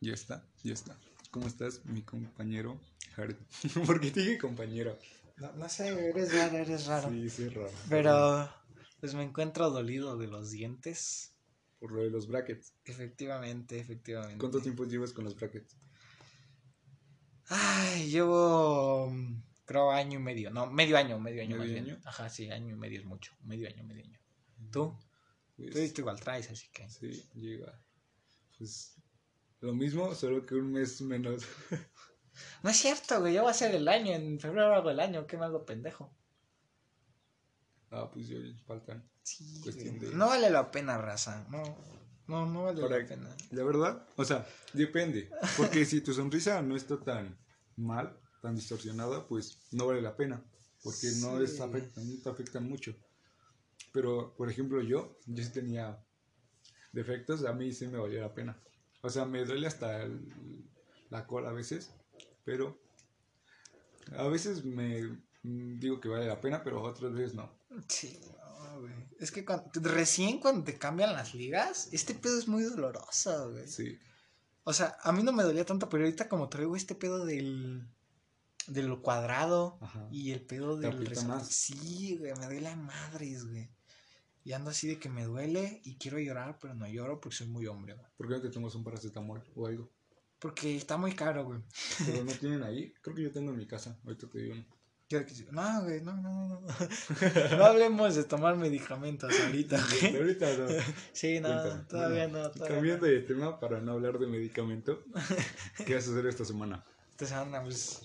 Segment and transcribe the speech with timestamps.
[0.00, 0.96] Ya está, ya está.
[1.30, 2.80] ¿Cómo estás, mi compañero
[3.16, 3.36] Jared?
[3.86, 4.98] ¿Por qué te dije compañero?
[5.36, 7.10] No, no sé, eres raro, eres raro.
[7.10, 7.70] Sí, sí, es raro.
[7.88, 8.48] Pero,
[9.00, 11.34] pues me encuentro dolido de los dientes.
[11.80, 12.74] Por lo de los brackets.
[12.84, 14.38] Efectivamente, efectivamente.
[14.38, 15.76] ¿Cuánto tiempo llevas con los brackets?
[17.48, 20.50] Ay, llevo, mm, creo, año y medio.
[20.50, 21.84] No, medio año, medio año ¿Medio más bien.
[21.84, 22.00] año?
[22.04, 23.32] Ajá, sí, año y medio es mucho.
[23.42, 24.18] Medio año, medio año.
[24.72, 24.96] ¿Tú?
[25.56, 26.88] Pues, Tú, tú igual traes, así que...
[26.90, 27.80] Sí, llega.
[28.58, 28.97] Pues
[29.60, 31.42] lo mismo, solo que un mes menos.
[32.62, 34.12] No es cierto, güey, ya va a ser el año.
[34.14, 36.14] En febrero hago el año, ¿qué me hago pendejo?
[37.90, 39.02] ah, pues yo faltan.
[39.22, 41.46] Sí, de- No vale la pena, raza.
[41.50, 41.62] No,
[42.28, 43.36] no, no vale Para- la pena.
[43.50, 45.30] La verdad, o sea, depende.
[45.56, 47.36] Porque si tu sonrisa no está tan
[47.76, 50.42] mal, tan distorsionada, pues no vale la pena.
[50.84, 52.94] Porque no es afectan, no te afectan mucho.
[53.92, 55.98] Pero, por ejemplo, yo, yo sí tenía
[56.92, 58.56] defectos, a mí sí me valía la pena.
[59.02, 60.68] O sea, me duele hasta el-
[61.10, 61.92] la cola a veces,
[62.44, 62.78] pero
[64.16, 65.02] a veces me
[65.42, 67.50] mm, digo que vale la pena, pero otras veces no.
[67.88, 68.92] Sí, no, güey.
[69.20, 73.68] Es que cuando- recién cuando te cambian las ligas, este pedo es muy doloroso, güey.
[73.68, 73.98] Sí,
[74.64, 77.88] O sea, a mí no me dolía tanto, pero ahorita como traigo este pedo del,
[78.66, 80.06] del cuadrado ajá.
[80.10, 81.46] y el pedo del resorte.
[81.48, 83.70] Sí, güey, me duele a madres, güey.
[84.48, 87.48] Y ando así de que me duele y quiero llorar, pero no lloro porque soy
[87.48, 88.06] muy hombre, güey.
[88.16, 89.90] ¿Por qué no te tomas un paracetamol o algo?
[90.38, 91.60] Porque está muy caro, güey.
[92.06, 92.94] Pero no tienen ahí.
[93.02, 93.98] Creo que yo tengo en mi casa.
[94.06, 94.54] Ahorita te digo.
[94.54, 94.64] uno.
[95.52, 96.60] No, güey, no, no, no.
[96.62, 96.66] No,
[97.58, 100.16] no hablemos de tomar medicamentos ahorita, güey.
[100.16, 100.66] Ahorita no.
[101.12, 101.84] Sí, no, Cuéntame.
[101.84, 102.50] todavía Bueno, no.
[102.50, 103.12] Todavía Cambiando no.
[103.12, 105.04] de tema para no hablar de medicamento.
[105.84, 106.82] ¿Qué vas a hacer esta semana?
[107.10, 108.00] Esta semana, pues,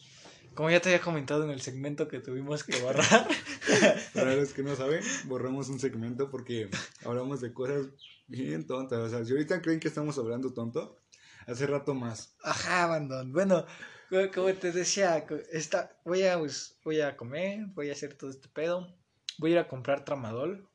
[0.55, 3.27] como ya te había comentado en el segmento que tuvimos que borrar,
[4.13, 6.69] Para los que no saben, borramos un segmento porque
[7.05, 7.87] hablamos de cosas
[8.27, 8.99] bien tontas.
[8.99, 10.99] O sea, si ahorita creen que estamos hablando tonto,
[11.47, 12.35] hace rato más.
[12.43, 13.31] Ajá, Bandón.
[13.31, 13.65] Bueno,
[14.09, 18.29] co- como te decía, esta, voy, a, pues, voy a comer, voy a hacer todo
[18.29, 18.93] este pedo.
[19.39, 20.69] Voy a ir a comprar tramadol.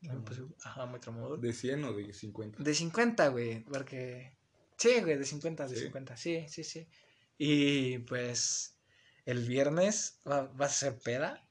[0.00, 1.40] Me puse- Ajá, muy tramadol.
[1.40, 2.62] ¿De 100 o de 50?
[2.62, 4.34] De 50, güey, porque...
[4.78, 5.82] Sí, güey, de 50, de ¿Sí?
[5.82, 6.88] 50, sí, sí, sí.
[7.36, 8.79] Y pues
[9.26, 11.46] el viernes va, va a ser peda.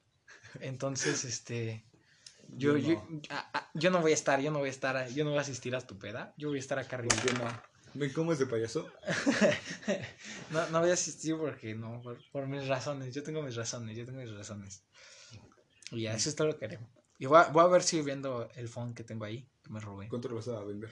[0.61, 1.85] Entonces, este...
[2.51, 3.21] Yo, Yo yo, no.
[3.75, 5.75] yo no voy a estar, yo no voy a estar, yo no voy a asistir
[5.75, 6.33] a tu peda.
[6.35, 7.15] Yo voy a estar acá arriba.
[7.15, 7.61] ¿Por qué no?
[7.93, 8.91] ¿Ven cómo es de payaso?
[10.51, 13.13] No, no voy a asistir porque no, por, por mis razones.
[13.13, 14.83] Yo tengo mis razones, yo tengo mis razones.
[15.91, 16.79] Y ya, eso es todo lo que haré.
[17.17, 19.79] Y voy a, voy a ver si vendo el phone que tengo ahí, que me
[19.79, 20.07] robé.
[20.07, 20.89] ¿Cuánto lo vas a vender?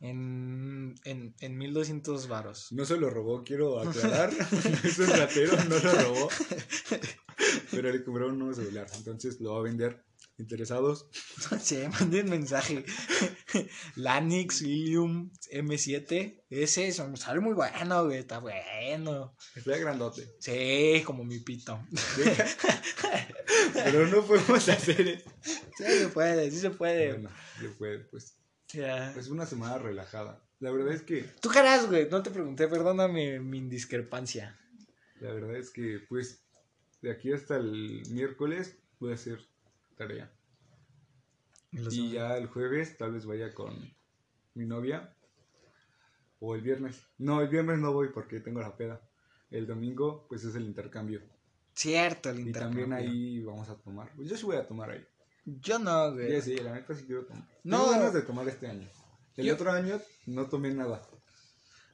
[0.00, 2.68] En, en, en 1200 varos.
[2.72, 4.30] No se lo robó, quiero aclarar.
[4.84, 6.28] es un ratero, no lo robó.
[7.70, 8.86] Pero le cobró un nuevo celular.
[8.96, 10.04] Entonces lo va a vender.
[10.36, 11.06] ¿Interesados?
[11.62, 12.84] Sí, mandé un mensaje.
[13.94, 16.42] Lanix Ilium M7.
[16.50, 18.18] Ese es- sale muy bueno, güey.
[18.18, 19.36] Está bueno.
[19.54, 20.34] Está grandote.
[20.40, 21.80] Sí, como mi pito.
[23.74, 25.30] Pero no podemos hacer eso.
[25.76, 27.12] Sí se puede, sí se puede.
[27.12, 28.36] Bueno, se puede, pues.
[28.74, 29.12] Ya.
[29.12, 30.40] Es una semana relajada.
[30.60, 32.08] La verdad es que, ¿Tú qué harás, güey?
[32.08, 34.58] No te pregunté, perdóname mi indiscrepancia.
[35.20, 36.42] la verdad es que, pues,
[37.02, 39.38] de aquí hasta el miércoles voy a hacer
[39.96, 40.30] tarea.
[41.72, 43.74] Y ya el jueves tal vez vaya con
[44.54, 45.14] mi novia.
[46.40, 47.02] O el viernes.
[47.18, 49.00] No, el viernes no voy porque tengo la peda.
[49.50, 51.20] El domingo, pues es el intercambio.
[51.74, 52.84] Cierto, el Y intercambio.
[52.84, 54.10] también ahí vamos a tomar.
[54.14, 55.04] Pues yo sí voy a tomar ahí.
[55.44, 56.32] Yo no, güey.
[56.32, 57.46] Ya sí, la neta sí quiero tomar.
[57.64, 57.78] No.
[57.78, 58.88] Tengo ganas de tomar este año.
[59.36, 61.02] El Yo- otro año no tomé nada.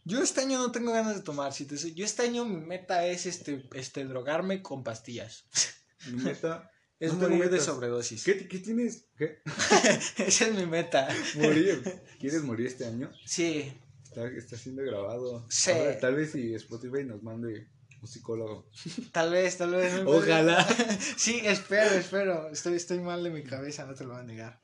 [0.05, 1.53] Yo este año no tengo ganas de tomar.
[1.53, 5.45] Si te soy- Yo este año mi meta es este, este drogarme con pastillas.
[6.07, 6.71] Mi meta.
[6.99, 8.25] Es No morir de sobredosis.
[8.25, 9.07] ¿Qué, qué tienes?
[9.17, 9.39] ¿Qué?
[10.19, 11.09] Esa es mi meta.
[11.37, 11.83] Morir.
[12.21, 13.11] ¿Quieres morir este año?
[13.25, 13.73] Sí.
[14.05, 15.47] Está, está siendo grabado.
[15.49, 15.71] Sí.
[15.71, 17.69] Ahora, tal vez si Spotify nos mande
[18.01, 18.69] un psicólogo.
[19.13, 20.03] Tal vez, tal vez.
[20.07, 20.67] Ojalá.
[21.17, 22.49] Sí, espero, espero.
[22.51, 24.61] Estoy, estoy mal de mi cabeza, no te lo voy a negar.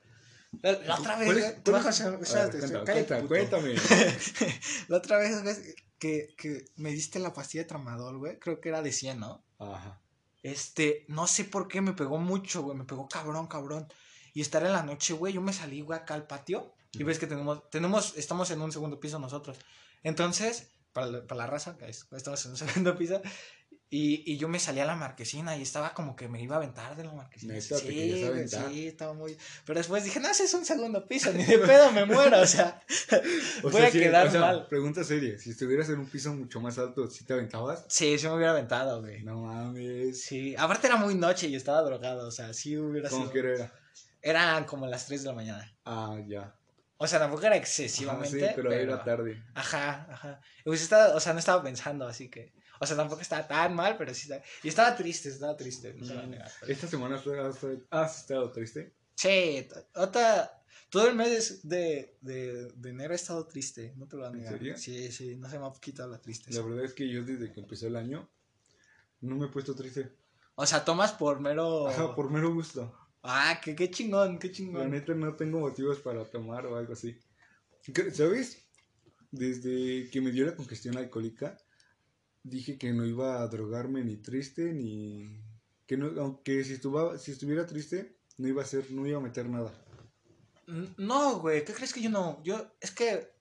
[0.62, 2.58] La, la otra vez, ¿Cuál es- güey, te cuál bajas es- a- A ver, espérate,
[2.58, 3.28] cuenta, cállate, cuenta, puto.
[3.28, 3.74] cuéntame.
[4.88, 5.56] La otra vez, güey,
[5.98, 8.38] que, que me diste la pastilla de tramadol, güey.
[8.38, 9.44] Creo que era de 100, ¿no?
[9.58, 10.00] Ajá.
[10.42, 12.76] Este, no sé por qué me pegó mucho, güey.
[12.78, 13.86] Me pegó cabrón, cabrón.
[14.32, 16.72] Y estar en la noche, güey, yo me salí, güey, acá al patio.
[16.92, 19.58] Y ves que tenemos, tenemos, estamos en un segundo piso nosotros.
[20.02, 23.20] Entonces, para, para la raza, que es- estamos en un segundo piso.
[23.88, 26.58] Y, y yo me salí a la marquesina y estaba como que me iba a
[26.58, 27.54] aventar de la marquesina.
[27.54, 27.76] ¿Neta?
[27.76, 28.68] ¿Te sí, aventar?
[28.68, 29.36] sí, estaba muy.
[29.64, 32.46] Pero después dije, no, ese es un segundo piso, ni de pedo me muero, o
[32.46, 32.82] sea.
[33.62, 34.66] O Voy sea, a sí, quedar o sea, mal.
[34.66, 35.38] Pregunta seria.
[35.38, 37.84] Si estuvieras en un piso mucho más alto, ¿sí te aventabas?
[37.88, 39.22] Sí, sí me hubiera aventado, güey.
[39.22, 40.20] No mames.
[40.20, 43.32] Sí, aparte era muy noche y estaba drogado, o sea, sí hubiera ¿Cómo sido.
[43.34, 43.72] que era?
[44.20, 45.76] Eran como las 3 de la mañana.
[45.84, 46.55] Ah, ya.
[46.98, 48.40] O sea, tampoco era excesivamente.
[48.40, 49.42] sí, pero, era tarde.
[49.54, 50.40] Ajá, ajá.
[50.64, 52.54] Pues estaba, o sea, no estaba pensando, así que.
[52.80, 54.42] O sea, tampoco estaba tan mal, pero sí estaba.
[54.62, 55.94] Y estaba triste, estaba triste.
[55.94, 56.34] No mm.
[56.68, 57.22] ¿Esta semana
[57.90, 58.94] has, estado triste?
[59.14, 60.52] Sí, otra.
[60.88, 64.36] Todo el mes de, de, de, enero he estado triste, no te lo voy a
[64.36, 64.52] negar.
[64.52, 64.78] ¿En serio?
[64.78, 66.60] Sí, sí, no se me ha quitado la tristeza.
[66.60, 68.30] La verdad es que yo desde que empezó el año
[69.20, 70.12] no me he puesto triste.
[70.54, 71.88] O sea, tomas por mero.
[71.88, 72.94] Ajá, por mero gusto.
[73.26, 74.82] Ah, qué, qué chingón, qué chingón.
[74.82, 77.18] La neta no tengo motivos para tomar o algo así.
[78.12, 78.64] ¿Sabes?
[79.30, 81.58] Desde que me dio la congestión alcohólica,
[82.46, 85.42] dije que no iba a drogarme ni triste ni
[85.86, 89.22] que no aunque si estuviera si estuviera triste no iba a hacer no iba a
[89.22, 89.72] meter nada
[90.96, 93.32] no güey qué crees que yo no yo es que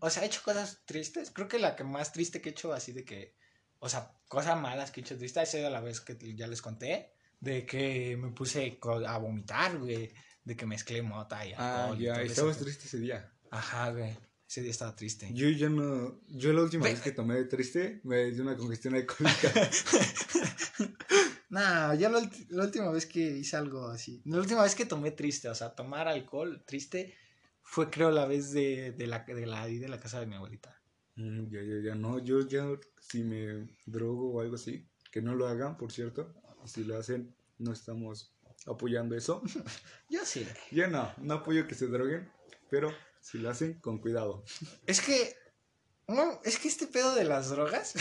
[0.00, 2.72] o sea he hecho cosas tristes creo que la que más triste que he hecho
[2.72, 3.34] así de que
[3.80, 6.62] o sea cosas malas que he hecho triste ha sido la vez que ya les
[6.62, 10.12] conté de que me puse a vomitar güey
[10.44, 14.16] de que mezclé mota y ah ya estabas triste ese día ajá güey
[14.54, 15.30] ese día estaba triste.
[15.32, 16.20] Yo ya no.
[16.28, 19.52] Yo la última vez que tomé de triste me dio una congestión alcohólica.
[21.48, 24.22] nah, yo la, última vez que hice algo así.
[24.26, 27.14] La última vez que tomé triste, o sea, tomar alcohol triste
[27.62, 30.80] fue creo la vez de, de la de la, de la casa de mi abuelita.
[31.16, 31.94] Mm, ya, ya, ya.
[31.94, 32.66] No, yo ya
[33.00, 36.32] si me drogo o algo así, que no lo hagan, por cierto.
[36.64, 38.34] Si lo hacen, no estamos
[38.66, 39.42] apoyando eso.
[40.10, 40.46] yo sí.
[40.70, 42.30] Yo no, no apoyo que se droguen,
[42.70, 44.44] pero si lo hacen, con cuidado.
[44.86, 45.36] Es que.
[46.06, 47.94] No, es que este pedo de las drogas.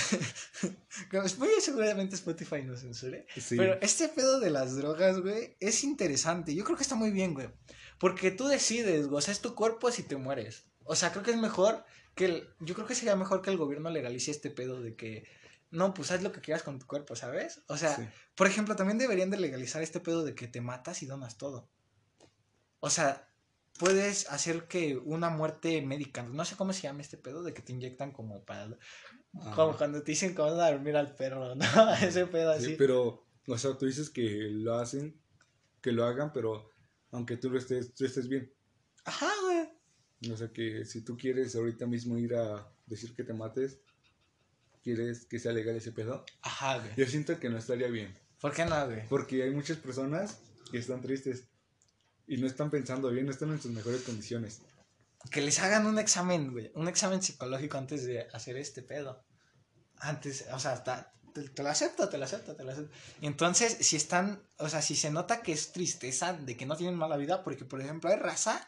[1.39, 3.25] muy seguramente Spotify no censure.
[3.49, 6.53] Pero este pedo de las drogas, güey, es interesante.
[6.53, 7.49] Yo creo que está muy bien, güey.
[7.99, 9.19] Porque tú decides, güey.
[9.19, 10.65] O sea, es tu cuerpo si te mueres.
[10.83, 13.57] O sea, creo que es mejor que el, Yo creo que sería mejor que el
[13.57, 15.23] gobierno legalice este pedo de que.
[15.73, 17.63] No, pues haz lo que quieras con tu cuerpo, ¿sabes?
[17.67, 17.97] O sea,
[18.35, 21.67] por ejemplo, también deberían de legalizar este pedo de que te matas y donas todo.
[22.79, 23.27] O sea,
[23.79, 27.63] puedes hacer que una muerte médica, no sé cómo se llama este pedo, de que
[27.63, 28.77] te inyectan como para...
[29.55, 31.65] Como cuando te dicen que van a dormir al perro, ¿no?
[32.03, 32.65] Ese pedo así.
[32.65, 35.19] Sí, pero, o sea, tú dices que lo hacen,
[35.81, 36.69] que lo hagan, pero
[37.09, 38.53] aunque tú lo estés, tú estés bien.
[39.05, 40.31] Ajá, güey.
[40.31, 43.79] O sea, que si tú quieres ahorita mismo ir a decir que te mates,
[44.83, 46.25] ¿quieres que sea legal ese pedo?
[46.41, 46.91] Ajá, güey.
[46.95, 48.15] Yo siento que no estaría bien.
[48.39, 49.07] ¿Por qué no, güey?
[49.07, 50.39] Porque hay muchas personas
[50.71, 51.45] que están tristes
[52.27, 54.61] y no están pensando bien, no están en sus mejores condiciones.
[55.31, 59.23] Que les hagan un examen, güey, un examen psicológico antes de hacer este pedo.
[59.99, 62.93] Antes, o sea, te, lo acepto, te lo acepto, te lo acepto.
[63.21, 66.95] Entonces, si están, o sea, si se nota que es tristeza de que no tienen
[66.95, 68.67] mala vida, porque por ejemplo hay raza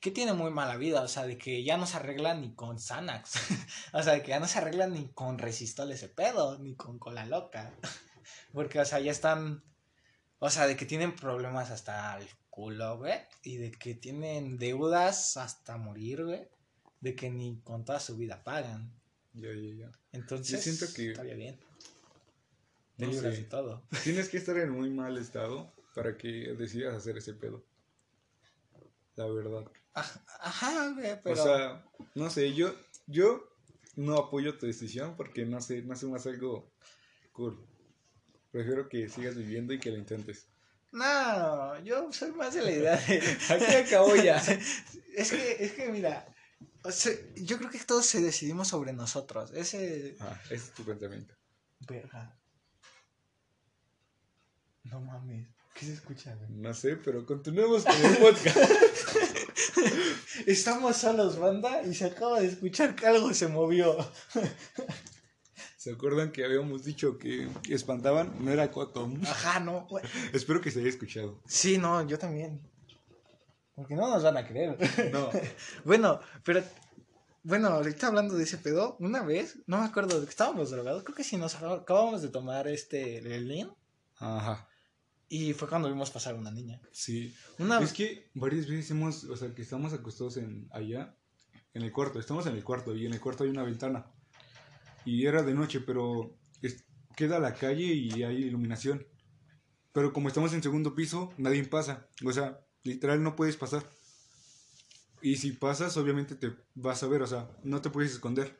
[0.00, 2.78] que tiene muy mala vida, o sea, de que ya no se arregla ni con
[2.78, 3.32] Xanax,
[3.92, 6.98] o sea, de que ya no se arregla ni con Resistol ese pedo, ni con
[6.98, 7.74] cola loca,
[8.52, 9.62] porque, o sea, ya están,
[10.38, 13.14] o sea, de que tienen problemas hasta el culo, güey.
[13.42, 16.48] Y de que tienen deudas hasta morir, güey.
[17.00, 18.92] De que ni con toda su vida pagan.
[19.32, 19.92] Ya, ya, ya.
[20.12, 21.12] Entonces, Yo siento que.
[21.12, 21.58] Estaría bien.
[22.96, 23.82] Te no libras todo.
[24.04, 27.64] Tienes que estar en muy mal estado para que decidas hacer ese pedo.
[29.16, 29.70] La verdad.
[30.40, 31.40] Ajá, güey, pero.
[31.40, 32.74] O sea, no sé, yo,
[33.06, 33.48] yo
[33.96, 36.72] no apoyo tu decisión porque no sé, no sé más algo
[37.32, 37.58] cool.
[38.50, 40.48] Prefiero que sigas viviendo y que lo intentes.
[40.92, 43.18] No, yo soy más de la idea de.
[43.50, 44.36] Aquí acabó ya.
[44.36, 46.26] es que, es que mira.
[47.36, 49.52] yo creo que todos se decidimos sobre nosotros.
[49.52, 50.16] Ese.
[50.20, 51.34] Ah, ese es tu pensamiento.
[51.80, 52.36] Verga.
[54.84, 55.59] No mames.
[55.74, 58.56] ¿Qué se escucha, No sé, pero continuemos con el podcast.
[60.46, 63.96] Estamos solos, banda, y se acaba de escuchar que algo se movió.
[65.76, 68.44] ¿Se acuerdan que habíamos dicho que espantaban?
[68.44, 69.10] No era Coto.
[69.22, 69.86] Ajá, no.
[70.32, 71.40] Espero que se haya escuchado.
[71.46, 72.60] Sí, no, yo también.
[73.74, 74.76] Porque no nos van a creer.
[75.12, 75.30] No.
[75.84, 76.62] bueno, pero.
[77.42, 81.24] Bueno, ahorita hablando de ese pedo, una vez, no me acuerdo, estábamos drogados, creo que
[81.24, 83.70] sí nos acabamos de tomar este el
[84.18, 84.68] Ajá.
[85.32, 86.82] Y fue cuando vimos pasar una niña.
[86.90, 87.32] Sí.
[87.58, 87.80] Una...
[87.80, 91.16] Es que varias veces hemos, o sea, que estamos acostados en allá,
[91.72, 94.12] en el cuarto, estamos en el cuarto y en el cuarto hay una ventana
[95.04, 96.36] y era de noche, pero
[97.16, 99.06] queda la calle y hay iluminación.
[99.92, 102.08] Pero como estamos en segundo piso, nadie pasa.
[102.24, 103.88] O sea, literal no puedes pasar.
[105.22, 108.58] Y si pasas, obviamente te vas a ver, o sea, no te puedes esconder.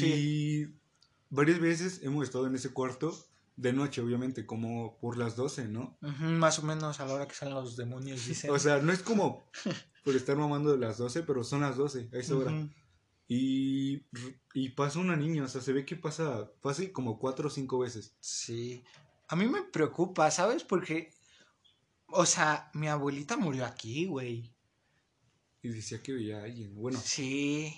[0.00, 0.66] Y
[1.30, 3.16] varias veces hemos estado en ese cuarto
[3.56, 5.96] de noche, obviamente, como por las 12, ¿no?
[6.00, 8.50] más o menos a la hora que salen los demonios, dicen.
[8.50, 9.44] o sea, no es como
[10.04, 12.52] por estar mamando de las 12, pero son las 12 a esa hora.
[13.26, 14.02] Y,
[14.52, 17.78] y pasa una niña, o sea, se ve que pasa, pasa como cuatro o cinco
[17.78, 18.14] veces.
[18.20, 18.84] Sí.
[19.28, 20.62] A mí me preocupa, ¿sabes?
[20.62, 21.10] Porque,
[22.08, 24.52] o sea, mi abuelita murió aquí, güey.
[25.62, 26.74] y decía que veía a alguien.
[26.74, 27.00] Bueno.
[27.02, 27.74] Sí.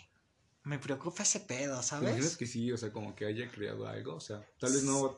[0.65, 2.09] Me preocupa ese pedo, ¿sabes?
[2.09, 2.73] ¿Imaginas que sí?
[2.73, 4.17] O sea, como que haya creado algo.
[4.17, 5.17] O sea, tal vez no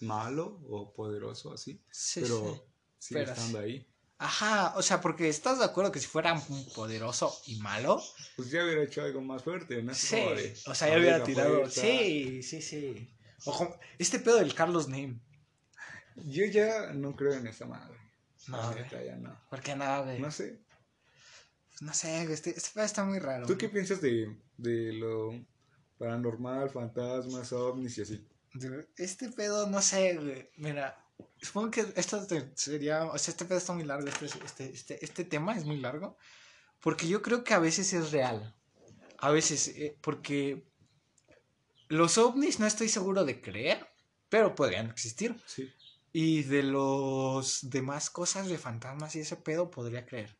[0.00, 1.82] malo o poderoso así.
[1.90, 2.54] Sí, pero
[2.98, 3.08] sí.
[3.08, 3.86] sigue estando ahí.
[4.18, 6.38] Ajá, o sea, porque estás de acuerdo que si fuera
[6.74, 8.02] poderoso y malo.
[8.36, 9.94] Pues ya hubiera hecho algo más fuerte, ¿no?
[9.94, 10.22] Sí,
[10.66, 11.68] o sea, ya hubiera tirado.
[11.70, 13.08] Sí, sí, sí.
[13.46, 15.18] Ojo, este pedo del Carlos Name.
[16.16, 17.96] Yo ya no creo en esa madre.
[18.48, 19.40] No, ya no.
[19.48, 20.20] ¿Por qué no, güey?
[20.20, 20.60] No sé.
[21.80, 23.46] No sé, este, este pedo está muy raro.
[23.46, 25.32] ¿Tú qué piensas de, de lo
[25.96, 28.26] paranormal, fantasmas, ovnis y así?
[28.96, 30.50] Este pedo, no sé, güey.
[30.56, 31.04] Mira,
[31.40, 33.04] supongo que esto sería.
[33.04, 34.08] O sea, este pedo está muy largo.
[34.08, 36.16] Este, este, este, este tema es muy largo.
[36.80, 38.56] Porque yo creo que a veces es real.
[39.18, 40.66] A veces, eh, porque
[41.88, 43.86] los ovnis no estoy seguro de creer,
[44.28, 45.36] pero podrían existir.
[45.46, 45.70] Sí.
[46.12, 50.36] Y de los demás cosas de fantasmas y ese pedo podría creer.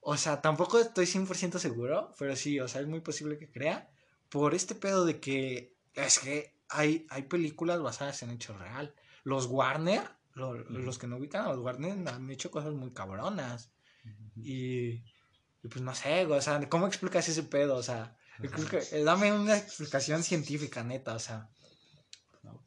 [0.00, 3.90] O sea, tampoco estoy 100% seguro, pero sí, o sea, es muy posible que crea.
[4.28, 8.94] Por este pedo de que es que hay, hay películas basadas en hechos real.
[9.22, 10.02] Los Warner,
[10.34, 13.70] los que no ubican a los Warner han hecho cosas muy cabronas.
[14.36, 15.02] y,
[15.62, 17.76] pues no sé, o sea, ¿cómo explicas ese pedo?
[17.76, 18.16] O sea,
[18.92, 21.50] eh, dame una explicación científica, neta, o sea.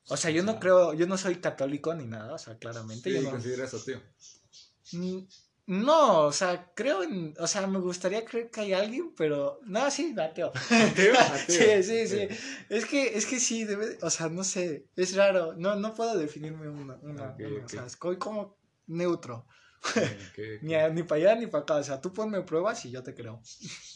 [0.10, 3.10] O sea, yo no creo, yo no soy católico ni nada, o sea, claramente.
[3.10, 3.32] ¿Y yo no...
[3.32, 4.02] consideras ateo?
[5.68, 9.92] No, o sea, creo en, o sea, me gustaría creer que hay alguien, pero no,
[9.92, 10.54] sí, ateo.
[10.56, 11.14] ¿Ateo?
[11.48, 12.28] sí, sí, sí.
[12.70, 16.18] Es que, es que sí, debe, o sea, no sé, es raro, no, no puedo
[16.18, 18.58] definirme una, una, o sea, estoy como
[18.88, 19.46] neutro.
[20.62, 23.14] ni, ni para allá ni para acá, o sea, tú ponme pruebas y yo te
[23.14, 23.42] creo.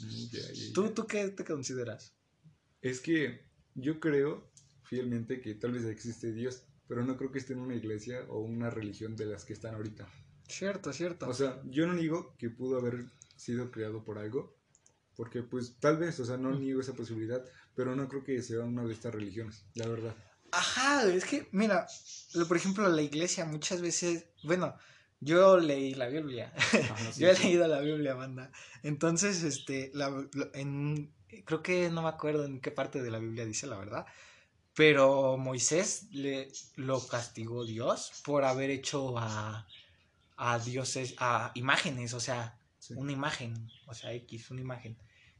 [0.01, 2.13] Mm, ¿Tú, ¿Tú qué te consideras?
[2.82, 4.51] Es que yo creo
[4.84, 8.42] fielmente que tal vez existe Dios, pero no creo que esté en una iglesia o
[8.42, 10.06] una religión de las que están ahorita.
[10.51, 11.27] Cierto, cierto.
[11.27, 13.05] O sea, yo no digo que pudo haber
[13.36, 14.55] sido creado por algo,
[15.15, 17.43] porque pues tal vez, o sea, no niego esa posibilidad,
[17.75, 20.15] pero no creo que sea una de estas religiones, la verdad.
[20.51, 21.88] Ajá, es que, mira,
[22.48, 24.75] por ejemplo, la iglesia muchas veces, bueno,
[25.22, 26.53] yo leí la Biblia,
[27.17, 28.51] yo he leído la Biblia, banda.
[28.84, 31.13] Entonces, este, la, en,
[31.46, 34.05] creo que no me acuerdo en qué parte de la Biblia dice la verdad,
[34.75, 39.67] pero Moisés le, lo castigó Dios por haber hecho a,
[40.44, 42.58] a dioses, a imágenes, o sea,
[42.96, 44.98] una imagen, o sea, X, una imagen.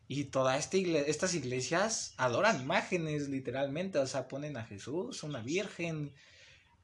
[0.08, 6.14] Y todas este estas iglesias adoran imágenes, literalmente, o sea, ponen a Jesús, una virgen,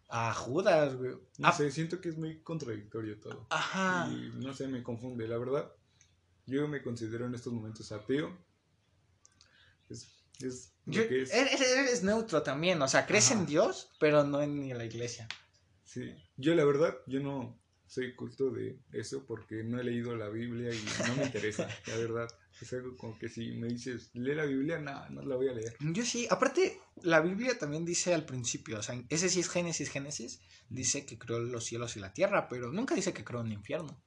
[0.09, 1.11] a Judas, güey.
[1.37, 3.45] No sé, siento que es muy contradictorio todo.
[3.51, 4.09] Ajá.
[4.09, 5.71] Y no sé, me confunde, la verdad.
[6.47, 8.35] Yo me considero en estos momentos ateo.
[9.89, 10.07] Es
[10.39, 15.27] es Eres, neutro también, o sea, crees en Dios, pero no en la iglesia.
[15.83, 20.29] Sí, yo la verdad, yo no soy culto de eso porque no he leído la
[20.29, 22.27] Biblia y no me interesa, la verdad.
[22.61, 25.53] Es algo como que si me dices, lee la Biblia, no, no la voy a
[25.53, 25.75] leer.
[25.79, 29.89] Yo sí, aparte, la Biblia también dice al principio, o sea, ese sí es Génesis,
[29.89, 33.51] Génesis, dice que creó los cielos y la tierra, pero nunca dice que creó un
[33.51, 34.01] infierno.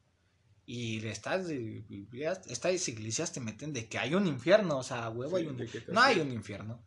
[0.67, 5.47] Y estas, estas iglesias te meten de que hay un infierno, o sea, huevo hay
[5.47, 5.57] un...
[5.89, 6.85] No hay un infierno.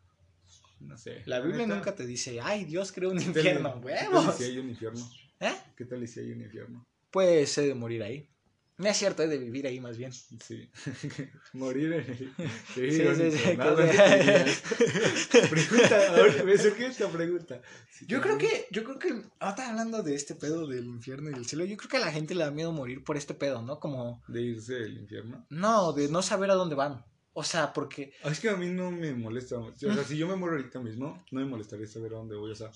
[0.80, 1.22] No sé.
[1.26, 4.20] La Biblia nunca te dice, ay, Dios creó un infierno, huevo.
[4.20, 5.10] ¿Qué tal si hay un infierno?
[5.40, 5.54] ¿Eh?
[5.76, 6.86] ¿Qué tal si hay un infierno?
[7.10, 8.28] Pues he de morir ahí.
[8.76, 10.12] No es cierto, he de vivir ahí más bien.
[10.12, 10.68] Sí.
[11.52, 12.32] Morir en el.
[12.74, 13.56] Sí, sí, sí.
[15.48, 17.62] pregunta, ahora me esta pregunta.
[18.08, 21.46] yo creo que, yo creo que, ahora hablando de este pedo del infierno y del
[21.46, 23.78] cielo, yo creo que a la gente le da miedo morir por este pedo, ¿no?
[23.78, 24.20] Como.
[24.26, 25.46] ¿De irse del infierno?
[25.50, 27.04] No, de no saber a dónde van.
[27.32, 28.12] O sea, porque.
[28.24, 29.56] Ah, es que a mí no me molesta.
[29.58, 32.50] O sea, si yo me muero ahorita mismo, no me molestaría saber a dónde voy.
[32.50, 32.72] O sea,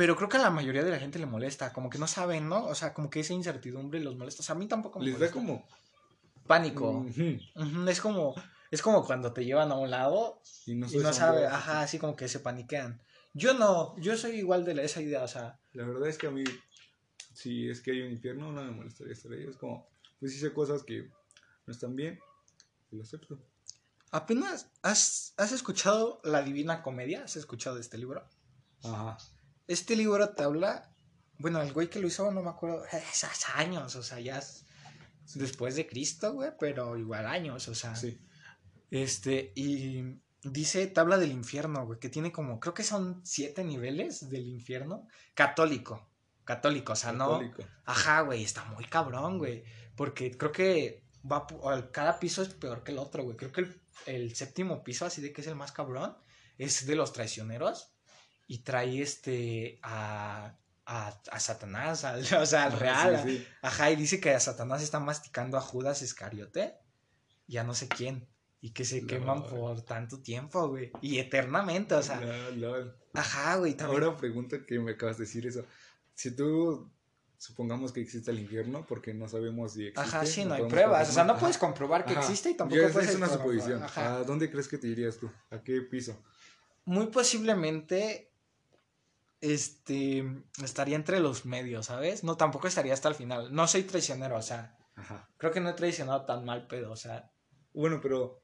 [0.00, 2.48] pero creo que a la mayoría de la gente le molesta, como que no saben,
[2.48, 2.64] ¿no?
[2.64, 4.40] O sea, como que esa incertidumbre los molesta.
[4.40, 5.68] O sea, a mí tampoco me Les da como
[6.46, 7.04] pánico.
[7.86, 8.34] Es como
[8.70, 12.16] es como cuando te llevan a un lado y no, y sabe, ajá, así como
[12.16, 13.02] que se paniquean.
[13.34, 15.60] Yo no, yo soy igual de esa idea, o sea.
[15.74, 16.44] La verdad es que a mí,
[17.34, 19.44] si es que hay un infierno, no me molestaría estar ahí.
[19.50, 19.86] Es como,
[20.18, 21.10] pues hice cosas que
[21.66, 22.18] no están bien
[22.90, 23.38] y lo acepto.
[24.12, 27.24] Apenas, ¿has, ¿has escuchado La Divina Comedia?
[27.24, 28.26] ¿Has escuchado este libro?
[28.82, 29.18] Ajá.
[29.70, 30.90] Este libro te habla,
[31.38, 34.42] bueno, el güey que lo hizo, no me acuerdo, es hace años, o sea, ya
[35.36, 37.94] después de Cristo, güey, pero igual años, o sea.
[37.94, 38.20] Sí.
[38.90, 43.62] Este, y dice, te habla del infierno, güey, que tiene como, creo que son siete
[43.62, 46.10] niveles del infierno, católico,
[46.42, 47.62] católico, o sea, católico.
[47.62, 47.68] no.
[47.84, 49.62] Ajá, güey, está muy cabrón, güey,
[49.94, 51.46] porque creo que va,
[51.92, 55.22] cada piso es peor que el otro, güey, creo que el, el séptimo piso, así
[55.22, 56.16] de que es el más cabrón,
[56.58, 57.89] es de los traicioneros
[58.50, 62.04] y trae este a, a, Satanás,
[62.36, 63.46] o sea, al real.
[63.62, 66.74] Ajá, y dice que a Satanás está masticando a Judas Iscariote.
[67.46, 68.28] y a no sé quién.
[68.60, 70.90] Y que se queman por tanto tiempo, güey.
[71.00, 72.20] Y eternamente, o sea.
[73.14, 73.76] Ajá, güey.
[73.78, 75.64] Ahora pregunta que me acabas de decir eso.
[76.14, 76.90] Si tú
[77.38, 80.00] supongamos que existe el infierno porque no sabemos si existe.
[80.00, 81.08] Ajá, sí, no, hay pruebas.
[81.08, 83.10] O sea, no puedes comprobar que existe y tampoco puedes.
[83.10, 83.80] Es una suposición.
[83.94, 85.30] ¿A dónde crees que te irías tú?
[85.50, 86.20] ¿A qué piso?
[86.84, 88.29] Muy posiblemente.
[89.40, 90.24] Este.
[90.62, 92.24] Estaría entre los medios, ¿sabes?
[92.24, 93.54] No, tampoco estaría hasta el final.
[93.54, 94.78] No soy traicionero, o sea.
[94.96, 95.28] Ajá.
[95.38, 97.30] Creo que no he traicionado tan mal, pero, o sea.
[97.72, 98.42] Bueno, pero.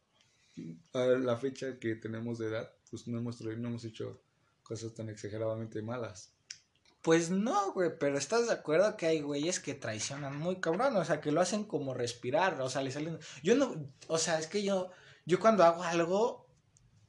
[0.94, 4.22] A la fecha que tenemos de edad, pues no hemos, no hemos hecho
[4.62, 6.32] cosas tan exageradamente malas.
[7.06, 10.96] Pues no, güey, pero ¿estás de acuerdo que hay güeyes que traicionan muy cabrón?
[10.96, 13.20] O sea, que lo hacen como respirar, o sea, le salen...
[13.44, 13.76] Yo no,
[14.08, 14.90] o sea, es que yo,
[15.24, 16.45] yo cuando hago algo,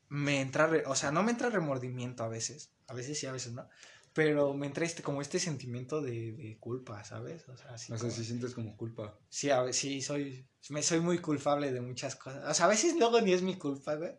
[0.10, 3.54] me entra, o sea, no me entra remordimiento a veces, a veces sí, a veces
[3.54, 3.68] no,
[4.14, 7.48] pero me entra este, como este sentimiento de, de culpa, ¿sabes?
[7.50, 9.20] O sea, así o sea, si sientes como culpa.
[9.30, 12.44] Sí, a veces, sí, soy, me, soy muy culpable de muchas cosas.
[12.50, 14.14] O sea, a veces luego ni es mi culpa, güey.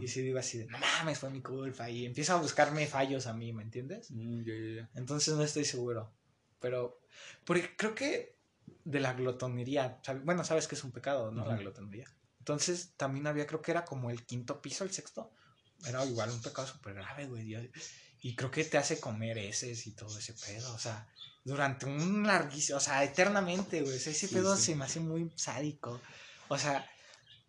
[0.00, 1.90] Y si digo así de, no mames, fue mi culpa.
[1.90, 4.10] Y empiezo a buscarme fallos a mí, ¿me entiendes?
[4.10, 6.10] Mm, Entonces no estoy seguro.
[6.60, 7.00] Pero,
[7.44, 8.36] porque creo que
[8.84, 11.44] de la glotonería, bueno, sabes que es un pecado, ¿no?
[11.44, 12.06] La glotonería.
[12.42, 15.30] Entonces también había, creo que era como el quinto piso, el sexto.
[15.86, 17.70] Era igual un pecado súper grave, güey.
[18.20, 20.74] Y creo que te hace comer heces y todo ese pedo.
[20.74, 21.08] O sea,
[21.44, 23.94] durante un larguísimo, o sea, eternamente, güey.
[23.94, 26.00] ese pedo se me hace muy sádico.
[26.48, 26.84] O sea,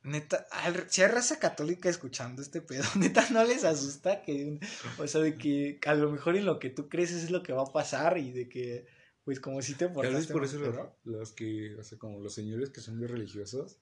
[0.04, 0.46] Neta,
[0.90, 4.60] si hay raza católica escuchando este pedo, neta, no les asusta que,
[5.00, 7.54] o sea, de que a lo mejor en lo que tú crees es lo que
[7.54, 8.86] va a pasar y de que,
[9.24, 10.60] pues, como si te portaste por eso
[11.06, 13.78] los, que, o sea, como los señores que son muy religiosos,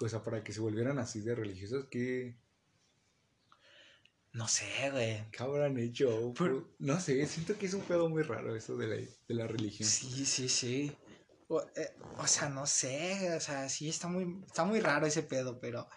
[0.00, 2.36] o sea, para que se volvieran así de religiosos, que...
[4.32, 5.28] No sé, güey.
[5.32, 6.32] ¿Qué habrán hecho?
[6.78, 9.88] No sé, siento que es un pedo muy raro eso de la, de la religión.
[9.88, 10.96] Sí, sí, sí.
[11.74, 15.58] Eh, o, sea, no sé, o sea, sí está muy, está muy raro ese pedo,
[15.58, 15.88] pero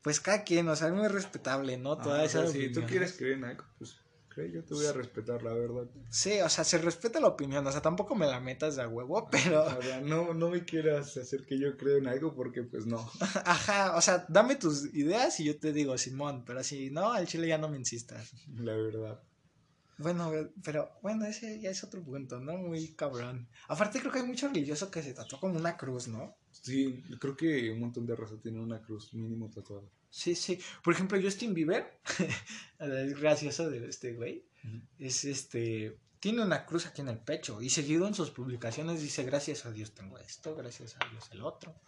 [0.00, 1.98] pues cada quien, o sea, es muy respetable, ¿no?
[1.98, 3.98] Toda ah, esa Si tú quieres creer en algo, pues
[4.36, 5.86] creo yo te voy a respetar, la verdad.
[6.10, 8.88] Sí, o sea, se respeta la opinión, o sea, tampoco me la metas de a
[8.88, 9.66] huevo, pero...
[10.02, 12.98] no, no me quieras hacer que yo creo en algo porque pues no.
[13.44, 17.26] Ajá, o sea, dame tus ideas y yo te digo, Simón, pero si no, al
[17.26, 18.32] chile ya no me insistas.
[18.54, 19.20] La verdad.
[19.98, 20.30] Bueno,
[20.62, 22.58] pero bueno, ese ya es otro punto, ¿no?
[22.58, 23.48] Muy cabrón.
[23.68, 26.36] Aparte creo que hay mucho religioso que se tatuó como una cruz, ¿no?
[26.50, 29.88] Sí, creo que un montón de raza tiene una cruz mínimo tatuada.
[30.16, 30.58] Sí, sí.
[30.82, 32.00] Por ejemplo, Justin Bieber,
[32.78, 34.46] es gracioso de este güey,
[34.98, 39.24] es este, tiene una cruz aquí en el pecho y seguido en sus publicaciones dice,
[39.24, 41.78] gracias a Dios tengo esto, gracias a Dios el otro.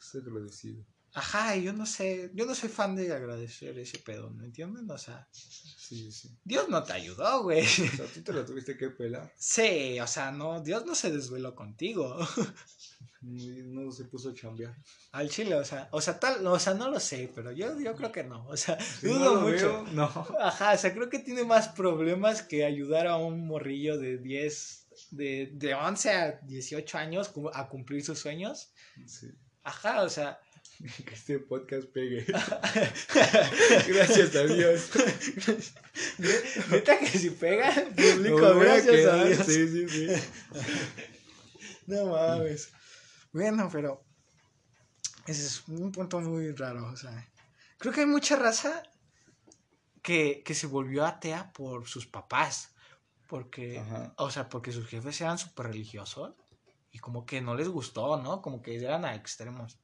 [0.00, 0.84] Es agradecido.
[1.16, 4.90] Ajá, yo no sé, yo no soy fan de agradecer ese pedo, ¿me entienden?
[4.90, 6.28] O sea, sí, sí.
[6.44, 7.64] Dios no te ayudó, güey.
[7.64, 9.32] O sea, tú te lo tuviste que pelar.
[9.38, 12.18] Sí, o sea, no, Dios no se desveló contigo.
[13.22, 14.76] No se puso a chambear.
[15.10, 17.96] Al chile, o sea, o sea, tal, o sea, no lo sé, pero yo, yo
[17.96, 19.84] creo que no, o sea, dudo mucho.
[19.92, 20.04] no.
[20.40, 24.86] Ajá, o sea, creo que tiene más problemas que ayudar a un morrillo de 10,
[25.10, 28.70] de, de 11 a 18 años a cumplir sus sueños.
[29.06, 29.32] Sí.
[29.64, 30.38] Ajá, o sea,
[31.06, 32.24] que este podcast pegue.
[33.88, 34.90] gracias a Dios.
[36.70, 39.46] Neta que si pega, público, gracias a, Dios.
[39.46, 40.06] Sí, sí, sí.
[41.86, 42.70] no mames.
[43.32, 44.04] Bueno, pero
[45.26, 46.86] ese es un punto muy raro.
[46.92, 47.26] O sea,
[47.78, 48.82] creo que hay mucha raza
[50.02, 52.72] que, que se volvió atea por sus papás.
[53.28, 53.82] Porque,
[54.18, 56.34] o sea, porque sus jefes eran súper religiosos
[56.92, 58.40] y como que no les gustó, ¿no?
[58.40, 59.80] Como que eran a extremos.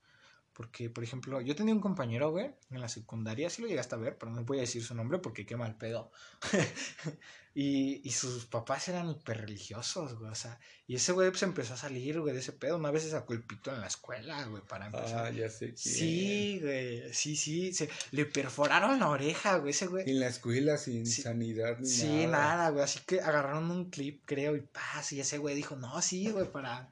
[0.54, 3.98] Porque, por ejemplo, yo tenía un compañero, güey, en la secundaria, sí lo llegaste a
[3.98, 6.12] ver, pero no voy a decir su nombre porque qué mal pedo.
[7.54, 11.72] y, y sus papás eran hiper religiosos, güey, o sea, y ese güey pues empezó
[11.72, 12.76] a salir, güey, de ese pedo.
[12.76, 15.26] Una vez se sacó el pito en la escuela, güey, para empezar.
[15.26, 20.10] Ah, ya sé Sí, güey, sí, sí, se, le perforaron la oreja, güey, ese güey.
[20.10, 21.96] En la escuela sin sanidad ni nada.
[21.96, 25.76] Sí, nada, güey, así que agarraron un clip, creo, y paz, y ese güey dijo,
[25.76, 26.90] no, sí, güey, para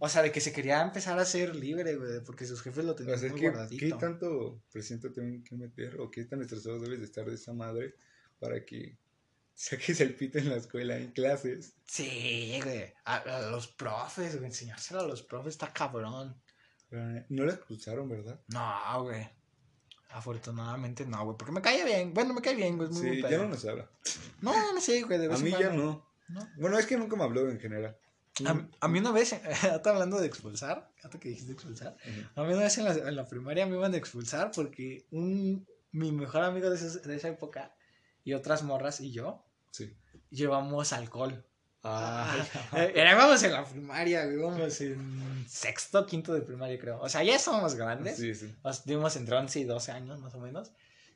[0.00, 2.94] o sea, de que se quería empezar a ser libre, güey, porque sus jefes lo
[2.94, 3.84] tenían muy guardadito.
[3.84, 7.52] ¿Qué tanto presión tienen que meter o qué tan estresado debes de estar de esa
[7.52, 7.94] madre
[8.38, 8.96] para que
[9.54, 11.74] saques el pito en la escuela, en clases?
[11.84, 12.92] Sí, güey.
[13.04, 16.40] A, los profes, güey, enseñárselo a los profes está cabrón.
[17.28, 18.40] No la expulsaron, ¿verdad?
[18.48, 19.28] No, güey.
[20.10, 22.14] Afortunadamente no, güey, porque me cae bien.
[22.14, 22.92] Bueno, me cae bien, güey.
[22.92, 23.90] sí, ya no nos habla.
[24.40, 25.26] No, no sé, güey.
[25.26, 26.06] a mí ya no.
[26.28, 26.48] no.
[26.56, 27.98] Bueno, es que nunca me habló en general.
[28.80, 29.32] A, mí una vez,
[29.74, 31.96] está hablando de expulsar, que dijiste expulsar,
[32.34, 35.66] a mí una vez en la, en la, primaria me iban a expulsar porque un,
[35.92, 37.74] mi mejor amigo de, de esa época
[38.24, 39.96] y otras morras y yo sí.
[40.30, 41.44] llevamos alcohol.
[41.84, 42.44] Ah,
[42.94, 47.00] éramos en la primaria, íbamos en sexto, quinto de primaria, creo.
[47.00, 48.16] O sea, ya somos grandes.
[48.16, 48.52] Sí, sí.
[48.62, 50.72] Nos entre 11 y 12 años, más o menos.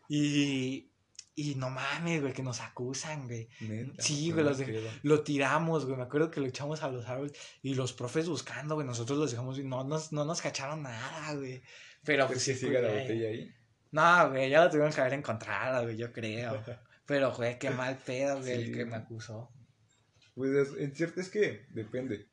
[0.08, 0.91] Y,
[1.34, 3.48] y no mames, güey, que nos acusan, güey.
[3.98, 4.44] sí, güey,
[5.02, 5.96] lo tiramos, güey.
[5.96, 8.86] Me acuerdo que lo echamos a los árboles y los profes buscando, güey.
[8.86, 11.62] Nosotros los dejamos y no nos, no nos cacharon nada, güey.
[12.04, 13.54] Pero pues sí, sigue la botella ahí.
[13.92, 16.62] No, güey, ya lo tuvieron que haber encontrado, güey, yo creo.
[17.06, 19.50] Pero, güey, qué mal pedo, güey, el que me acusó.
[20.34, 22.28] Pues en cierto es que depende.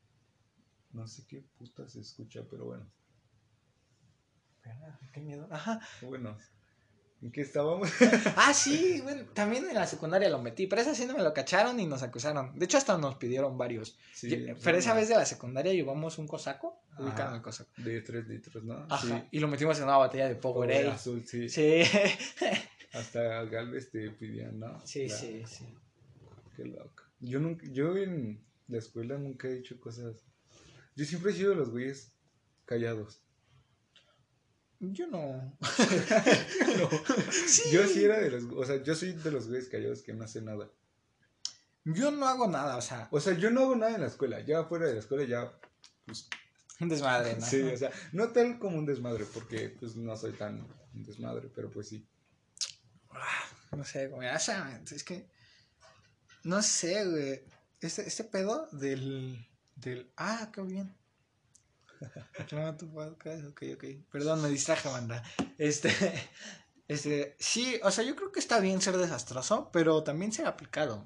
[0.91, 2.89] No sé qué puta se escucha, pero bueno.
[5.13, 5.47] Qué miedo.
[5.51, 5.79] Ajá.
[6.01, 6.37] Bueno,
[7.21, 7.89] ¿en qué estábamos?
[8.35, 11.33] ah, sí, bueno, también en la secundaria lo metí, pero esa sí no me lo
[11.33, 12.57] cacharon y nos acusaron.
[12.57, 13.97] De hecho, hasta nos pidieron varios.
[14.13, 16.81] Sí, pero esa vez de la secundaria llevamos un cosaco.
[16.97, 17.69] Ubicaron el cosaco.
[17.77, 18.85] De 3 litros, ¿no?
[18.89, 19.27] Ajá.
[19.31, 20.87] Y lo metimos en una botella de Powerade.
[20.89, 21.47] azul, sí.
[21.49, 21.83] Sí.
[22.93, 24.85] hasta Galvez te pidían, ¿no?
[24.85, 25.65] Sí, sí, sí.
[26.55, 27.03] Qué loco.
[27.19, 30.23] Yo, nunca, yo en la escuela nunca he dicho cosas.
[30.95, 32.11] Yo siempre he sido de los güeyes
[32.65, 33.21] callados.
[34.79, 35.57] Yo no.
[37.71, 38.45] Yo sí era de los.
[38.55, 40.69] O sea, yo soy de los güeyes callados que no hace nada.
[41.83, 43.09] Yo no hago nada, o sea.
[43.11, 44.39] O sea, yo no hago nada en la escuela.
[44.41, 45.51] Ya fuera de la escuela, ya.
[46.05, 46.29] Pues,
[46.79, 47.45] un desmadre, ¿no?
[47.45, 51.49] Sí, o sea, no tal como un desmadre, porque pues no soy tan un desmadre,
[51.53, 52.07] pero pues sí.
[53.11, 54.29] Ah, no sé, güey.
[54.29, 55.27] O sea, es que.
[56.43, 57.43] No sé, güey.
[57.81, 60.09] Este, este pedo del, del.
[60.15, 60.95] Ah, qué bien.
[62.51, 63.83] No, tu podcast, ok, ok.
[64.11, 65.23] Perdón, me distraje, banda.
[65.57, 65.89] Este.
[66.87, 67.35] Este.
[67.39, 71.05] Sí, o sea, yo creo que está bien ser desastroso, pero también ser aplicado.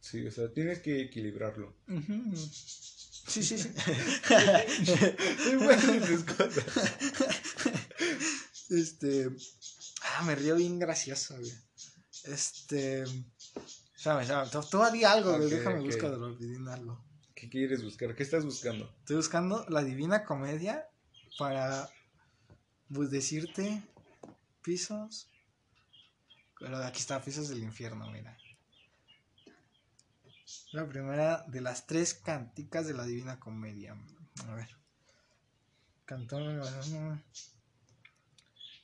[0.00, 1.74] Sí, o sea, tienes que equilibrarlo.
[3.26, 3.70] Sí, sí, sí.
[5.46, 6.64] Muy buenas cosas.
[8.68, 9.30] Este.
[10.02, 11.52] Ah, me río bien gracioso, güey.
[12.24, 13.04] Este.
[13.96, 14.50] Sabes, sabes.
[14.68, 15.48] Tú, di algo, güey.
[15.48, 17.07] Déjame buscar de lo algo.
[17.38, 18.16] ¿Qué quieres buscar?
[18.16, 18.92] ¿Qué estás buscando?
[18.98, 20.88] Estoy buscando la divina comedia
[21.38, 21.88] para
[22.92, 23.80] pues, decirte
[24.60, 25.28] pisos.
[26.58, 28.36] Pero aquí está, pisos del infierno, mira.
[30.72, 33.96] La primera de las tres canticas de la divina comedia.
[34.48, 34.70] A ver.
[36.06, 36.60] Cantón.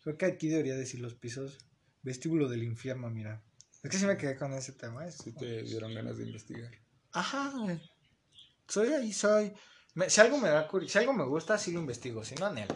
[0.05, 1.59] Creo que aquí debería decir los pisos.
[2.05, 3.43] Vestíbulo del infierno, mira.
[3.83, 5.09] Es que sí me quedé con ese tema.
[5.09, 5.11] ¿eh?
[5.11, 6.71] Sí te dieron ganas de investigar.
[7.11, 7.53] Ajá,
[8.69, 9.53] Soy ahí, soy.
[10.09, 12.25] si algo me da si algo me gusta, sí lo investigo.
[12.25, 12.69] Si no, en él.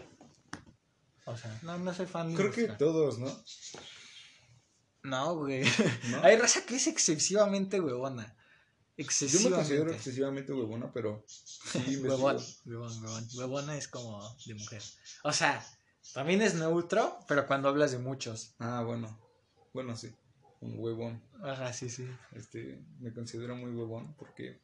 [1.25, 2.35] O sea, no, no soy fan.
[2.35, 3.31] Creo que todos, ¿no?
[5.03, 5.65] No, güey.
[6.23, 8.35] Hay raza que es excesivamente huevona.
[8.97, 9.45] Excesivamente.
[9.45, 13.29] Yo me considero excesivamente huevona, pero sí huevón, huevón, huevón.
[13.35, 14.83] Huevona es como de mujer.
[15.23, 15.65] O sea,
[16.15, 18.55] también es neutro, pero cuando hablas de muchos.
[18.59, 19.19] Ah, bueno.
[19.73, 20.13] Bueno, sí
[20.61, 21.23] un huevón.
[21.43, 22.09] Ajá, sí, sí.
[22.33, 24.61] Este, me considero muy huevón porque,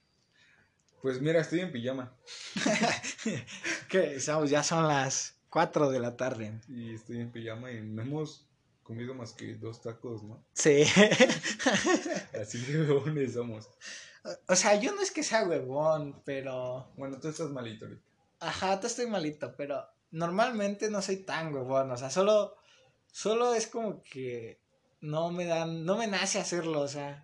[1.05, 2.17] pues mira, estoy en pijama.
[3.91, 6.59] que ya son las 4 de la tarde.
[6.67, 8.47] Y estoy en pijama y no hemos
[8.83, 10.43] comido más que dos tacos, ¿no?
[10.55, 10.83] Sí.
[12.41, 13.69] Así de huevones somos.
[14.49, 16.91] O sea, yo no es que sea huevón, pero...
[16.97, 18.03] Bueno, tú estás malito ahorita.
[18.41, 21.91] Ajá, tú estoy malito, pero normalmente no soy tan huevón.
[21.91, 22.57] O sea, solo,
[23.13, 24.59] solo es como que
[25.03, 27.23] no me dan, no me nace hacerlo, o sea.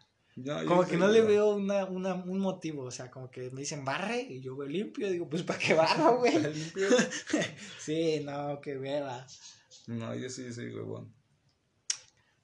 [0.67, 3.85] Como que no le veo una, una, un motivo, o sea, como que me dicen
[3.85, 6.39] barre y yo voy limpio, digo, pues para qué barro, güey.
[6.39, 6.89] limpio?
[7.81, 9.27] sí, no, qué vera.
[9.87, 11.13] No, yo sí soy huevón.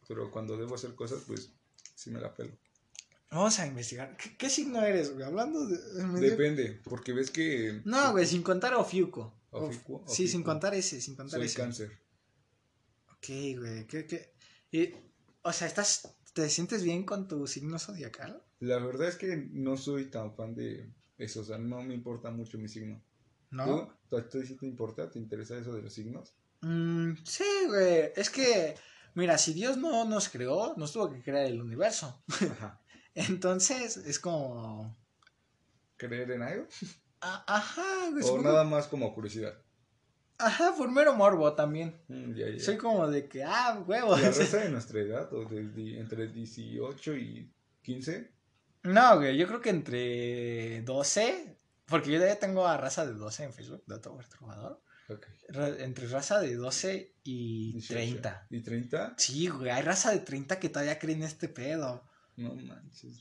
[0.08, 1.50] Pero cuando debo hacer cosas, pues
[1.94, 2.52] sí me la pelo.
[3.30, 4.16] Vamos a investigar.
[4.16, 5.24] ¿Qué, signo eres, güey?
[5.24, 5.78] Hablando de.
[6.20, 7.82] Depende, porque ves que.
[7.84, 9.34] No, güey, sin contar Ofiuco.
[9.50, 10.04] ¿Ofiuco?
[10.06, 11.98] Sí, sin contar ese, sin contar Soy cáncer.
[13.12, 13.26] Ok,
[13.58, 13.86] güey.
[13.86, 14.32] ¿Qué, qué?
[14.70, 14.94] Y
[15.46, 18.42] o sea, ¿estás, ¿te sientes bien con tu signo zodiacal?
[18.60, 22.30] La verdad es que no soy tan fan de eso, o sea, no me importa
[22.30, 23.02] mucho mi signo.
[23.50, 23.88] ¿No?
[24.10, 25.10] ¿Tú, ¿Tú, sí te importa?
[25.10, 26.34] ¿Te interesa eso de los signos?
[26.60, 28.12] Mm, sí, güey.
[28.14, 28.74] Es que,
[29.14, 32.22] mira, si Dios no nos creó, nos tuvo que crear el universo.
[32.28, 32.82] Ajá.
[33.14, 34.94] Entonces, es como...
[35.96, 36.66] ¿Creer en algo?
[37.20, 38.10] ajá.
[38.10, 39.58] Güey, o nada más como curiosidad.
[40.38, 41.94] Ajá, por mero morbo también.
[42.08, 44.20] Mm, Soy como de que, ah, huevos.
[44.20, 45.32] ¿La raza de nuestra edad?
[45.32, 48.30] ¿O de, entre 18 y 15?
[48.84, 51.56] No, güey, yo creo que entre 12.
[51.86, 54.82] Porque yo ya tengo a raza de 12 en Facebook, dato perturbador.
[55.08, 55.34] Okay.
[55.84, 58.48] Entre raza de 12 y 30.
[58.50, 59.14] ¿Y 30?
[59.16, 62.02] Sí, güey, hay raza de 30 que todavía creen este pedo.
[62.36, 63.20] No manches.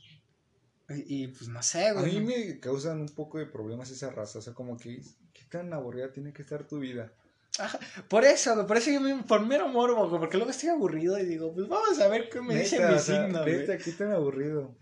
[0.89, 2.17] Y, pues no sé, güey.
[2.17, 4.39] A mí me causan un poco de problemas esa raza.
[4.39, 5.01] O sea, como que,
[5.33, 7.11] ¿qué tan aburrida tiene que estar tu vida?
[7.57, 11.25] Ajá, por eso, por eso yo me por mero morbo, porque luego estoy aburrido y
[11.25, 13.65] digo, pues vamos a ver qué me dice mi signo, güey.
[13.65, 14.77] qué tan aburrido.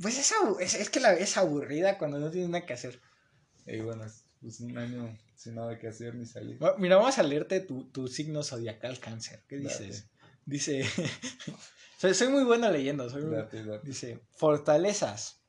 [0.00, 3.00] Pues es, es, es que la es aburrida cuando no tiene nada que hacer.
[3.66, 6.58] Y bueno, es pues, un año sin nada que hacer ni salir.
[6.78, 9.42] Mira, vamos a leerte tu, tu signo zodiacal cáncer.
[9.48, 9.84] ¿Qué Date.
[9.84, 10.06] dices?
[10.46, 10.84] Dice,
[11.98, 13.10] soy, soy muy bueno leyendo.
[13.10, 13.86] Soy muy- Date, date.
[13.86, 15.40] Dice, fortalezas,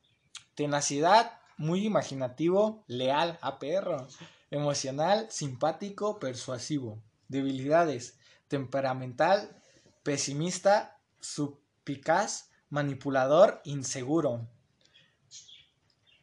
[0.55, 4.07] tenacidad, muy imaginativo, leal, a perro,
[4.51, 7.01] emocional, simpático, persuasivo.
[7.27, 9.49] Debilidades, temperamental,
[10.03, 14.47] pesimista, supicaz, manipulador, inseguro.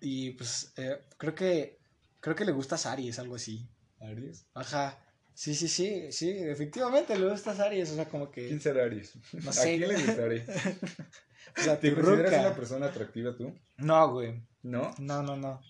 [0.01, 1.79] Y pues eh, creo que
[2.21, 3.67] creo que le gusta a Aries, algo así.
[4.01, 4.47] ¿Aries?
[4.55, 4.99] Ajá.
[5.37, 8.85] Sí, sí, sí, sí, efectivamente le gusta a Aries, o sea, como que ¿Quién será
[8.85, 9.13] Aries?
[9.35, 10.47] No ¿A quién le gustaré?
[11.59, 12.41] o sea, ¿Te consideras ruca.
[12.41, 13.55] una persona atractiva tú?
[13.77, 14.43] No, güey.
[14.63, 14.95] ¿No?
[14.97, 15.61] No, no, no.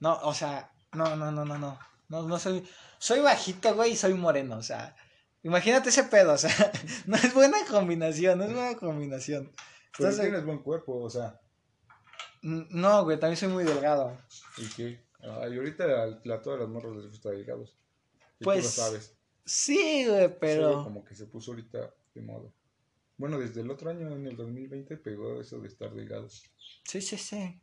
[0.00, 1.78] No, o sea, no, no, no, no, no.
[2.08, 2.66] No, no soy.
[2.98, 4.96] Soy bajito, güey, y soy moreno, o sea.
[5.44, 6.50] Imagínate ese pedo, o sea,
[7.06, 9.52] no es buena combinación, no es buena combinación.
[9.96, 11.40] Pero Entonces, tienes buen cuerpo, o sea.
[12.42, 14.18] no, güey, también soy muy delgado.
[14.58, 15.04] ¿Y qué?
[15.22, 17.78] Ahorita a, a todas las morras les gusta delgados.
[18.44, 19.16] Y Pues, tú lo sabes.
[19.46, 20.84] Sí, güey, pero.
[20.84, 22.50] como que se puso ahorita de moda.
[23.16, 26.44] Bueno, desde el otro año, en el 2020, pegó eso de estar delgados.
[26.84, 27.60] Sí, sí, sí.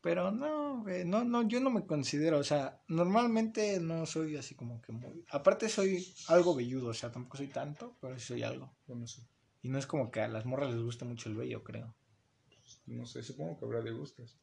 [0.00, 4.54] Pero no, güey, no, no, yo no me considero, o sea, normalmente no soy así
[4.54, 5.24] como que muy.
[5.30, 8.70] Aparte soy algo velludo, o sea, tampoco soy tanto, pero sí soy algo.
[8.86, 9.22] Bueno, no sé.
[9.62, 11.94] Y no es como que a las morras les guste mucho el vello, creo.
[12.86, 14.36] No sé, supongo que habrá de gustos.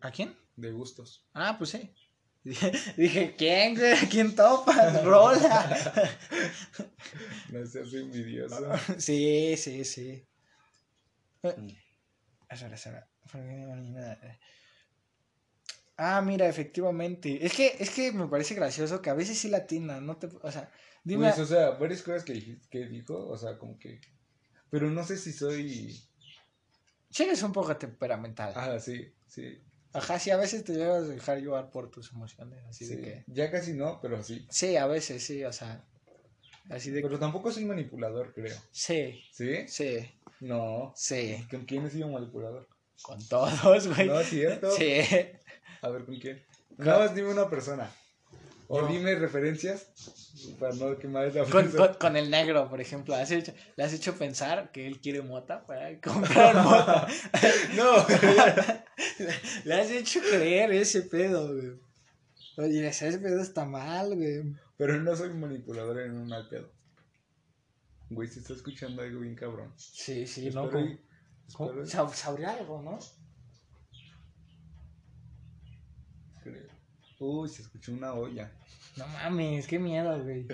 [0.00, 0.36] ¿A quién?
[0.56, 1.26] De gustos.
[1.32, 1.90] Ah, pues sí.
[2.96, 3.76] Dije, ¿quién?
[4.10, 5.00] ¿Quién topa?
[5.04, 6.18] Rola.
[7.50, 8.70] No seas envidioso.
[8.98, 10.26] sí, sí, sí.
[11.42, 11.68] Mm.
[12.50, 13.08] Espera, espera.
[15.96, 17.44] Ah, mira, efectivamente.
[17.44, 20.52] Es que, es que me parece gracioso que a veces sí latina, no te, o
[20.52, 20.70] sea,
[21.04, 24.00] dime, Pues, o sea, varias cosas que, que dijo, o sea, como que...
[24.70, 25.92] Pero no sé si soy...
[27.10, 28.52] sí eres un poco temperamental.
[28.54, 29.60] Ah, sí, sí.
[29.92, 32.96] Ajá, sí, a veces te llevas a dejar llevar por tus emociones, así sí.
[32.96, 34.46] de que, Ya casi no, pero sí.
[34.50, 35.84] sí, a veces sí, o sea,
[36.70, 38.56] así de que, Pero tampoco soy manipulador, creo.
[38.70, 39.66] sí, ¿Sí?
[39.66, 39.98] sí,
[40.40, 40.92] No.
[40.94, 42.68] sí, ¿Con quién he sido manipulador?
[43.02, 44.06] con todos, güey.
[44.08, 44.70] No, es cierto.
[44.72, 45.00] Sí.
[45.82, 46.44] A ver, ¿con quién?
[46.76, 47.90] Nada más dime una persona.
[48.70, 49.86] O dime referencias
[50.60, 53.94] para no quemar esa Con, con, con el negro, por ejemplo, has hecho- le has
[53.94, 57.06] hecho pensar que él quiere mota para comprar mota.
[57.76, 58.06] No,
[59.64, 61.80] le has hecho creer ese pedo, güey.
[62.58, 64.42] Oye, ese pedo está mal, güey.
[64.76, 66.70] pero no soy manipulador en un mal pedo.
[68.10, 69.72] Güey, se está escuchando algo bien cabrón.
[69.76, 72.98] Sí, sí, sab- sabría algo, ¿no?
[76.42, 76.68] creo.
[77.18, 78.52] Uy, se escuchó una olla.
[78.96, 80.46] No mames, qué miedo, güey.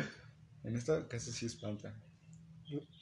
[0.65, 1.95] En esta casa sí espanta.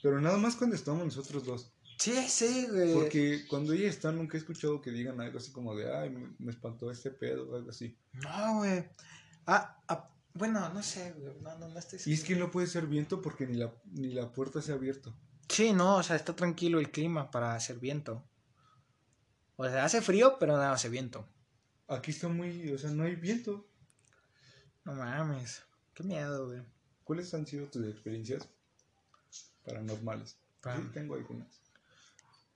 [0.01, 1.73] Pero nada más cuando estamos nosotros dos.
[1.97, 2.93] Sí, sí, güey.
[2.93, 6.51] Porque cuando ella está, nunca he escuchado que digan algo así como de, ay, me,
[6.51, 7.97] espantó este pedo o algo así.
[8.13, 8.83] No, güey.
[9.45, 11.39] Ah, ah, bueno, no sé, güey.
[11.41, 14.09] No, no, no estoy Y es que no puede ser viento porque ni la, ni
[14.09, 15.15] la puerta se ha abierto.
[15.47, 18.23] Sí, no, o sea, está tranquilo el clima para hacer viento.
[19.55, 21.27] O sea, hace frío, pero no hace viento.
[21.93, 23.65] Aquí está muy, o sea, no hay viento.
[24.85, 25.63] No mames.
[25.93, 26.61] Qué miedo, güey.
[27.03, 28.47] ¿Cuáles han sido tus experiencias
[29.65, 30.37] paranormales?
[30.61, 31.47] Pa- Sí, tengo algunas.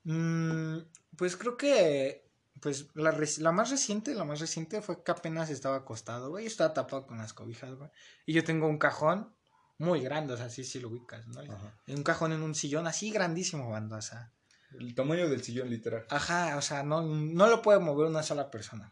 [0.04, 0.78] Mm,
[1.17, 2.26] pues creo que.
[2.60, 6.45] Pues la, más reciente, la más reciente fue que apenas estaba acostado, güey.
[6.45, 7.91] Yo estaba tapado con las cobijas, güey.
[8.26, 9.32] Y yo tengo un cajón
[9.78, 11.39] muy grande, o sea, sí, sí lo ubicas, ¿no?
[11.41, 11.78] Ajá.
[11.88, 14.32] Un cajón en un sillón así grandísimo, banda, o sea.
[14.80, 16.08] El tamaño del sillón, literal.
[16.10, 18.91] Ajá, o sea, no, no lo puede mover una sola persona.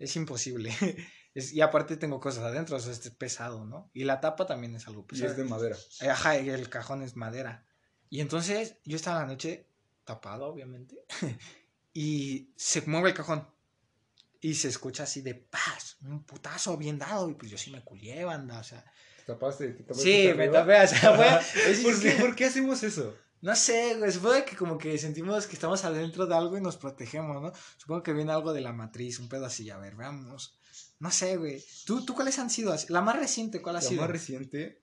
[0.00, 0.74] Es imposible.
[1.32, 3.88] Es- y aparte tengo cosas adentro, o sea, es pesado, ¿no?
[3.94, 5.30] Y la tapa también es algo Y pesado.
[5.30, 5.76] es de madera.
[6.00, 7.64] Eh, Ajá, y el cajón es madera.
[8.08, 9.68] Y entonces yo estaba la noche
[10.04, 10.96] tapado, obviamente,
[11.94, 13.46] y se mueve el cajón.
[14.40, 17.28] Y se escucha así de paz, un putazo bien dado.
[17.30, 18.84] Y pues yo sí me culié, banda, o sea.
[19.18, 19.68] ¿Te tapaste?
[19.68, 21.12] ¿Te tapaste Sí, me tapé, o sea,
[21.84, 23.16] ¿Por qué, ¿Por qué hacemos eso?
[23.42, 26.76] No sé, güey, supongo que como que sentimos que estamos adentro de algo y nos
[26.76, 27.52] protegemos, ¿no?
[27.78, 30.58] Supongo que viene algo de la matriz, un pedo así, a ver, veamos.
[30.98, 31.64] No sé, güey.
[31.86, 32.74] ¿Tú, ¿Tú cuáles han sido?
[32.90, 34.02] La más reciente, ¿cuál ha La sido?
[34.02, 34.80] más reciente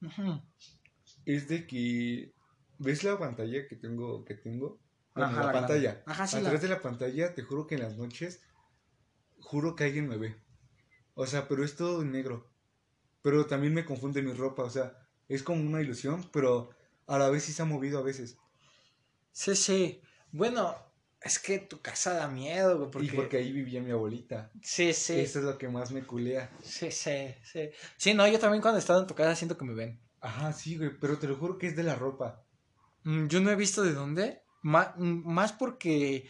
[1.26, 2.34] es de que
[2.80, 4.80] ¿ves la pantalla que tengo que tengo?
[5.14, 5.92] Bueno, Ajá, la, la pantalla.
[5.92, 6.04] grande.
[6.08, 8.42] Ajá, sí, A la- través de la pantalla te juro que en las noches
[9.40, 10.36] juro que alguien me ve.
[11.14, 12.50] O sea, pero es todo en negro.
[13.22, 14.96] Pero también me confunde mi ropa, o sea,
[15.28, 16.70] es como una ilusión, pero
[17.08, 18.38] a la vez sí se ha movido a veces.
[19.38, 20.02] Sí, sí.
[20.32, 20.76] Bueno,
[21.22, 23.08] es que tu casa da miedo, güey, porque...
[23.08, 24.52] Y porque ahí vivía mi abuelita.
[24.64, 25.20] Sí, sí.
[25.20, 26.50] Eso es lo que más me culea.
[26.64, 27.70] Sí, sí, sí.
[27.98, 30.02] Sí, no, yo también cuando he estado en tu casa siento que me ven.
[30.22, 32.48] Ajá, sí, güey, pero te lo juro que es de la ropa.
[33.04, 34.42] Mm, Yo no he visto de dónde.
[34.64, 36.28] Ma- mm, más porque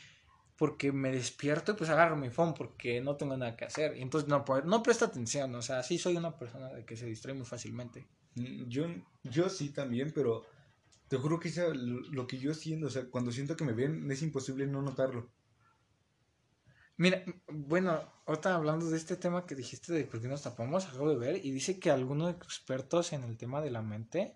[0.57, 3.95] porque me despierto y pues agarro mi phone porque no tengo nada que hacer.
[3.95, 7.05] Y entonces no, no presto atención, o sea, sí soy una persona de que se
[7.05, 8.05] distrae muy fácilmente.
[8.35, 8.85] Mm, yo,
[9.23, 10.43] yo sí también, pero
[11.07, 11.51] te juro que
[12.11, 15.29] lo que yo siento, o sea, cuando siento que me ven es imposible no notarlo.
[16.97, 21.09] Mira, bueno, ahorita hablando de este tema que dijiste de por qué nos tapamos, acabo
[21.09, 24.35] de ver y dice que algunos expertos en el tema de la mente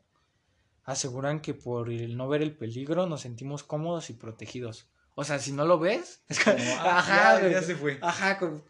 [0.83, 4.89] aseguran que por el no ver el peligro nos sentimos cómodos y protegidos.
[5.15, 7.99] O sea, si no lo ves, es como, ah, ajá, ya, se fue.
[8.01, 8.63] Ajá, con,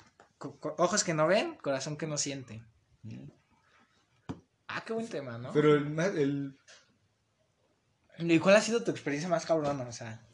[0.77, 2.63] ojos que no ven, corazón que no siente.
[3.03, 3.29] Mm.
[4.67, 5.51] Ah, qué buen tema, ¿no?
[5.51, 6.57] Pero el, el...
[8.19, 9.87] ¿Y cuál ha sido tu experiencia más cabrona?
[9.87, 10.25] O sea...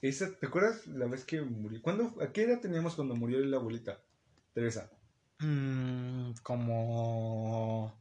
[0.00, 1.80] ¿Te acuerdas la vez que murió?
[1.80, 4.02] ¿Cuándo, ¿A qué edad teníamos cuando murió la abuelita?
[4.52, 4.90] Teresa.
[5.38, 7.94] Mm, como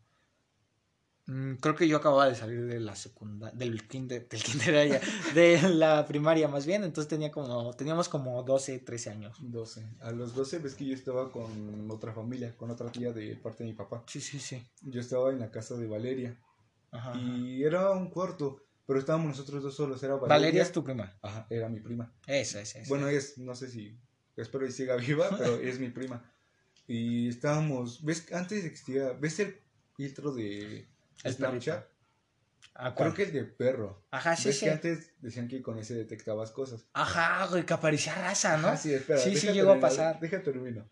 [1.25, 5.01] Mm, creo que yo acababa de salir de la secundaria, del kinder, del kinder
[5.33, 9.37] de la primaria más bien, entonces tenía como, teníamos como 12, 13 años.
[9.39, 9.87] 12.
[10.01, 13.63] A los 12 ves que yo estaba con otra familia, con otra tía de parte
[13.63, 14.03] de mi papá.
[14.07, 14.61] Sí, sí, sí.
[14.81, 16.37] Yo estaba en la casa de Valeria.
[16.91, 17.17] Ajá.
[17.17, 18.61] Y era un cuarto,
[18.93, 20.03] pero estábamos nosotros dos solos.
[20.03, 20.35] Era Valeria.
[20.35, 21.17] Valeria es tu prima.
[21.23, 22.13] Ajá, era mi prima.
[22.27, 22.89] Esa, esa, esa.
[22.89, 23.97] Bueno, es, no sé si,
[24.37, 26.31] espero que siga viva, pero es mi prima.
[26.85, 29.57] Y estábamos, ves, antes existía, ¿ves el
[29.95, 30.87] filtro de
[31.23, 31.87] ¿El Snapchat.
[32.75, 34.05] Ah, Creo que el de perro.
[34.11, 34.65] Ajá, sí, sí.
[34.65, 36.85] que antes decían que con ese detectabas cosas?
[36.93, 38.77] Ajá, güey, que aparecía raza, ¿no?
[38.77, 39.17] sí, espera.
[39.17, 40.19] Sí, sí, llegó a pasar.
[40.19, 40.87] Déjate termino.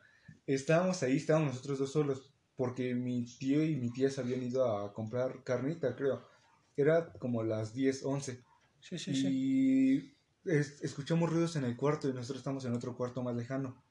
[0.48, 4.66] Estábamos ahí, estábamos nosotros dos solos, porque mi tío y mi tía se habían ido
[4.76, 6.31] a comprar carnita, creo.
[6.76, 8.44] Era como las 10, 11.
[8.80, 9.28] Sí, sí, sí.
[9.28, 13.84] Y escuchamos ruidos en el cuarto y nosotros estamos en otro cuarto más lejano.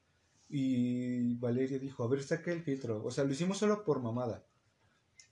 [0.49, 3.03] Y Valeria dijo, a ver, saca el filtro.
[3.03, 4.45] O sea, lo hicimos solo por mamada.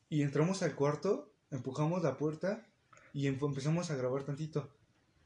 [0.08, 2.66] Y entramos al cuarto, empujamos la puerta
[3.14, 4.74] y em, empezamos a grabar tantito.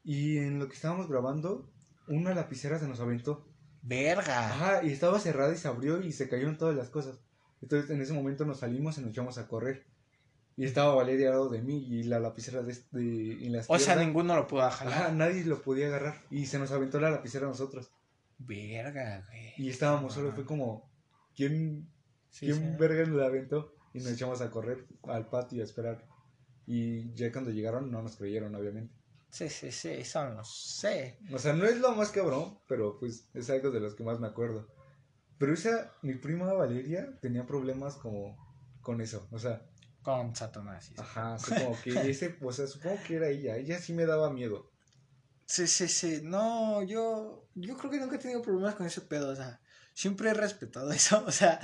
[0.02, 1.70] Y en lo que estábamos grabando,
[2.08, 3.46] una lapicera se nos aventó.
[3.82, 4.50] Verga.
[4.50, 7.20] Ajá, y estaba cerrada y se abrió y se cayeron todas las cosas.
[7.62, 9.86] Entonces en ese momento nos salimos y nos echamos a correr.
[10.56, 13.78] Y estaba Valeria al lado de mí y la lapicera de, de en la O
[13.78, 14.94] sea, ninguno lo pudo jalar.
[14.94, 16.22] Ajá, nadie lo podía agarrar.
[16.30, 17.90] Y se nos aventó la lapicera a nosotros.
[18.38, 19.54] Verga, güey.
[19.56, 20.88] Y estábamos solo, fue como,
[21.34, 21.88] ¿quién,
[22.38, 23.74] ¿quién verga nos la aventó?
[23.94, 26.04] y nos echamos a correr al patio a esperar.
[26.66, 28.92] Y ya cuando llegaron no nos creyeron, obviamente.
[29.30, 31.18] Sí, sí, sí, eso no sé.
[31.32, 34.20] O sea, no es lo más cabrón, pero pues es algo de los que más
[34.20, 34.68] me acuerdo.
[35.38, 38.36] Pero esa, mi prima Valeria tenía problemas como
[38.80, 39.62] con eso, o sea.
[40.04, 40.92] Con Satanás.
[40.98, 44.70] Ajá, como que ese, o sea, supongo que era ella, ella sí me daba miedo.
[45.46, 49.30] Sí, sí, sí, no, yo, yo creo que nunca he tenido problemas con ese pedo,
[49.30, 49.60] o sea,
[49.94, 51.58] siempre he respetado eso, o sea,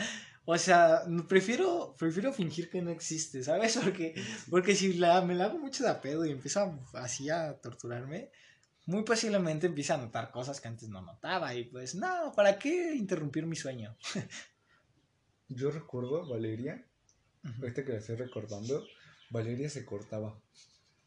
[0.47, 3.77] o sea, prefiero, prefiero fingir que no existe, ¿sabes?
[3.77, 4.15] Porque,
[4.49, 8.31] porque si la, me la hago mucho de pedo y empieza así a torturarme,
[8.87, 11.55] muy posiblemente empieza a notar cosas que antes no notaba.
[11.55, 13.97] Y pues, no, ¿para qué interrumpir mi sueño?
[15.49, 16.90] Yo recuerdo, Valeria,
[17.63, 18.85] este que la estoy recordando,
[19.31, 20.39] Valeria se cortaba.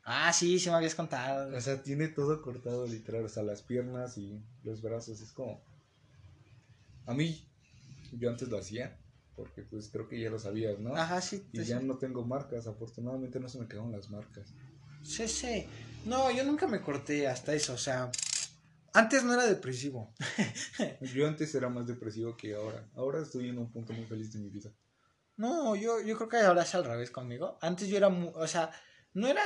[0.04, 1.56] Ah, sí, sí me habías contado.
[1.56, 5.62] O sea, tiene todo cortado, literal, o sea, las piernas y los brazos, es como...
[7.06, 7.48] A mí,
[8.12, 8.98] yo antes lo hacía,
[9.36, 10.96] porque pues creo que ya lo sabías, ¿no?
[10.96, 11.46] Ajá, sí.
[11.52, 14.54] Y ya no tengo marcas, afortunadamente no se me quedaron las marcas.
[15.04, 15.68] Sí, sí.
[16.06, 18.12] No, yo nunca me corté hasta eso, o sea,
[18.94, 20.14] antes no era depresivo.
[21.14, 22.88] yo antes era más depresivo que ahora.
[22.96, 24.72] Ahora estoy en un punto muy feliz de mi vida.
[25.36, 27.58] No, yo, yo creo que ahora es al revés conmigo.
[27.62, 28.72] Antes yo era, muy, o sea,
[29.14, 29.42] no era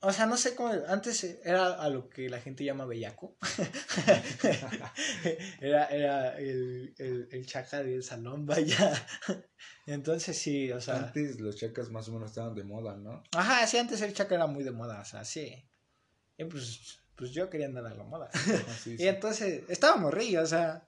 [0.00, 0.72] o sea, no sé cómo.
[0.88, 3.36] Antes era a lo que la gente llama bellaco.
[5.60, 8.92] era era el, el, el chaca del salón, vaya.
[9.86, 10.96] Entonces sí, o sea.
[10.96, 13.22] Antes los chacas más o menos estaban de moda, ¿no?
[13.32, 15.66] Ajá, sí, antes el chaca era muy de moda, o sea, sí.
[16.36, 18.30] Y pues, pues yo quería andar a la moda.
[18.86, 20.86] Y entonces, estaba morrillo, o sea.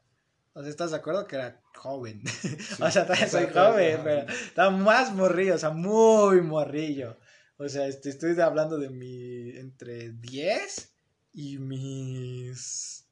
[0.59, 2.21] O sea, ¿estás de acuerdo que era joven?
[2.81, 7.17] o sea, todavía soy joven, pero estaba más morrillo, o sea, muy morrillo.
[7.59, 9.51] O sea, este, estoy hablando de mi.
[9.51, 10.93] entre 10
[11.35, 13.07] y mis.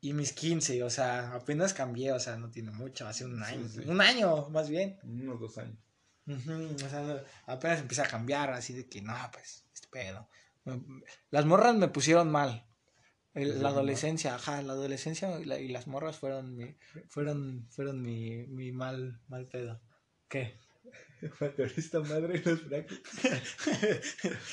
[0.00, 3.68] Y mis 15, o sea, apenas cambié, o sea, no tiene mucho, hace un año.
[3.86, 4.98] Un año, más bien.
[5.02, 5.76] Unos dos años.
[6.26, 10.26] o sea, apenas empieza a cambiar, así de que, no, pues, este pedo.
[11.30, 12.66] Las morras me pusieron mal.
[13.34, 16.74] La adolescencia, ajá, la adolescencia y, y, las morras fueron mi,
[17.08, 19.80] fueron, fueron mi, mi mal, mal pedo.
[20.28, 20.58] ¿Qué?
[21.76, 23.00] esta madre los brackets.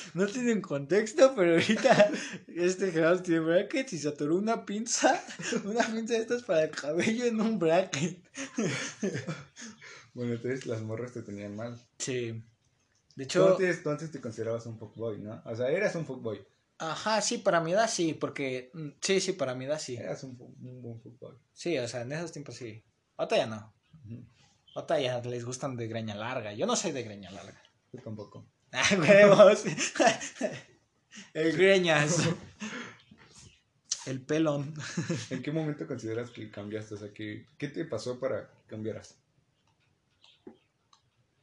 [0.14, 2.10] no tienen contexto, pero ahorita
[2.48, 5.20] este Gerardo tiene brackets y se atoró una pinza,
[5.64, 8.22] una pinza de estas para el cabello en un bracket.
[10.14, 11.78] bueno, entonces las morras te tenían mal.
[11.98, 12.42] Sí.
[13.16, 13.56] De hecho.
[13.82, 15.42] Tú antes, te considerabas un fuckboy, ¿no?
[15.44, 16.40] O sea, eras un fuckboy.
[16.80, 18.70] Ajá, sí, para mi edad sí, porque.
[18.72, 19.96] mm, Sí, sí, para mi edad sí.
[19.96, 21.38] Eras un, un buen fútbol.
[21.52, 22.82] Sí, o sea, en esos tiempos sí.
[23.16, 23.72] Ahorita ya no.
[24.04, 24.24] Ujú.
[24.74, 26.52] Ahorita ya les gustan de greña larga.
[26.54, 27.60] Yo no soy de greña larga.
[27.92, 28.46] Yo tampoco.
[28.72, 29.64] ¡Ah, huevos!
[31.34, 32.28] El greñas.
[34.06, 34.72] El pelón.
[35.28, 36.94] ¿En qué momento consideras que cambiaste?
[36.94, 39.16] O sea, ¿qué, qué te pasó para que cambiaras?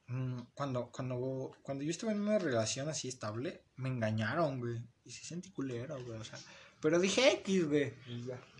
[0.08, 4.82] Mm, Cuando, cuando, cuando yo estuve en una relación así estable, me engañaron, güey.
[5.06, 6.20] Y sí sentí culero, güey.
[6.20, 6.40] O sea,
[6.82, 7.94] pero dije X, güey.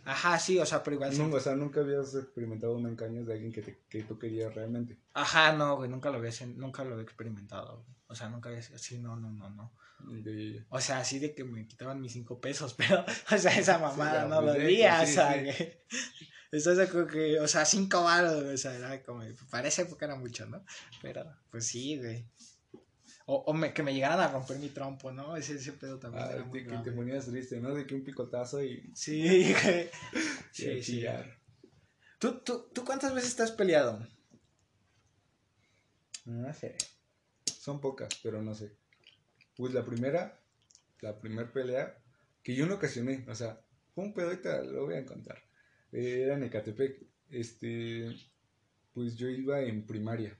[0.06, 1.14] Ajá, sí, o sea, pero igual.
[1.14, 4.18] sí- No, o sea, nunca habías experimentado un engaño de alguien que, te, que tú
[4.18, 4.98] querías realmente.
[5.14, 7.84] Ajá, no, güey, nunca lo había, nunca lo había experimentado.
[7.84, 7.98] güey.
[8.08, 9.74] O sea, nunca había sido así, no, no, no, no.
[10.00, 13.80] De- O sea, así de que me quitaban mis cinco pesos, pero, o sea, esa
[13.80, 15.66] mamada ya, no pues, lo veía, o sí, sea, sí.
[16.52, 20.06] Estás de acuerdo que, o sea, cinco baros, o sea, era como, para esa época
[20.06, 20.64] era mucho, ¿no?
[21.02, 22.26] Pero, pues sí, güey.
[23.26, 25.36] O, o me, que me llegaran a romper mi trompo, ¿no?
[25.36, 27.74] Ese, ese pedo también Ah, era muy que te ponías triste, ¿no?
[27.74, 28.90] De que un picotazo y...
[28.96, 29.90] Sí, güey.
[30.52, 31.06] Sí, sí.
[32.20, 34.08] ¿Tú, tú, ¿Tú cuántas veces te has peleado?
[36.24, 36.76] No sé.
[37.46, 38.72] Son pocas, pero no sé.
[39.58, 40.40] Pues la primera,
[41.02, 41.98] la primer pelea,
[42.42, 43.60] que yo no ocasioné, o sea,
[43.94, 45.47] fue un pedo, ahorita lo voy a contar.
[45.92, 47.04] Era en Ecatepec.
[47.30, 48.16] Este,
[48.94, 50.38] pues yo iba en primaria.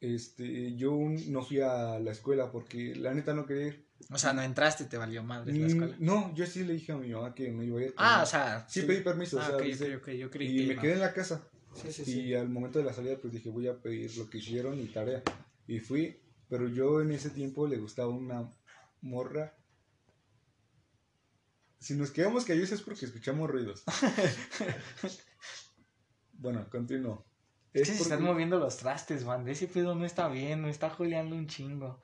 [0.00, 3.86] Este, yo un- no fui a la escuela porque la neta no quería ir.
[4.10, 5.96] O sea, no entraste y te valió madre la Mm, escuela.
[5.98, 7.94] No, yo sí le dije a mi mamá que no iba a ir.
[7.96, 8.66] Ah, o sea.
[8.68, 10.80] Sí, pedí permiso, o Ah, sea, ok, dice- ok, ok, yo creí y que me
[10.80, 11.48] quedé en la casa.
[11.74, 14.38] Sí, sí, Y al momento de la salida, pues dije, voy a pedir lo que
[14.38, 15.22] hicieron y tarea.
[15.66, 18.50] Y fui, pero yo en ese tiempo le gustaba una
[19.00, 19.54] morra.
[21.78, 23.84] Si nos quedamos callados es porque escuchamos ruidos.
[26.32, 27.24] bueno, continúo.
[27.72, 29.46] Es Es que se porque- están moviendo los trastes, man.
[29.48, 32.00] Ese pedo no está bien, no está juliando un chingo.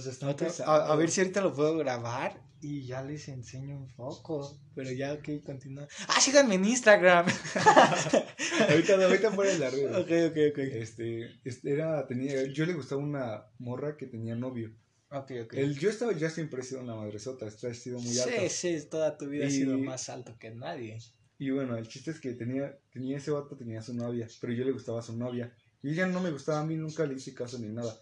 [0.00, 0.12] sea,
[0.46, 0.64] está.
[0.66, 4.58] A, a ver si ahorita lo puedo grabar y ya les enseño un poco.
[4.74, 5.86] Pero ya, ok, continúa.
[6.08, 7.26] Ah, síganme en Instagram.
[8.70, 9.98] ahorita, ahorita de la rueda.
[9.98, 10.58] ok, ok, ok.
[10.58, 14.74] Este, este, era, tenía, yo le gustaba una morra que tenía novio.
[15.14, 15.54] Ok, ok.
[15.54, 18.48] El, yo estaba, ya siempre he sido una madresota, ha sido muy alto.
[18.48, 20.98] Sí, sí, toda tu vida Y- sido más alto que nadie.
[21.38, 24.64] Y bueno, el chiste es que tenía, tenía ese vato, tenía su novia, pero yo
[24.64, 25.54] le gustaba a su novia.
[25.82, 27.94] Y ella no me gustaba a mí, nunca le hice caso ni nada.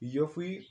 [0.00, 0.66] Y yo fui,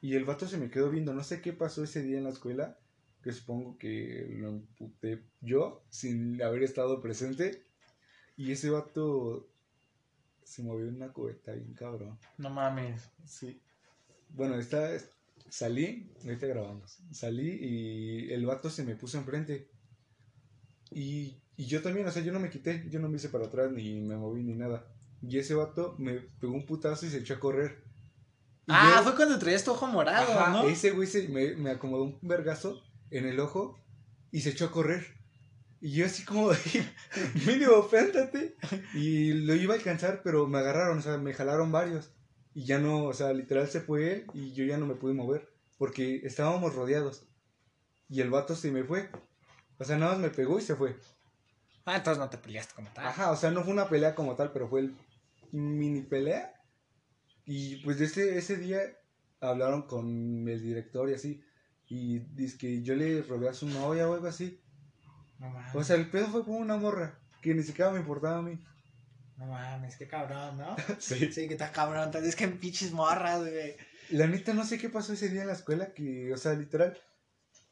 [0.00, 2.30] y el vato se me quedó viendo, no sé qué pasó ese día en la
[2.30, 2.78] escuela,
[3.22, 7.66] que supongo que lo emputé yo, sin haber estado presente.
[8.36, 9.50] Y ese vato
[10.44, 12.18] se movió en una cubeta bien cabrón.
[12.38, 13.10] No mames.
[13.24, 13.60] Sí.
[14.28, 14.94] Bueno, está,
[15.48, 16.98] salí, ahorita grabamos.
[17.12, 19.70] Salí y el vato se me puso enfrente.
[20.90, 23.46] Y, y yo también, o sea, yo no me quité, yo no me hice para
[23.46, 24.86] atrás, ni me moví, ni nada.
[25.22, 27.82] Y ese vato me pegó un putazo y se echó a correr.
[28.66, 30.68] Y Ah, yo- fue cuando traías tu ojo morado, Ajá, ¿no?
[30.68, 33.78] Ese güey se, me, me acomodó un vergazo en el ojo
[34.30, 35.04] y se echó a correr.
[35.80, 36.50] Y yo así como,
[37.46, 38.56] mínimo, espérate.
[38.94, 42.10] Y lo iba a alcanzar, pero me agarraron, o sea, me jalaron varios.
[42.56, 45.12] Y ya no, o sea, literal se fue él y yo ya no me pude
[45.12, 45.46] mover.
[45.76, 47.28] Porque estábamos rodeados.
[48.08, 49.10] Y el vato se me fue.
[49.76, 50.96] O sea, nada más me pegó y se fue.
[51.84, 53.08] Ah, entonces no te peleaste como tal.
[53.08, 54.96] Ajá, o sea, no fue una pelea como tal, pero fue el
[55.52, 56.54] mini pelea.
[57.44, 58.80] Y pues ese, ese día
[59.40, 61.44] hablaron con el director y así.
[61.88, 64.62] Y dice que yo le robé a su novia o algo así.
[65.38, 65.54] No.
[65.74, 67.20] O sea, el pedo fue como una morra.
[67.42, 68.58] Que ni siquiera me importaba a mí.
[69.36, 70.76] No mames, qué cabrón, ¿no?
[70.98, 71.32] Sí.
[71.32, 72.10] sí, que está cabrón.
[72.24, 73.76] Es que pinches morras, güey.
[74.10, 75.92] La neta no sé qué pasó ese día en la escuela.
[75.92, 76.96] Que, o sea, literal.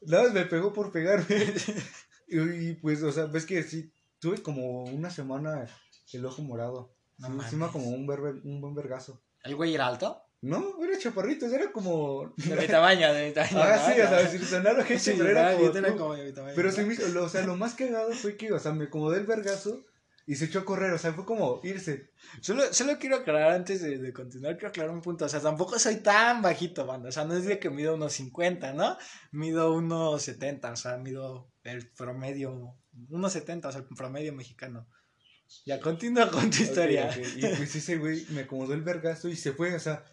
[0.01, 1.25] Nada más me pegó por pegarme.
[2.27, 3.91] y, y, pues, o sea, ves que sí.
[4.19, 5.67] Tuve como una semana
[6.13, 6.93] el ojo morado.
[7.17, 9.21] No Sí, encima como un, verbe- un buen vergazo.
[9.43, 10.21] ¿El güey era alto?
[10.41, 12.33] No, era chaparritos, era como.
[12.37, 13.57] De mi tamaño, de mi tamaño.
[13.61, 13.93] Ah, ¿no?
[13.95, 15.75] sí, o sea, si sonaron gente, Sí, pero era como.
[15.77, 15.97] era tú.
[15.97, 16.53] como de mi tamaño.
[16.55, 16.75] Pero ¿no?
[16.75, 19.25] se me hizo, o sea, lo más cagado fue que, o sea, me acomodé el
[19.25, 19.85] vergazo
[20.27, 22.09] y se echó a correr, o sea, fue como irse.
[22.41, 25.25] Solo, solo quiero aclarar antes de, de continuar, quiero aclarar un punto.
[25.25, 27.09] O sea, tampoco soy tan bajito, banda.
[27.09, 28.97] O sea, no es de que mido unos 50, ¿no?
[29.31, 32.75] Mido unos 70, o sea, mido el promedio,
[33.09, 34.87] unos 70, o sea, el promedio mexicano.
[35.63, 37.15] Ya, continúa con tu historia.
[37.35, 40.03] Y pues ese güey me acomodó el vergazo y se fue, o sea.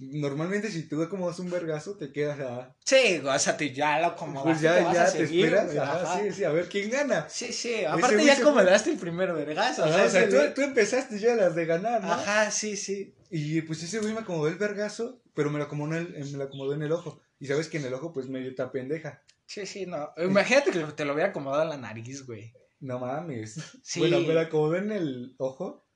[0.00, 2.74] Normalmente si tú acomodas un vergazo te quedas a...
[2.82, 5.76] Sí, o sea, te ya lo acomodaste, Pues ya, te ya seguir, esperas.
[5.76, 6.20] Ajá, ajá.
[6.22, 7.28] sí, sí, a ver quién gana.
[7.28, 9.84] Sí, sí, aparte ya acomodaste el primer vergazo.
[9.84, 12.12] Ajá, o sea, tú, tú empezaste ya las de ganar, ¿no?
[12.12, 13.14] Ajá, sí, sí.
[13.30, 16.38] Y pues ese güey me acomodó el vergazo, pero me lo acomodó en el, me
[16.38, 17.20] lo acomodó en el ojo.
[17.38, 19.22] Y sabes que en el ojo pues medio está pendeja.
[19.44, 20.14] Sí, sí, no.
[20.16, 22.54] Imagínate que te lo hubiera acomodado en la nariz, güey.
[22.80, 23.60] No mames.
[23.82, 24.00] Sí.
[24.00, 25.86] Bueno, me la acomodó en el ojo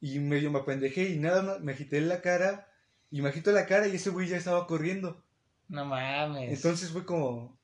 [0.00, 2.71] y medio me apendejé y nada más me agité la cara
[3.12, 5.22] y me agito la cara y ese güey ya estaba corriendo.
[5.68, 6.50] No mames.
[6.50, 7.58] Entonces fue como...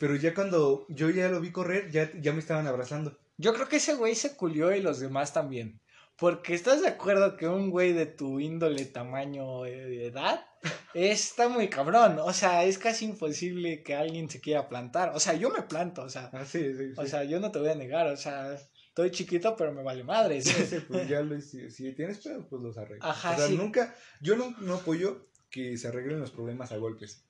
[0.00, 3.18] Pero ya cuando yo ya lo vi correr, ya, ya me estaban abrazando.
[3.36, 5.80] Yo creo que ese güey se culió y los demás también.
[6.16, 10.46] Porque estás de acuerdo que un güey de tu índole, tamaño, de edad,
[10.94, 12.18] está muy cabrón.
[12.20, 15.10] O sea, es casi imposible que alguien se quiera plantar.
[15.14, 16.30] O sea, yo me planto, o sea.
[16.32, 18.56] Ah, sí, sí, O sea, yo no te voy a negar, o sea,
[18.94, 20.40] estoy chiquito, pero me vale madre.
[20.40, 20.52] Sí,
[20.86, 23.04] pues ya lo, si, si tienes pedo, pues los arreglo.
[23.04, 27.24] Ajá, o sea, nunca, yo no, no apoyo que se arreglen los problemas a golpes.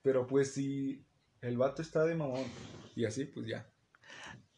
[0.00, 1.04] Pero pues si
[1.42, 2.46] el vato está de mamón
[2.96, 3.70] y así, pues ya.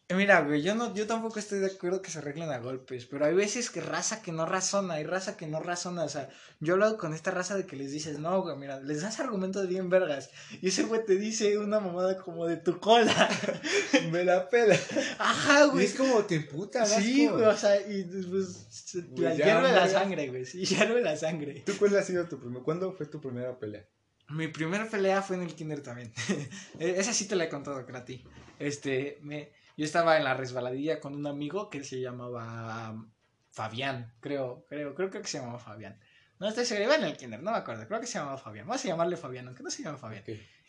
[0.09, 3.25] Mira, güey, yo no, yo tampoco estoy de acuerdo que se arreglen a golpes, pero
[3.25, 6.29] hay veces que raza que no razona, hay raza que no razona, o sea,
[6.61, 9.19] yo he hablado con esta raza de que les dices, no, güey, mira, les das
[9.19, 10.29] argumentos bien vergas,
[10.61, 13.11] y ese güey te dice una mamada como de tu cola,
[14.11, 14.79] me la pela.
[15.19, 15.83] Ajá, güey.
[15.83, 18.65] Y es como te puta, Sí, güey, o sea, y pues,
[19.13, 21.63] pues hierve la sangre, güey, sí, hierve la sangre.
[21.65, 23.85] ¿Tú cuál ha sido tu primer, cuándo fue tu primera pelea?
[24.29, 26.13] Mi primera pelea fue en el kinder también,
[26.79, 28.23] e, esa sí te la he contado, que a ti,
[28.57, 33.05] este, me yo estaba en la resbaladilla con un amigo que se llamaba
[33.51, 35.99] Fabián, creo, creo, creo, que se llamaba Fabián.
[36.39, 38.67] No estoy seguro, iba en el kinder, no me acuerdo, creo que se llamaba Fabián.
[38.67, 40.23] Vamos a llamarle Fabián, aunque no se llama Fabián.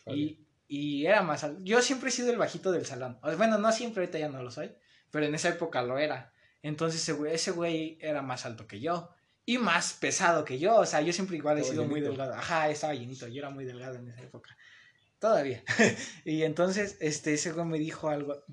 [0.06, 1.60] Y, y era más alto.
[1.64, 3.18] Yo siempre he sido el bajito del salón.
[3.38, 4.72] Bueno, no siempre, ahorita ya no lo soy,
[5.10, 6.34] pero en esa época lo era.
[6.62, 9.10] Entonces ese güey, ese güey era más alto que yo
[9.46, 10.76] y más pesado que yo.
[10.76, 12.34] O sea, yo siempre igual he sido muy delgado.
[12.34, 14.54] Ajá, estaba llenito, yo era muy delgado en esa época.
[15.18, 15.62] Todavía.
[16.26, 18.44] y entonces, este, ese güey me dijo algo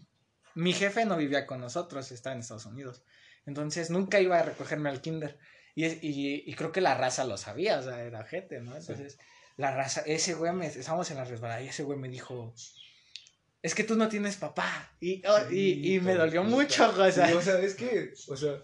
[0.55, 3.03] mi jefe no vivía con nosotros, estaba en Estados Unidos.
[3.45, 5.37] Entonces nunca iba a recogerme al kinder.
[5.75, 8.77] Y, y, creo que la raza lo sabía, o sea, era gente, ¿no?
[8.77, 9.17] Entonces,
[9.57, 12.53] la raza, ese güey, me, estábamos en la resbalada y ese güey me dijo,
[13.61, 14.95] es que tú no tienes papá.
[15.01, 17.35] Y, oh, y, me dolió mucho, o sea.
[17.35, 18.61] o sea, es que, o sea,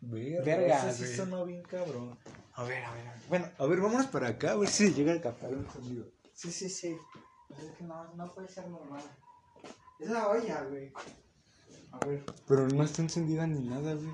[0.00, 2.16] verga, eso sí sonó bien cabrón.
[2.52, 5.20] A ver, a ver, Bueno, a ver, vámonos para acá, a ver si llega a
[5.20, 6.08] captar un sonido.
[6.32, 6.96] Sí, sí, sí.
[7.48, 9.02] Pues es que no, no puede ser normal.
[9.98, 10.92] Es la olla, güey.
[11.92, 12.24] A ver.
[12.46, 14.12] Pero no está encendida ni nada, güey.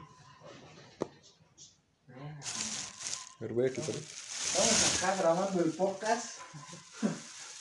[3.38, 3.94] A ver, voy a quitar.
[3.94, 6.38] Estamos acá grabando el podcast.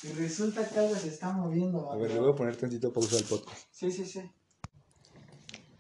[0.03, 1.91] y resulta que algo se está moviendo.
[1.91, 3.67] A ver, le voy a poner tantito pausa al podcast.
[3.71, 4.21] Sí, sí, sí.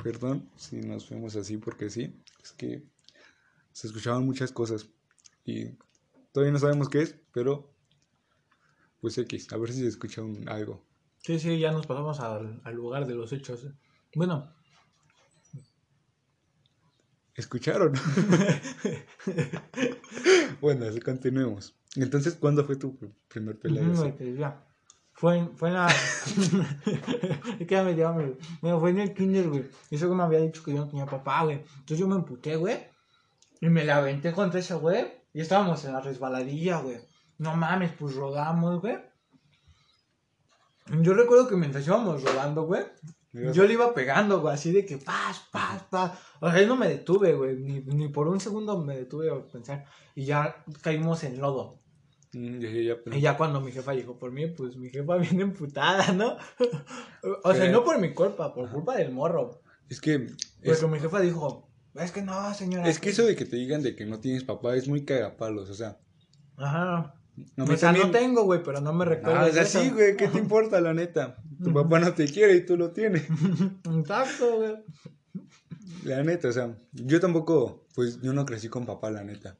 [0.01, 2.23] Perdón si nos fuimos así porque sí.
[2.43, 2.83] Es que
[3.71, 4.87] se escuchaban muchas cosas.
[5.45, 5.77] Y
[6.31, 7.71] todavía no sabemos qué es, pero
[8.99, 10.83] pues X, a ver si se escucha un, algo.
[11.21, 13.67] Sí, sí, ya nos pasamos al, lugar de los hechos.
[14.15, 14.51] Bueno.
[17.35, 17.93] ¿Escucharon?
[20.61, 21.75] bueno, continuemos.
[21.95, 22.97] Entonces, ¿cuándo fue tu
[23.27, 23.83] primer pelea?
[24.37, 24.67] ya.
[25.13, 25.87] Fue en, fue en la...
[27.59, 29.69] es que ya me Bueno, fue en el kinder, güey.
[29.91, 31.57] Eso que me había dicho que yo no tenía papá, güey.
[31.57, 32.87] Entonces yo me emputé, güey.
[33.59, 35.05] Y me la aventé contra ese güey.
[35.33, 36.97] Y estábamos en la resbaladilla, güey.
[37.37, 39.10] No mames, pues rodamos, güey.
[41.01, 42.83] Yo recuerdo que mientras íbamos rodando, güey,
[43.33, 46.19] yo le iba pegando, güey, así de que paz, paz, paz.
[46.39, 49.45] O sea, yo no me detuve, güey, ni, ni por un segundo me detuve a
[49.45, 49.85] pensar.
[50.15, 51.79] Y ya caímos en lodo.
[52.33, 52.63] Mm,
[53.11, 56.37] y ya cuando mi jefa llegó por mí, pues mi jefa viene emputada, ¿no?
[57.43, 59.61] o sea, no por mi culpa, por culpa del morro.
[59.89, 60.27] Es que...
[60.63, 62.87] Pues mi jefa dijo, es que no, señora.
[62.87, 65.69] Es que eso de que te digan de que no tienes papá es muy cagapalos,
[65.69, 65.99] o sea.
[66.57, 67.15] Ajá.
[67.55, 69.39] No, o sea, no tengo, güey, pero no me recuerdo.
[69.39, 71.37] Ah, o sea, sí, güey, ¿qué te importa, la neta?
[71.63, 73.23] Tu papá no te quiere y tú lo tienes.
[73.95, 74.75] Exacto, güey.
[76.03, 79.57] La neta, o sea, yo tampoco, pues yo no crecí con papá, la neta.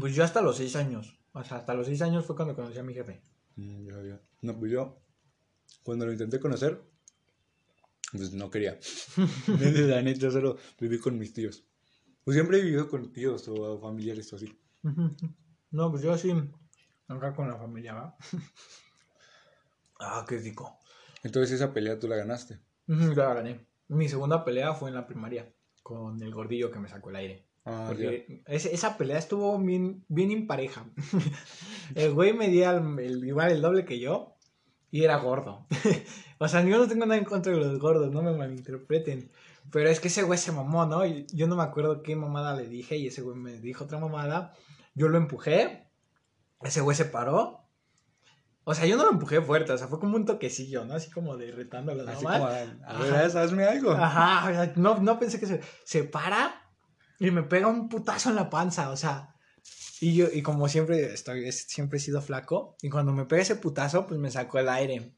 [0.00, 1.18] Pues yo hasta los seis años.
[1.32, 3.20] O sea, hasta los seis años fue cuando conocí a mi jefe.
[3.56, 3.88] Mm,
[4.42, 4.98] no, pues yo,
[5.82, 6.80] cuando lo intenté conocer,
[8.12, 8.78] pues no quería.
[9.46, 11.64] la neta, solo viví con mis tíos.
[12.24, 14.58] Pues siempre he vivido con tíos o familiares o así.
[15.74, 16.32] No, pues yo sí,
[17.08, 18.16] acá con la familia, ¿va?
[19.98, 20.78] ah, qué rico.
[21.24, 22.60] Entonces esa pelea tú la ganaste.
[22.86, 23.66] yo la gané.
[23.88, 25.52] Mi segunda pelea fue en la primaria,
[25.82, 27.48] con el gordillo que me sacó el aire.
[27.64, 30.86] Ah, Porque esa pelea estuvo bien, bien impareja.
[31.96, 34.36] el güey medía el, igual el doble que yo
[34.92, 35.66] y era gordo.
[36.38, 39.28] o sea, yo no tengo nada en contra de los gordos, no me malinterpreten.
[39.72, 41.04] Pero es que ese güey se mamó, ¿no?
[41.04, 43.98] Y yo no me acuerdo qué mamada le dije y ese güey me dijo otra
[43.98, 44.54] mamada.
[44.94, 45.90] Yo lo empujé,
[46.62, 47.60] ese güey se paró.
[48.66, 50.94] O sea, yo no lo empujé fuerte, o sea, fue como un toquecillo, ¿no?
[50.94, 52.08] Así como de retándolo.
[52.08, 53.92] Así como, a ver, hazme algo.
[53.92, 56.62] Ajá, no, no pensé que se, se para
[57.18, 59.34] y me pega un putazo en la panza, o sea.
[60.00, 63.56] Y yo, y como siempre, estoy, siempre he sido flaco, y cuando me pega ese
[63.56, 65.14] putazo, pues me sacó el aire.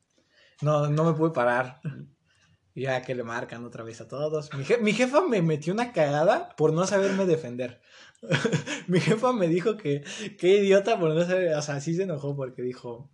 [0.61, 1.81] No, no me pude parar.
[2.75, 4.51] Y ya que le marcan otra vez a todos.
[4.53, 7.81] Mi, mi jefa me metió una cagada por no saberme defender.
[8.89, 10.03] Mi jefa me dijo que,
[10.39, 13.11] qué idiota por no saber, o sea, sí se enojó porque dijo,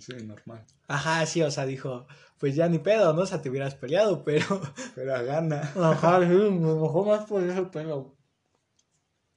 [0.00, 0.64] Sí, normal.
[0.88, 2.06] ajá, sí, o sea, dijo,
[2.38, 3.22] pues ya ni pedo, ¿no?
[3.22, 4.60] O sea, te hubieras peleado, pero,
[4.94, 5.60] Pero a gana.
[5.76, 8.16] ajá, sí, me enojó más por ese pelo.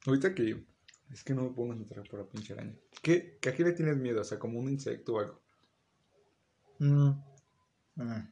[0.06, 0.64] Ahorita que.
[1.12, 2.74] Es que no me pongo a entrar por la pinche araña.
[3.02, 4.20] ¿Qué, ¿Qué a qué le tienes miedo?
[4.20, 5.40] O sea, como un insecto o algo.
[6.80, 7.10] Mm.
[7.96, 8.28] Mm.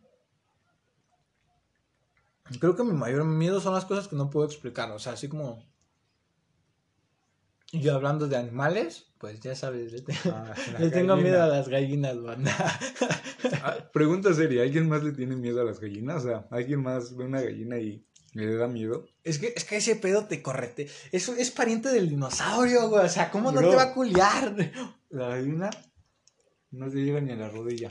[2.58, 5.28] Creo que mi mayor miedo son las cosas que no puedo explicar, o sea, así
[5.28, 5.64] como...
[7.74, 11.68] Y hablando de animales, pues ya sabes, le, te- Ah, le tengo miedo a las
[11.68, 12.54] gallinas, banda.
[13.62, 16.22] Ah, pregunta seria, ¿alguien más le tiene miedo a las gallinas?
[16.24, 18.04] O sea, ¿alguien más ve una gallina y
[18.34, 19.06] le da miedo?
[19.24, 20.88] Es que, es que ese pedo te correte.
[21.12, 23.06] Eso es pariente del dinosaurio, güey.
[23.06, 24.54] O sea, ¿cómo no te va a culiar?
[25.08, 25.70] La gallina
[26.72, 27.90] no se llega ni a la rodilla.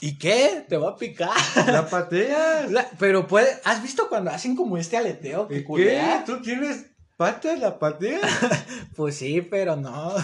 [0.00, 0.64] ¿Y qué?
[0.68, 1.30] Te va a picar.
[1.66, 2.70] ¡La pateas!
[2.70, 3.48] La- Pero puede.
[3.64, 5.64] ¿Has visto cuando hacen como este aleteo que ¿Qué?
[5.64, 6.22] culea?
[6.24, 6.86] ¿Tú tienes
[7.18, 7.58] patas?
[7.60, 8.22] ¿La pateas?
[8.96, 10.14] Pues sí, pero no.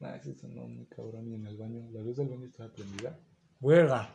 [0.00, 1.88] Nah, ese sonó muy cabrón y en el baño.
[1.92, 3.16] La luz del baño estaba prendida.
[3.60, 4.12] Huelga.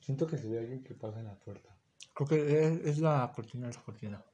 [0.00, 1.76] Siento que se ve alguien que pasa en la puerta.
[2.14, 4.24] Creo que es, es la cortina, es la cortina.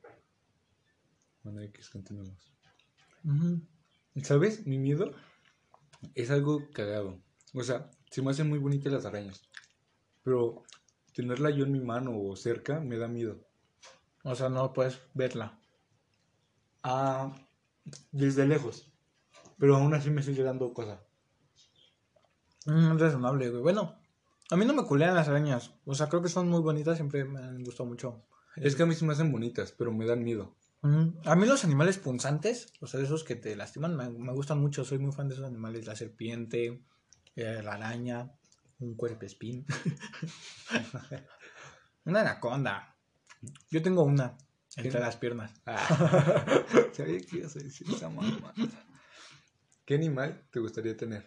[1.42, 2.54] Bueno, X, continuemos.
[4.22, 4.66] ¿Sabes?
[4.66, 5.12] Mi miedo
[6.14, 7.20] es algo cagado.
[7.54, 9.42] O sea, se me hacen muy bonitas las arañas.
[10.22, 10.64] Pero
[11.14, 13.38] tenerla yo en mi mano o cerca me da miedo.
[14.22, 15.58] O sea, no puedes verla.
[16.82, 17.34] Ah,
[18.12, 18.92] desde lejos.
[19.58, 21.02] Pero aún así me sigue dando cosa.
[22.66, 23.62] Mm, es razonable, güey.
[23.62, 23.98] Bueno,
[24.50, 25.74] a mí no me culean las arañas.
[25.84, 28.22] O sea, creo que son muy bonitas, siempre me han gustado mucho.
[28.56, 30.56] Es que a mí se me hacen bonitas, pero me dan miedo.
[30.82, 34.60] Mm, A mí los animales punzantes, o sea, esos que te lastiman, me, me gustan
[34.60, 34.84] mucho.
[34.84, 35.86] Soy muy fan de esos animales.
[35.86, 36.82] La serpiente,
[37.36, 38.32] eh, la araña,
[38.80, 39.66] un cuerpespín.
[42.04, 42.96] una anaconda.
[43.70, 44.36] Yo tengo una
[44.76, 45.00] entre ¿Qué?
[45.00, 45.52] las piernas.
[45.66, 45.78] Ah,
[46.92, 48.52] sabía que ibas a decir esa mamá.
[49.84, 51.26] ¿Qué animal te gustaría tener?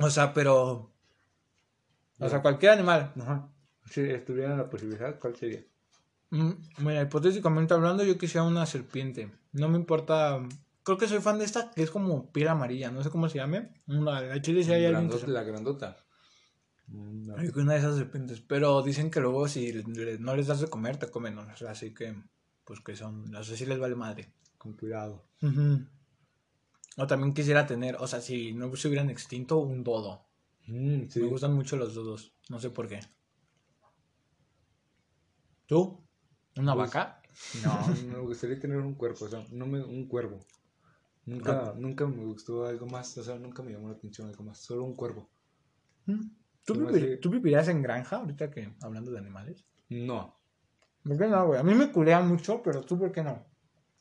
[0.00, 0.90] O sea, pero...
[2.18, 3.12] O sea, cualquier animal.
[3.20, 3.48] Ajá.
[3.90, 5.64] Si estuviera la posibilidad, ¿cuál sería?
[6.30, 9.30] Mm, Mira, hipotéticamente hablando, yo quisiera una serpiente.
[9.52, 10.40] No me importa.
[10.84, 12.90] Creo que soy fan de esta que es como piel amarilla.
[12.90, 13.70] No sé cómo se llame.
[13.86, 15.96] Una, a Chile si hay alguien que La grandota.
[16.88, 17.34] Mm, no.
[17.56, 18.40] Una de esas serpientes.
[18.40, 21.38] Pero dicen que luego si le- no les das de comer, te comen.
[21.38, 22.14] O sea, así que,
[22.64, 23.30] pues que son.
[23.30, 24.32] No sé si les vale madre.
[24.58, 25.24] Con cuidado.
[26.98, 30.26] O también quisiera tener, o sea, si no se hubieran extinto, un dodo.
[30.66, 31.20] Mm, sí.
[31.20, 32.34] Me gustan mucho los dodos.
[32.50, 33.00] No sé por qué.
[35.66, 36.04] ¿Tú?
[36.56, 37.22] ¿Una Pues, vaca?
[37.62, 40.40] No, me gustaría tener un cuerpo, o sea, no me, un cuervo.
[41.24, 44.58] Nunca, nunca me gustó algo más, o sea, nunca me llamó la atención algo más,
[44.58, 45.30] solo un cuervo.
[46.06, 46.20] Mm.
[46.64, 49.64] ¿Tú, vivir- ¿Tú vivirías en granja ahorita que hablando de animales?
[49.90, 50.34] No,
[51.04, 51.60] ¿Por qué no, güey?
[51.60, 53.44] A mí me culea mucho, pero tú, ¿por qué no?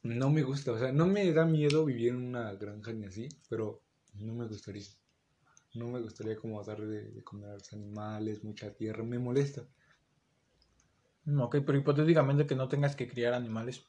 [0.04, 3.30] no me gusta, o sea, no me da miedo vivir en una granja ni así,
[3.50, 4.84] pero no me gustaría.
[5.76, 9.64] No me gustaría como darle de, de comer a los animales, mucha tierra, me molesta.
[11.26, 13.86] Mm, Ok, pero hipotéticamente que no tengas que criar animales.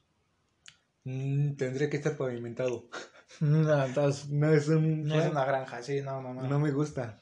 [1.05, 2.89] Mm, tendría que estar pavimentado.
[3.41, 5.05] No, entonces, No es un...
[5.05, 6.43] no es una granja, sí, no, no, no.
[6.43, 7.21] No me gusta.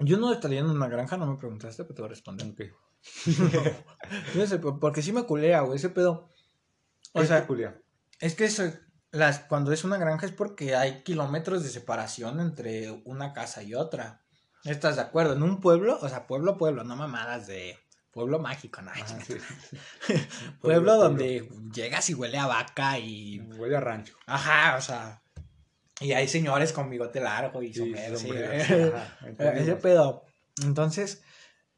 [0.00, 2.48] Yo no estaría en una granja, no me preguntaste, pero te voy a responder.
[2.48, 2.60] Ok.
[4.34, 6.32] No porque sí me culea, güey, ese pedo.
[7.12, 7.46] O Es sea,
[8.20, 8.64] es que eso,
[9.10, 13.74] las, cuando es una granja es porque hay kilómetros de separación entre una casa y
[13.74, 14.22] otra.
[14.64, 15.34] ¿Estás de acuerdo?
[15.34, 17.78] En un pueblo, o sea, pueblo, pueblo, no mamadas de
[18.16, 18.90] pueblo mágico, no.
[19.26, 19.36] Sí.
[20.62, 23.40] pueblo, donde llegas y huele a vaca y...
[23.58, 24.16] Huele a rancho.
[24.24, 25.22] Ajá, o sea...
[26.00, 30.24] Y hay señores con bigote largo y sombrero, sí, sombrero, sí, ajá, Ese pedo.
[30.62, 31.22] Entonces,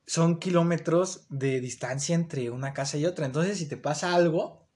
[0.07, 3.27] son kilómetros de distancia entre una casa y otra.
[3.27, 4.69] Entonces, si te pasa algo,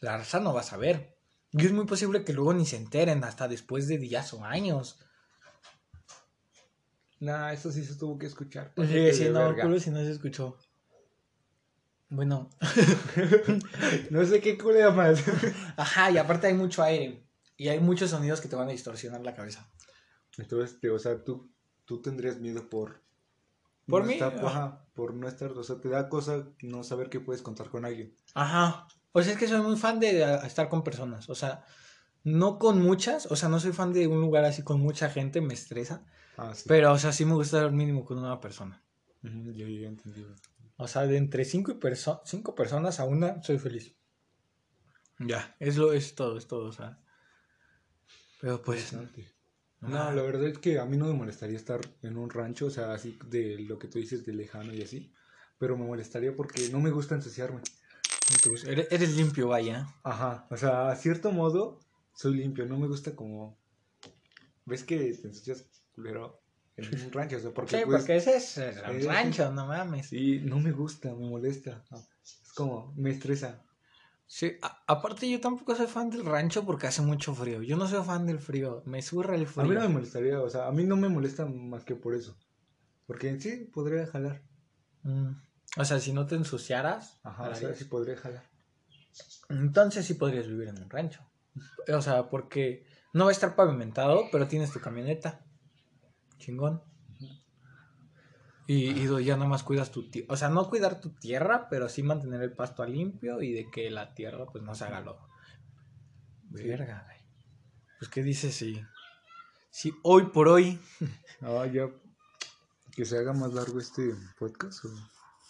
[0.00, 1.18] la raza no va a saber.
[1.50, 4.98] Y es muy posible que luego ni se enteren hasta después de días o años.
[7.20, 8.68] Nah, eso sí se tuvo que escuchar.
[8.68, 9.62] Sí, Pásate sí, de no, verga.
[9.64, 10.56] culo si no se escuchó.
[12.14, 12.50] Bueno,
[14.10, 15.22] No sé qué culea más.
[15.78, 17.24] ajá, y aparte hay mucho aire.
[17.56, 19.66] Y hay muchos sonidos que te van a distorsionar la cabeza.
[20.36, 21.50] Entonces, o sea, tú,
[21.86, 23.00] tú tendrías miedo por...
[23.86, 24.14] ¿Por no mí?
[24.14, 27.70] estar- ajá, por no estar, o sea, te da cosa no saber que puedes contar
[27.70, 28.14] con alguien.
[28.34, 28.86] Ajá.
[29.10, 31.30] Pues es que soy muy fan de estar con personas.
[31.30, 31.64] O sea,
[32.24, 33.24] no con muchas.
[33.26, 36.04] O sea, no soy fan de un lugar así con mucha gente, me estresa.
[36.36, 36.64] Ah, sí.
[36.66, 38.82] Pero, o sea, sí me gusta estar mínimo con una persona.
[39.22, 40.26] Yo ya entendí.
[40.82, 43.96] O sea, de entre cinco, y perso- cinco personas a una, soy feliz.
[45.18, 47.00] Ya, es, lo, es todo, es todo, o sea.
[48.40, 48.92] Pero pues.
[49.80, 52.70] No, la verdad es que a mí no me molestaría estar en un rancho, o
[52.70, 55.12] sea, así de lo que tú dices de lejano y así.
[55.58, 57.62] Pero me molestaría porque no me gusta ensuciarme.
[58.66, 59.86] Eres, eres limpio, vaya.
[60.02, 61.80] Ajá, o sea, a cierto modo
[62.14, 63.58] soy limpio, no me gusta como...
[64.64, 66.41] ¿Ves que te ensucias culero
[66.76, 67.36] en un rancho?
[67.36, 70.08] O sea, porque, Sí, pues, porque ese es el rancho, no mames.
[70.08, 71.84] Sí, no me gusta, me molesta.
[72.24, 73.62] Es como, me estresa.
[74.26, 77.62] Sí, a- aparte yo tampoco soy fan del rancho porque hace mucho frío.
[77.62, 79.64] Yo no soy fan del frío, me surra el A frío.
[79.66, 82.38] mí no me molestaría, o sea, a mí no me molesta más que por eso.
[83.06, 84.42] Porque en sí podría jalar.
[85.02, 85.32] Mm,
[85.76, 87.78] O sea, si no te ensuciaras, Ajá, o sea, jalarías.
[87.78, 88.48] sí podría jalar.
[89.50, 91.20] entonces sí podrías vivir en un rancho.
[91.94, 95.44] O sea, porque no va a estar pavimentado, pero tienes tu camioneta.
[96.42, 96.82] Chingón.
[98.66, 100.32] Y, y ya nomás cuidas tu tierra.
[100.32, 103.90] O sea, no cuidar tu tierra, pero sí mantener el pasto limpio y de que
[103.90, 105.28] la tierra pues no se haga lodo.
[106.50, 107.18] Verga, güey.
[107.98, 108.82] Pues qué dices si,
[109.70, 110.78] si hoy por hoy.
[111.44, 111.88] Ah, ya.
[112.94, 114.88] Que se haga más largo este podcast o,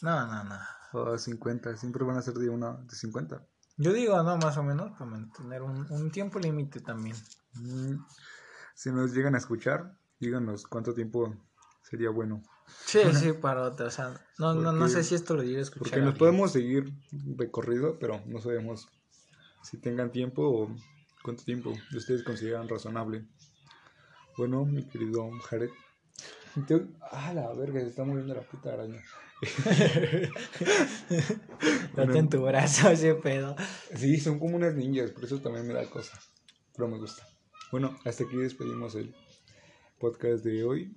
[0.01, 0.59] No, no, no.
[0.95, 1.77] o a 50.
[1.77, 3.43] Siempre van a ser de una de 50.
[3.77, 7.17] Yo digo, no, más o menos, para mantener un, un tiempo límite también.
[7.55, 7.97] Mm,
[8.75, 11.35] Si nos llegan a escuchar, díganos cuánto tiempo
[11.83, 12.43] sería bueno.
[12.87, 13.87] Sí, sí, para otra.
[13.87, 15.91] O sea, no, no, no sé si esto lo llegue a escuchar.
[15.91, 16.93] Porque nos podemos seguir
[17.37, 18.89] recorrido, pero no sabemos
[19.63, 20.75] si tengan tiempo o
[21.23, 23.25] cuánto tiempo ustedes consideran razonable.
[24.39, 25.71] Bueno, mi querido Jared.
[26.67, 29.03] te- Ah, la verga, se está moviendo la puta araña.
[31.97, 33.57] Date en tu brazo ese pedo.
[33.97, 36.19] Sí, son como unas ninjas, por eso también me da cosa.
[36.75, 37.27] Pero me gusta.
[37.71, 39.15] Bueno, hasta aquí despedimos el
[40.03, 40.97] podcast de hoy.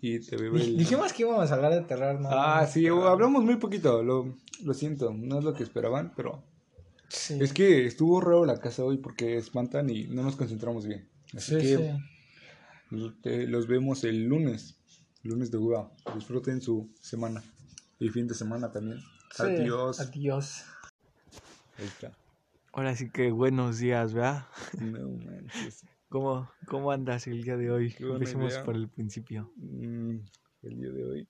[0.00, 0.78] Y te veo el...
[0.78, 2.30] Dijimos que íbamos a hablar de terror, ¿no?
[2.32, 4.34] Ah, sí, hablamos muy poquito, lo,
[4.64, 6.42] lo siento, no es lo que esperaban, pero
[7.08, 7.36] Sí.
[7.40, 11.06] es que estuvo raro la casa hoy porque espantan y no nos concentramos bien.
[11.36, 11.76] Así Sí, que
[12.90, 13.14] sí.
[13.22, 14.76] te- los vemos el lunes,
[15.22, 15.90] lunes de UA.
[16.14, 17.42] Disfruten su semana
[17.98, 19.00] y fin de semana también.
[19.36, 20.00] Sí, Adiós.
[20.00, 20.64] Adiós.
[21.78, 22.12] Ahí está.
[22.72, 24.46] Ahora sí que buenos días, ¿verdad?
[24.80, 25.84] No manches.
[26.10, 27.94] ¿Cómo, cómo andas el día de hoy?
[28.00, 29.52] Empecemos por el principio.
[29.54, 30.16] Mm,
[30.62, 31.28] el día de hoy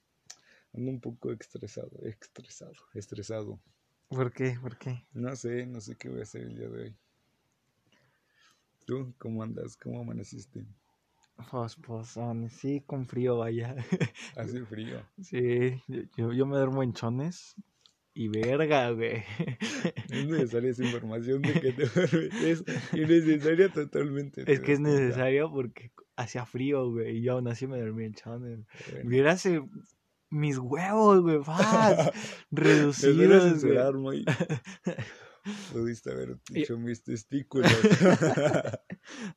[0.73, 3.61] ando un poco estresado, estresado, estresado.
[4.09, 4.57] ¿Por qué?
[4.59, 5.05] ¿Por qué?
[5.13, 6.97] No sé, no sé qué voy a hacer el día de hoy.
[8.87, 9.77] ¿Tú cómo andas?
[9.77, 10.65] ¿Cómo amaneciste?
[11.51, 12.17] Pues, pues,
[12.49, 13.77] sí, con frío, vaya.
[14.35, 15.03] Hace frío.
[15.23, 15.83] Sí,
[16.17, 17.55] yo, yo me duermo en chones
[18.15, 19.23] y verga, güey.
[20.11, 22.35] Es necesaria esa información de que te duermes.
[22.43, 24.45] Es innecesaria totalmente.
[24.47, 28.15] Es que es necesario porque hacía frío, güey, y yo aún así me dormí en
[28.15, 28.61] chones.
[28.91, 29.09] Bueno.
[29.09, 29.63] Viérase
[30.31, 32.13] mis huevos, güey, duele
[32.51, 34.25] reducidos, güey.
[35.73, 37.73] Pudiste haber dicho mis testículos.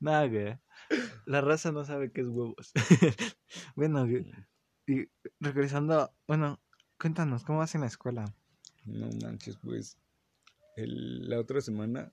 [0.01, 0.59] Nada, güey.
[1.25, 2.73] La raza no sabe qué es huevos.
[3.75, 4.29] bueno, güey,
[4.85, 5.07] y
[5.39, 6.61] regresando, bueno,
[6.99, 8.25] cuéntanos, ¿cómo vas en la escuela?
[8.85, 9.97] No manches, pues.
[10.75, 12.11] el- la otra semana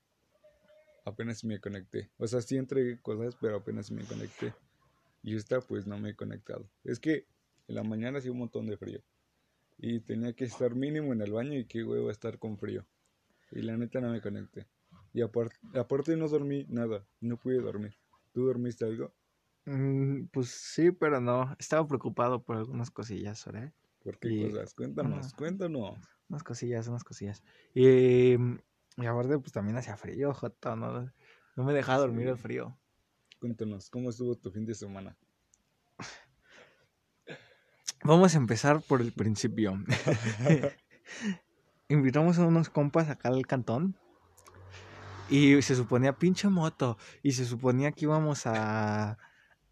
[1.06, 2.10] apenas me conecté.
[2.18, 4.54] O sea, sí entregué cosas, pero apenas me conecté.
[5.22, 6.68] Y esta, pues no me he conectado.
[6.84, 7.26] Es que
[7.68, 9.00] en la mañana hacía un montón de frío.
[9.78, 12.84] Y tenía que estar mínimo en el baño y qué huevo estar con frío.
[13.50, 14.66] Y la neta no me conecté.
[15.14, 17.06] Y aparte, aparte no dormí nada.
[17.20, 17.96] No pude dormir.
[18.32, 19.12] ¿Tú dormiste algo?
[19.64, 21.56] Mm, pues sí, pero no.
[21.58, 23.72] Estaba preocupado por algunas cosillas, ¿verdad?
[24.04, 24.74] ¿Por qué Y- cosas?
[24.74, 25.98] Cuéntanos, cuéntanos.
[26.30, 27.42] Unas cosillas, unas cosillas.
[27.74, 31.12] Y, y aparte, pues también hacía frío, Joto, ¿no?
[31.56, 32.78] No me dejaba dormir el frío.
[33.40, 35.16] Cuéntanos, ¿cómo estuvo tu fin de semana?
[38.04, 39.74] Vamos a empezar por el principio.
[41.88, 43.96] Invitamos a unos compas acá al cantón.
[45.28, 46.96] Y se suponía pinche moto.
[47.24, 49.18] Y se suponía que íbamos a,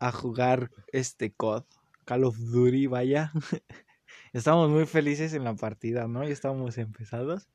[0.00, 1.64] a jugar este COD.
[2.04, 3.30] Call of Duty, vaya.
[4.32, 6.24] Estábamos muy felices en la partida, ¿no?
[6.24, 7.48] Ya estábamos empezados.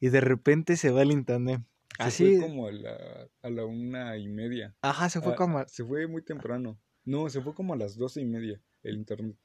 [0.00, 1.62] Y de repente se va el internet.
[1.96, 2.36] Se Así.
[2.36, 2.96] fue como a la,
[3.42, 4.74] a la una y media.
[4.82, 5.66] Ajá, se fue Ah, como.
[5.66, 6.78] Se fue muy temprano.
[7.04, 9.36] No, se fue como a las doce y media el internet.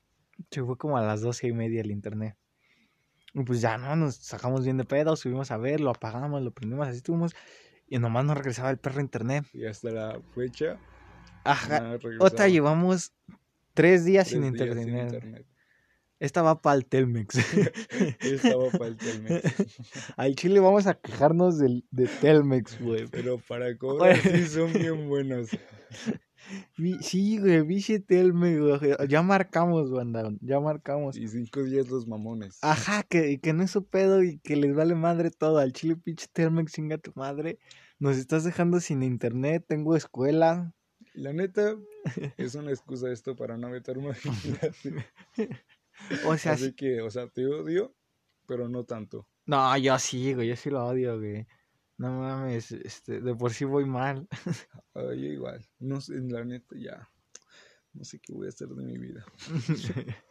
[0.52, 2.36] Se fue como a las doce y media el internet.
[3.34, 3.96] Y pues ya, ¿no?
[3.96, 7.34] Nos sacamos bien de pedo, subimos a ver, lo apagamos, lo prendimos, así estuvimos.
[7.88, 9.46] Y nomás no regresaba el perro internet.
[9.54, 10.78] Y hasta la fecha.
[11.44, 11.98] Ajá.
[12.20, 13.14] Otra, llevamos
[13.74, 15.14] tres días Tres sin días internet.
[15.14, 15.46] internet.
[16.20, 17.36] Esta va para el Telmex.
[18.22, 19.44] Estaba para el Telmex.
[20.18, 23.08] Al chile vamos a quejarnos del, de Telmex, güey.
[23.08, 25.50] Pero para cobrar sí son bien buenos.
[27.00, 29.08] Sí, güey, biche Telmex, güey.
[29.08, 30.30] Ya marcamos, banda.
[30.42, 31.16] Ya marcamos.
[31.16, 32.60] Y cinco días los mamones.
[32.62, 35.58] Ajá, que, que no es su pedo y que les vale madre todo.
[35.60, 37.60] Al chile pinche Telmex, chinga tu madre.
[37.98, 40.74] Nos estás dejando sin internet, tengo escuela.
[41.14, 41.78] La neta,
[42.38, 44.96] es una excusa esto para no meterme a gimnasio.
[46.26, 47.96] O sea, Así que, o sea, te odio,
[48.48, 49.28] pero no tanto.
[49.46, 51.48] no, yo sí, güey, yo sí lo odio, güey.
[51.98, 54.28] No mames, este, de por sí voy mal.
[54.96, 55.66] Ah, yo igual.
[55.80, 57.10] No sé, la neta, ya.
[57.94, 59.26] No sé qué voy a hacer de mi vida.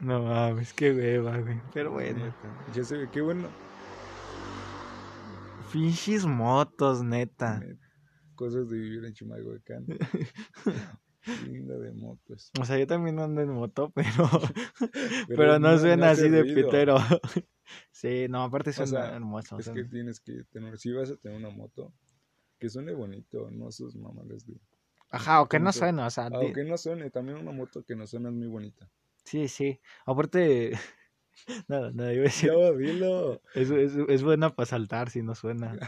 [0.00, 1.60] no mames, qué hueva, güey.
[1.74, 2.32] Pero bueno.
[2.74, 3.48] Ya se ve, qué bueno.
[5.72, 7.58] Pinches motos, neta.
[7.58, 7.86] neta,
[8.36, 9.86] Cosas de vivir en Chimalhuacán.
[11.34, 12.50] Linda de motos.
[12.60, 14.28] O sea, yo también ando en moto, pero,
[15.28, 16.70] pero, Pero no, no- suena no así de ruido.
[16.70, 16.96] pitero.
[17.90, 19.56] sí, no, aparte O suena sea, hermoso.
[19.56, 21.92] o Es sea, que tienes que tener, si vas a tener una moto,
[22.58, 24.54] que suene bonito, no sus mamales de...
[25.10, 28.06] Ajá, o que no suena, o sea, Aunque no suene, también una moto que no
[28.06, 28.88] suena es muy bonita.
[29.24, 29.80] sí, sí.
[30.04, 30.72] Aparte,
[31.68, 33.40] nada, nada, iba a decir, Ya, dilo.
[33.54, 35.78] es, es, es buena para saltar si no suena.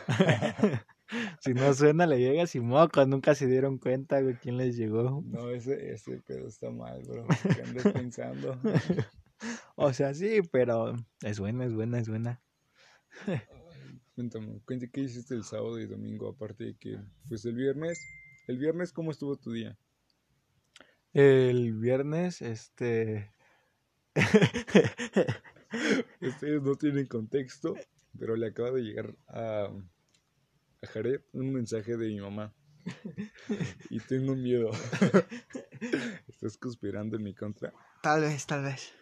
[1.41, 5.23] Si no suena, le llegas y mocos, nunca se dieron cuenta, güey, quién les llegó.
[5.27, 7.27] No, ese, ese pedo está mal, bro.
[7.57, 8.59] ¿Qué andas pensando?
[9.77, 12.43] O sea, sí, pero es buena, es buena, es buena.
[14.17, 16.29] Cuéntame, cuéntame, ¿qué hiciste el sábado y domingo?
[16.29, 16.99] Aparte de que,
[17.29, 18.01] pues el viernes,
[18.49, 19.79] el viernes, ¿cómo estuvo tu día?
[21.13, 23.31] El viernes, este...
[26.21, 27.77] Ustedes no tienen contexto,
[28.19, 29.69] pero le acaba de llegar a,
[30.83, 32.53] a Jared un mensaje de mi mamá.
[33.91, 34.71] Y tengo miedo.
[36.29, 37.73] ¿Estás conspirando en mi contra?
[38.03, 38.93] Tal vez, tal vez.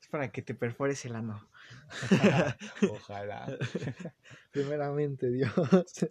[0.00, 1.48] Es para que te perfores el ano.
[2.90, 3.46] Ojalá.
[4.52, 5.52] Primeramente, Dios.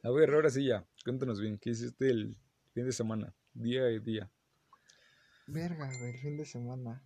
[0.03, 0.85] A ver, ahora sí ya.
[1.03, 2.37] Cuéntanos bien, ¿qué hiciste el
[2.73, 3.33] fin de semana?
[3.53, 4.29] Día y día.
[5.47, 7.03] Verga, güey, el fin de semana.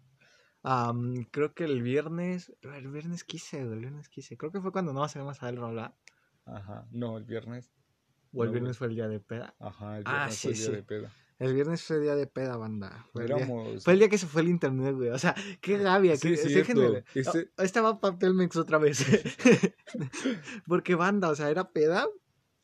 [0.64, 2.54] Am, creo que el viernes.
[2.62, 4.38] El viernes quise, el viernes quise.
[4.38, 5.95] Creo que fue cuando no salimos a ver rola.
[6.45, 6.88] Ajá.
[6.91, 7.72] No, el viernes.
[8.34, 9.55] O el No, viernes fue el día de peda.
[9.59, 10.71] Ajá, el Ah, viernes sí, fue el día sí.
[10.75, 11.11] de peda.
[11.39, 13.05] El viernes fue el día de peda, banda.
[13.13, 13.84] Fue el, día, Éramos...
[13.84, 15.09] fue el día que se fue el internet, güey.
[15.09, 16.17] O sea, qué rabia.
[16.17, 17.03] Sí, déjenme.
[17.15, 19.05] Ese- Oh, esta va para Telmex otra vez.
[20.67, 22.05] Porque banda, o sea, era peda.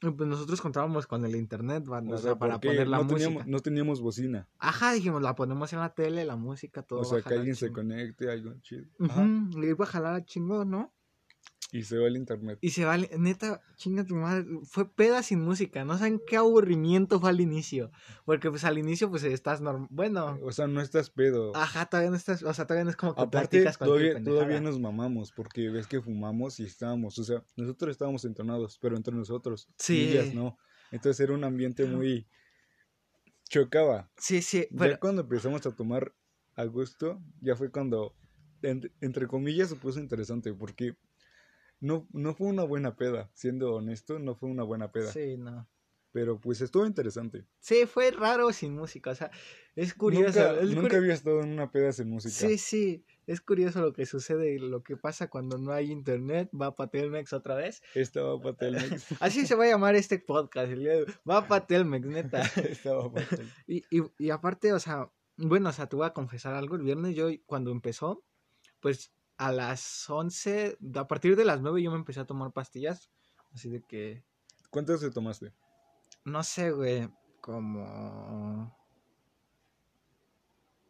[0.01, 3.19] Pues nosotros contábamos con el internet, banda, O sea, para poner la no música.
[3.29, 4.47] teníamos, no teníamos bocina.
[4.59, 6.99] Ajá, dijimos, la ponemos en la tele, la música, todo.
[6.99, 8.85] o sea, que alguien se conecte, algo chido.
[8.99, 9.25] Ajá.
[9.57, 10.93] Le iba a jalar a chingón, ¿no?
[11.77, 12.57] Y se va el internet.
[12.61, 16.37] Y se va, al- neta, chinga tu madre, fue peda sin música, no saben qué
[16.37, 17.91] aburrimiento fue al inicio,
[18.23, 21.53] porque pues al inicio pues estás normal, bueno, O sea, no estás pedo.
[21.55, 24.61] ajá, todavía no estás, o sea, todavía no es como que Aparte, platicas todavía, todavía
[24.61, 29.13] nos mamamos, porque ves que fumamos y estábamos, o sea, nosotros estábamos entonados, pero entre
[29.13, 29.67] nosotros.
[29.77, 30.09] Sí.
[30.11, 30.57] ellas no.
[30.91, 32.25] Entonces era un ambiente muy...
[33.49, 34.09] Chocaba.
[34.17, 36.13] Sí, sí, Ya cuando empezamos a tomar
[36.55, 38.15] a gusto, ya fue cuando,
[38.61, 40.95] en- entre comillas, se puso interesante, porque
[41.79, 45.67] no, no fue una buena peda, siendo honesto, no fue una buena peda, sí, no.
[46.11, 47.45] pero pues estuvo interesante.
[47.59, 49.29] Sí, fue raro sin música, o sea,
[49.75, 50.39] es curioso.
[50.39, 52.33] Nunca, es nunca curi- había estado en una peda sin música.
[52.33, 56.73] Sí, sí, es curioso lo que sucede, lo que pasa cuando no hay internet, va
[56.75, 57.81] para Telmex otra vez.
[57.93, 59.07] Estaba para Telmex.
[59.21, 61.13] Así se va a llamar este podcast, el día de hoy.
[61.29, 62.41] va para Telmex, neta.
[62.69, 63.53] Estaba pa' Telmex.
[63.67, 66.75] Y, y, y aparte, o sea, bueno, o sea, te voy a confesar algo.
[66.77, 68.23] El viernes yo, cuando empezó,
[68.79, 73.09] pues a las 11, a partir de las 9 yo me empecé a tomar pastillas.
[73.53, 74.23] Así de que,
[74.69, 75.53] ¿Cuántas te tomaste?
[76.25, 77.09] no sé, güey,
[77.41, 78.75] como...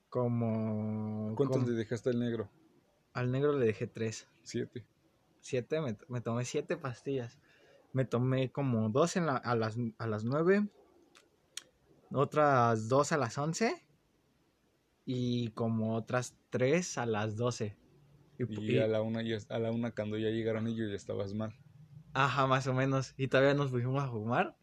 [0.09, 1.33] Como...
[1.35, 2.49] ¿Cuántos como- le dejaste al negro?
[3.13, 4.27] Al negro le dejé 3.
[4.43, 4.85] Siete.
[5.41, 7.39] 7, me, me tomé 7 pastillas.
[7.93, 10.67] Me tomé como 2 en la- a, las, a las 9,
[12.11, 13.85] otras 2 a las 11
[15.05, 17.77] y como otras 3 a las 12.
[18.37, 21.33] Y, Y a la una ya, a la una cuando ya llegaron ellos ya estabas
[21.33, 21.53] mal.
[22.13, 23.13] Ajá, más o menos.
[23.17, 24.55] Y todavía nos fuimos a fumar.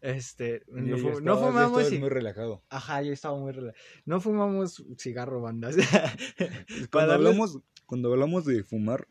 [0.00, 1.70] Este, no, fu- estabas- no fumamos.
[1.80, 2.62] estabas y- muy relajado.
[2.68, 5.76] Ajá, yo estaba muy rela- No fumamos cigarro, bandas.
[6.90, 9.08] Cuando darles- hablamos, cuando hablamos de fumar,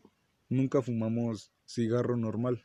[0.48, 2.62] nunca fumamos cigarro normal.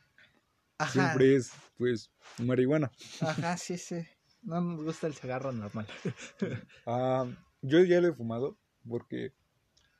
[0.78, 2.90] Ajá, Siempre es, pues, marihuana.
[3.20, 3.96] ajá, sí, sí.
[4.42, 5.86] No nos gusta el cigarro normal.
[6.86, 7.26] Ah,
[7.62, 8.56] yo ya lo he fumado
[8.88, 9.32] porque,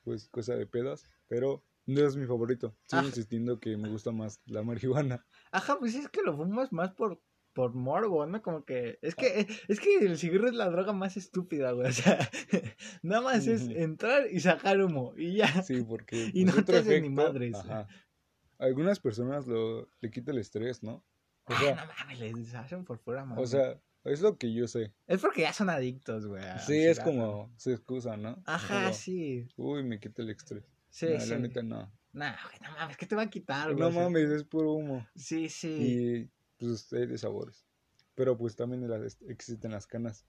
[0.03, 2.75] pues, cosa de pedas, pero no es mi favorito.
[2.83, 3.05] Sigo Ah.
[3.05, 5.25] insistiendo que me gusta más la marihuana.
[5.53, 7.21] Ajá, pues es que lo fumas más por,
[7.53, 8.41] por morbo, ¿no?
[8.41, 8.99] Como que.
[9.01, 11.87] Es que, es que el cigarro es la droga más estúpida, güey.
[11.87, 12.17] O sea,
[13.01, 15.13] nada más es entrar y sacar humo.
[15.15, 15.63] Y ya.
[15.63, 16.31] Sí, porque...
[16.33, 17.55] Y pues, no te hace ni madres.
[17.55, 17.87] Ajá.
[18.59, 20.95] Algunas personas lo, le quita el estrés, ¿no?
[21.45, 24.67] O Ay, sea, no mames, les hacen por fuera, o sea, es lo que yo
[24.67, 24.93] sé.
[25.07, 26.43] Es porque ya son adictos, güey.
[26.67, 27.03] Sí, es cigarro.
[27.11, 28.43] como, se excusa, ¿no?
[28.45, 29.47] Ajá, Pero, sí.
[29.55, 30.63] Uy, me quita el estrés.
[30.91, 31.29] Sí, No, sí.
[31.29, 31.91] La neta no.
[32.13, 33.79] Güey, no mames, ¿qué te va a quitar, güey?
[33.79, 35.07] No mames, es puro humo.
[35.15, 35.69] Sí, sí.
[35.69, 37.65] Y pues hay de sabores.
[38.13, 40.25] Pero pues también las, existen las canas.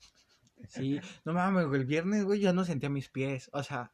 [0.69, 3.51] Sí, no mames, el viernes, güey, yo no sentía mis pies.
[3.53, 3.93] O sea,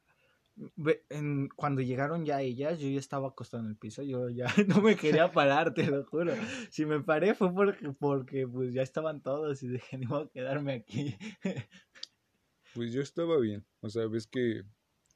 [1.09, 4.81] en, cuando llegaron ya ellas, yo ya estaba acostado en el piso, yo ya no
[4.81, 6.33] me quería parar, te lo juro.
[6.69, 10.29] Si me paré fue porque, porque pues ya estaban todos y dije, ni voy a
[10.29, 11.15] quedarme aquí.
[12.75, 14.61] Pues yo estaba bien, o sea, ves que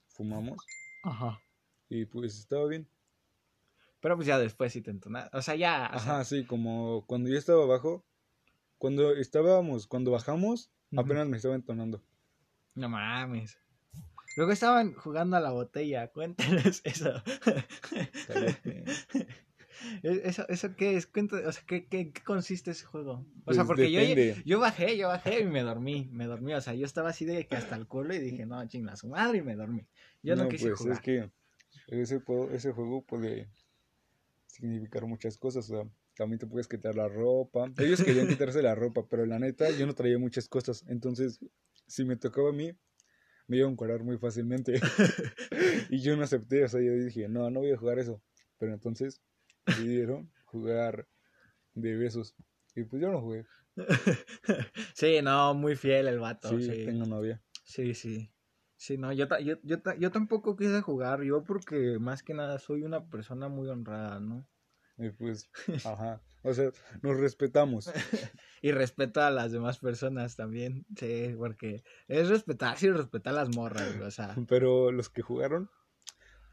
[0.07, 0.57] fumamos.
[1.03, 1.39] Ajá.
[1.89, 2.87] Y pues estaba bien.
[3.99, 5.37] Pero pues ya después sí te entonaste.
[5.37, 5.85] O sea, ya.
[5.85, 8.03] Ajá, sí, como cuando yo estaba abajo.
[8.77, 12.03] Cuando estábamos, cuando bajamos, apenas me estaba entonando.
[12.75, 13.57] No mames.
[14.35, 16.11] Luego estaban jugando a la botella.
[16.11, 17.13] Cuéntanos eso.
[20.03, 21.09] E-, ¿Eso, ¿Eso qué es?
[21.15, 23.25] O sea, ¿qué, qué, consiste ese juego?
[23.45, 24.01] O sea, pues porque yo,
[24.45, 26.53] yo bajé, yo bajé y me dormí, me dormí.
[26.53, 29.07] O sea, yo estaba así de que hasta el culo y dije, no, chinga su
[29.07, 29.85] madre y me dormí.
[30.21, 30.93] Yo no, quise pues, jugar.
[30.95, 31.31] Es que
[31.87, 32.21] ese,
[32.51, 33.49] ese juego puede
[34.47, 35.69] significar muchas cosas.
[35.69, 37.71] O sea, también te puedes quitar la ropa.
[37.77, 40.85] Ellos querían quitarse la ropa, pero la neta, yo no traía muchas cosas.
[40.87, 41.39] Entonces,
[41.87, 42.71] si me tocaba a mí,
[43.47, 44.79] me iba a encuadrar muy fácilmente.
[45.89, 48.21] y yo no acepté, o sea, yo dije, no, no voy a jugar eso.
[48.57, 49.21] Pero entonces
[49.65, 51.07] decidieron jugar
[51.73, 52.35] de besos.
[52.75, 53.45] Y pues yo no jugué.
[54.95, 56.49] sí, no, muy fiel el vato.
[56.49, 56.85] Sí, sí.
[56.85, 57.41] tengo novia.
[57.63, 58.31] Sí, sí.
[58.75, 62.83] Sí, no, yo, yo, yo, yo tampoco quise jugar, yo porque más que nada soy
[62.83, 64.45] una persona muy honrada, ¿no?
[64.97, 65.49] Y pues,
[65.85, 67.89] ajá, o sea, nos respetamos.
[68.61, 73.55] y respeto a las demás personas también, sí, porque es respetar, sí, respetar a las
[73.55, 74.35] morras, o sea.
[74.49, 75.69] Pero los que jugaron,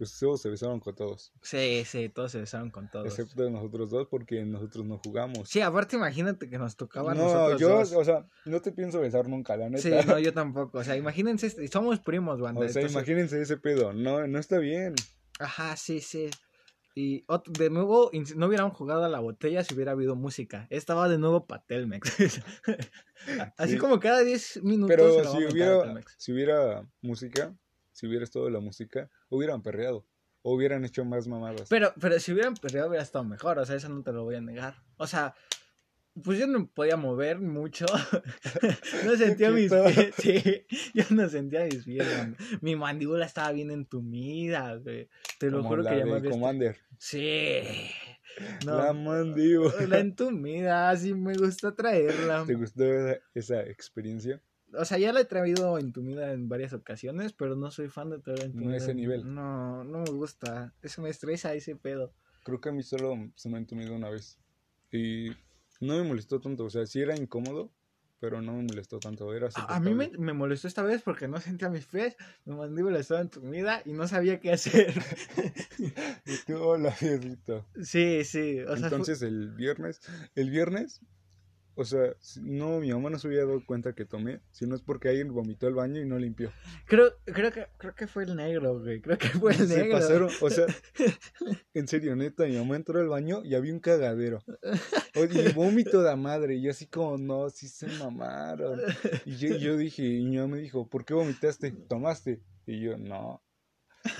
[0.00, 1.30] pues todos se besaron con todos.
[1.42, 3.06] Sí, sí, todos se besaron con todos.
[3.06, 5.46] Excepto nosotros dos, porque nosotros no jugamos.
[5.46, 9.28] Sí, aparte imagínate que nos tocaba no, nosotros yo, o sea, no te pienso besar
[9.28, 9.82] nunca, la neta.
[9.82, 10.78] Sí, no, yo tampoco.
[10.78, 12.64] O sea, imagínense, somos primos, banda.
[12.64, 13.92] O sea, imagínense ese pedo.
[13.92, 14.94] No, no está bien.
[15.38, 16.30] Ajá, sí, sí.
[16.94, 17.26] Y
[17.58, 20.66] de nuevo, no hubieran jugado a la botella si hubiera habido música.
[20.70, 22.10] Estaba de nuevo para Telmex.
[23.58, 24.96] Así como cada 10 minutos.
[24.96, 27.54] Pero si hubiera, si hubiera música,
[28.00, 30.06] si hubiera estado la música, hubieran perreado.
[30.40, 31.68] O hubieran hecho más mamadas.
[31.68, 34.36] Pero, pero si hubieran perreado hubiera estado mejor, o sea, eso no te lo voy
[34.36, 34.82] a negar.
[34.96, 35.34] O sea,
[36.24, 37.84] pues yo no podía mover mucho.
[39.04, 40.14] no sentía mis pies.
[40.18, 42.06] Sí, yo no sentía mis pies.
[42.62, 45.10] Mi mandíbula estaba bien entumida, güey.
[45.38, 46.78] Te lo juro que ya me Commander.
[46.96, 47.60] Sí.
[48.64, 49.86] la mandíbula.
[49.86, 52.44] La entumida, así me gusta traerla.
[52.46, 52.82] ¿Te gustó
[53.34, 54.40] esa experiencia?
[54.74, 58.18] O sea, ya la he traído entumida en varias ocasiones, pero no soy fan de
[58.18, 58.70] traer entumida.
[58.70, 59.34] No ese nivel.
[59.34, 60.72] No, no me gusta.
[60.82, 62.12] Eso me estresa ese pedo.
[62.44, 64.38] Creo que a mí solo se me ha entumido una vez.
[64.92, 65.30] Y
[65.80, 66.64] no me molestó tanto.
[66.64, 67.70] O sea, sí era incómodo,
[68.20, 69.34] pero no me molestó tanto.
[69.34, 72.54] Era a, a mí me, me, molestó esta vez porque no sentía mis pies, mi
[72.54, 74.94] mandíbula estaba entumida y no sabía qué hacer.
[76.26, 76.94] y tú, hola.
[77.82, 78.58] Sí, sí.
[78.58, 80.00] Entonces el viernes,
[80.34, 81.00] el viernes
[81.80, 85.08] o sea, no, mi mamá no se había dado cuenta que tomé, sino es porque
[85.08, 86.52] alguien vomitó el baño y no limpió.
[86.84, 89.00] Creo, creo que, creo que fue el negro, güey.
[89.00, 89.92] Creo que fue el negro.
[89.92, 90.66] Pasaron, o sea,
[91.74, 94.40] en serio, neta, mi mamá entró al baño y había un cagadero.
[95.14, 96.56] y vómito de madre.
[96.56, 98.78] Y yo así como, no, sí se mamaron.
[99.24, 101.70] Y yo, yo dije, y mi mamá me dijo, ¿por qué vomitaste?
[101.70, 102.42] ¿Tomaste?
[102.66, 103.42] Y yo, no.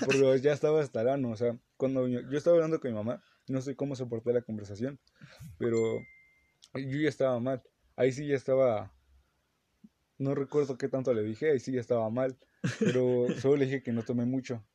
[0.03, 1.29] Porque ya estaba hasta el ano.
[1.29, 4.41] O sea, cuando yo, yo estaba hablando con mi mamá, no sé cómo soporté la
[4.41, 4.99] conversación,
[5.59, 5.99] pero
[6.73, 7.61] yo ya estaba mal.
[7.95, 8.93] Ahí sí ya estaba.
[10.17, 12.37] No recuerdo qué tanto le dije, ahí sí ya estaba mal.
[12.79, 14.65] Pero solo le dije que no tomé mucho.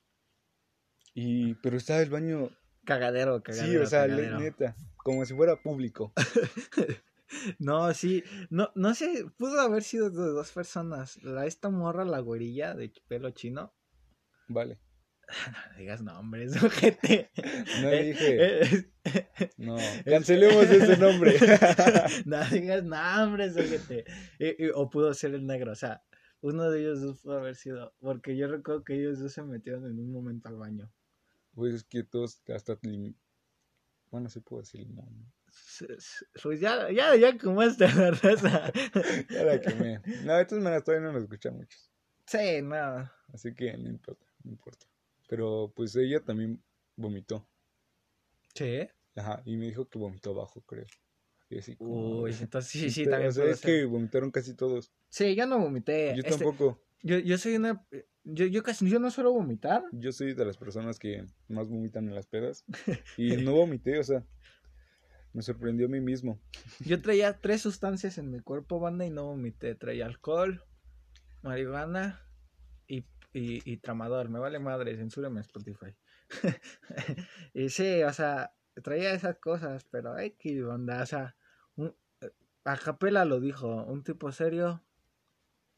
[1.15, 2.51] Y, pero estaba el baño.
[2.85, 3.73] Cagadero, cagadero.
[3.73, 6.13] Sí, o sea, neta, como si fuera público.
[7.59, 11.23] no, sí, no, no sé, pudo haber sido de dos personas.
[11.23, 13.75] La esta morra, la güerilla de pelo chino.
[14.49, 14.79] Vale.
[15.73, 17.31] No digas nombres, ojete.
[17.83, 18.91] No dije.
[19.57, 21.37] No, cancelemos ese nombre.
[22.25, 24.05] no digas nombres, ojete.
[24.75, 26.03] o pudo ser el negro, o sea,
[26.41, 27.95] uno de ellos dos pudo haber sido.
[28.01, 30.91] Porque yo recuerdo que ellos dos se metieron en un momento al baño.
[31.55, 32.79] Pues es que todos hasta.
[34.11, 35.33] Bueno, sí puedo decir limón.
[36.43, 38.73] Pues ya, ya, ya como esta la raza.
[39.31, 40.01] ya la quemé.
[40.25, 41.91] No, de todas maneras todavía no lo escuchan muchos.
[42.27, 43.11] Sí, no.
[43.33, 44.87] Así que no importa, no importa.
[45.27, 46.63] Pero pues ella también
[46.97, 47.49] vomitó.
[48.55, 48.89] ¿Sí?
[49.15, 50.87] Ajá, y me dijo que vomitó abajo, creo.
[51.49, 53.33] Y así Uy, entonces sí, sí, también.
[53.37, 54.93] O es que vomitaron casi todos.
[55.09, 56.15] Sí, yo no vomité.
[56.17, 56.83] Yo este, tampoco.
[57.03, 57.87] Yo, yo soy una.
[58.25, 58.89] Yo, yo casi.
[58.89, 59.85] Yo no suelo vomitar.
[59.93, 62.65] Yo soy de las personas que más vomitan en las pedas.
[63.17, 64.25] Y no vomité, o sea.
[65.33, 66.41] Me sorprendió a mí mismo.
[66.81, 69.75] Yo traía tres sustancias en mi cuerpo, banda, y no vomité.
[69.75, 70.65] Traía alcohol,
[71.43, 72.27] marihuana
[72.89, 73.05] y,
[73.39, 74.29] y tramador.
[74.29, 75.95] Me vale madre, censúrame Spotify.
[77.55, 81.37] y sí, o sea, traía esas cosas, pero hay que onda, o sea,
[82.65, 84.83] a capela lo dijo, un tipo serio,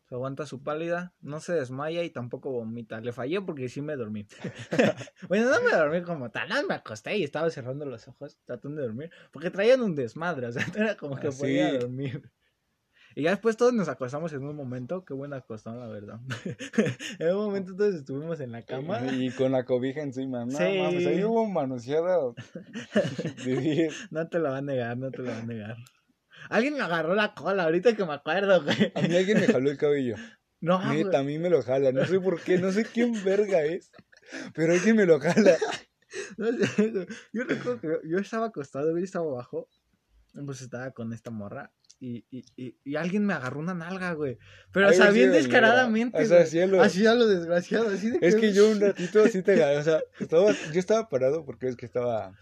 [0.08, 3.00] se aguanta su pálida, no se desmaya y tampoco vomita.
[3.00, 4.26] Le fallé porque sí me dormí.
[5.28, 8.80] bueno, no me dormí como tal, no me acosté y estaba cerrando los ojos tratando
[8.80, 11.78] de dormir, porque traían un desmadre, o sea, no era como que Ah, podía sí.
[11.78, 12.30] dormir.
[13.18, 16.20] Y ya después todos nos acostamos en un momento, qué buena acostón, la verdad.
[17.18, 19.00] en un momento todos estuvimos en la cama.
[19.12, 20.44] Y con la cobija encima.
[20.44, 20.78] No, Sí.
[20.80, 22.16] mames, ahí hubo manoseada
[23.44, 24.12] de 10.
[24.12, 25.76] No te lo va a negar, no te lo va a negar.
[26.48, 28.92] Alguien me agarró la cola, ahorita que me acuerdo, güey.
[28.94, 30.14] A mí alguien me jaló el cabello.
[30.60, 31.90] No, Neta, a mí me lo jala.
[31.90, 33.90] No sé por qué, no sé quién verga es.
[34.54, 35.56] Pero alguien me lo jala.
[36.38, 37.06] No sé, güey.
[37.32, 39.68] Yo recuerdo que yo estaba acostado, güey, estaba abajo.
[40.46, 41.72] Pues estaba con esta morra.
[42.00, 44.38] Y, y, y, y alguien me agarró una nalga, güey.
[44.72, 46.22] Pero, o sea, bien de descaradamente.
[46.22, 47.88] O sea, así a lo- Así a lo desgraciado.
[47.88, 49.78] Así de Es que yo un ratito así te agarré.
[49.78, 52.32] O sea, estaba, yo estaba parado porque es que estaba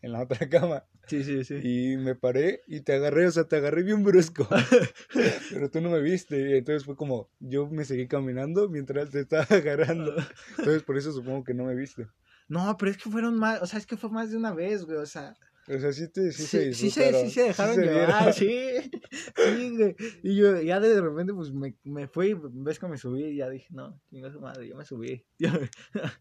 [0.00, 0.84] en la otra cama.
[1.06, 1.56] Sí, sí, sí.
[1.62, 4.48] Y me paré y te agarré, o sea, te agarré bien brusco.
[5.52, 6.38] Pero tú no me viste.
[6.50, 10.14] Y entonces fue como, yo me seguí caminando mientras te estaba agarrando.
[10.58, 12.06] Entonces por eso supongo que no me viste.
[12.48, 13.60] No, pero es que fueron más.
[13.62, 14.96] O sea, es que fue más de una vez, güey.
[14.98, 15.34] O sea,
[15.66, 18.32] O sea, sí, te, sí, sí, se sí, se, disfrutaron, sí se dejaron llevar, vieron.
[18.34, 18.90] sí.
[19.36, 19.96] Sí, güey.
[20.22, 22.36] Y yo ya de repente, pues me, me fui.
[22.38, 25.24] Ves que me subí y ya dije, no, chinga su madre, yo me subí.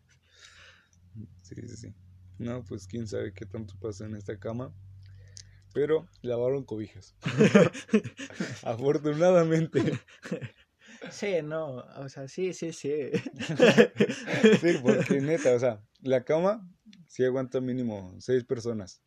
[1.43, 1.93] Sí, sí, sí.
[2.39, 4.73] No, pues quién sabe qué tanto pasa en esta cama.
[5.73, 7.15] Pero lavaron cobijas.
[8.63, 9.99] Afortunadamente.
[11.11, 13.09] Sí, no, o sea, sí, sí, sí.
[14.61, 16.67] Sí, porque neta, o sea, la cama
[17.07, 19.01] sí aguanta mínimo seis personas.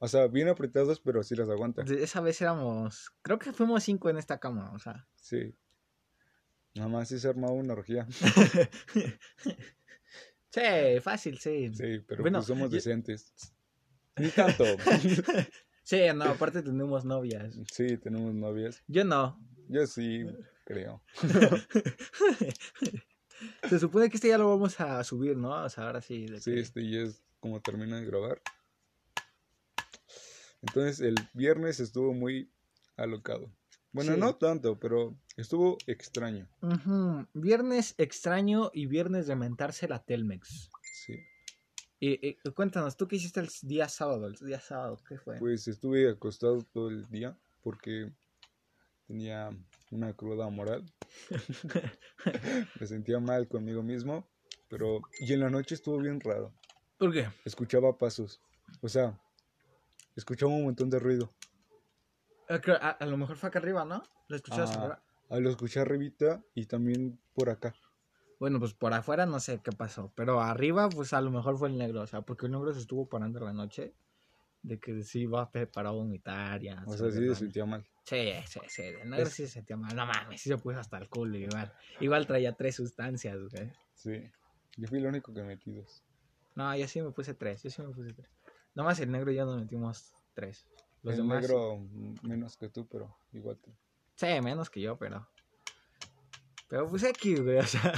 [0.00, 1.82] O sea, bien apretadas, pero sí las aguanta.
[1.82, 5.06] Esa vez éramos, creo que fuimos cinco en esta cama, o sea.
[5.16, 5.54] Sí.
[6.74, 8.06] Nada más sí se armaba una orgía.
[10.50, 11.70] Sí, fácil, sí.
[11.74, 13.32] Sí, pero Bueno, pues somos yo- decentes.
[14.16, 14.64] Ni tanto.
[15.84, 17.54] Sí, no, aparte tenemos novias.
[17.72, 18.82] Sí, tenemos novias.
[18.88, 19.40] Yo no.
[19.68, 20.26] Yo sí,
[20.64, 21.02] creo.
[23.70, 25.64] Se supone que este ya lo vamos a subir, ¿no?
[25.64, 26.26] O sea, ahora sí.
[26.40, 28.42] Sí, que- este ya es como termina de grabar.
[30.62, 32.50] Entonces el viernes estuvo muy
[32.96, 33.50] alocado.
[33.92, 34.20] Bueno, Sí.
[34.20, 36.48] no tanto, pero estuvo extraño.
[37.32, 40.70] Viernes extraño y viernes de mentarse la Telmex.
[40.82, 41.14] Sí.
[42.00, 44.26] Y, y cuéntanos, ¿tú qué hiciste el día sábado?
[44.26, 45.38] El día sábado, ¿qué fue?
[45.38, 48.12] Pues estuve acostado todo el día porque
[49.06, 49.50] tenía
[49.90, 50.84] una cruda moral.
[52.80, 54.28] Me sentía mal conmigo mismo,
[54.68, 56.52] pero y en la noche estuvo bien raro.
[56.98, 57.28] ¿Por qué?
[57.44, 58.40] Escuchaba pasos.
[58.80, 59.18] O sea,
[60.18, 61.32] escuchaba un montón de ruido.
[62.62, 64.02] Creo- A, a lo mejor fue acá arriba, ¿no?
[64.28, 64.80] ¿Lo escuchabas Ah.
[64.80, 65.02] arriba?
[65.30, 67.74] Ah, lo escuché arribita y también por acá.
[68.40, 71.68] Bueno, pues por afuera no sé qué pasó, pero arriba pues a lo mejor fue
[71.68, 73.94] el negro, o sea, porque el negro se estuvo parando en la noche
[74.62, 76.82] de que sí iba para vomitar ya.
[76.86, 77.84] O sea, sí se sentía mal.
[78.04, 80.78] Sí, sí, sí, el negro Es- sí se sentía mal, no mames, sí se puso
[80.78, 81.72] hasta el culo igual.
[82.00, 83.70] Igual traía tres sustancias, güey.
[83.94, 84.30] Sí.
[84.76, 86.02] Yo fui el único que metí dos.
[86.54, 88.30] No, yo sí me puse tres, yo sí me puse tres.
[88.78, 90.64] Nomás el negro y yo nos metimos tres.
[91.02, 91.80] Los el demás, negro
[92.22, 93.58] menos que tú, pero igual.
[93.58, 93.76] te-
[94.14, 95.28] sí, menos que yo, pero...
[96.68, 97.92] Pero pues aquí, güey, o sea...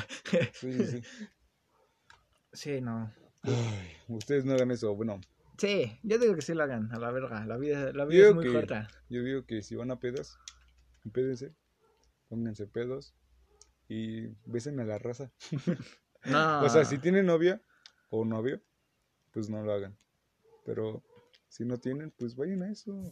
[0.54, 1.02] Sí, sí,
[2.54, 2.80] sí.
[2.80, 3.12] no.
[3.42, 4.94] Ay, ustedes no hagan eso.
[4.94, 5.20] Bueno,
[5.58, 7.44] Sí, yo digo que sí lo hagan, a la verga.
[7.44, 8.88] La vida, la vida es muy que- corta.
[9.10, 10.38] yo digo que si van a pedas,
[11.04, 11.54] empédense,
[12.30, 13.14] pónganse pedos
[13.86, 15.30] y besen a la raza.
[16.24, 16.62] No.
[16.64, 17.60] O sea, si tienen novia
[18.08, 18.62] o novio,
[19.32, 19.94] pues no lo hagan.
[20.64, 21.02] Pero
[21.48, 23.02] si no tienen, pues vayan a eso.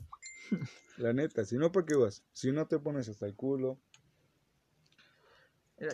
[0.99, 2.25] La neta, si no, ¿para qué vas?
[2.33, 3.79] Si no te pones hasta el culo,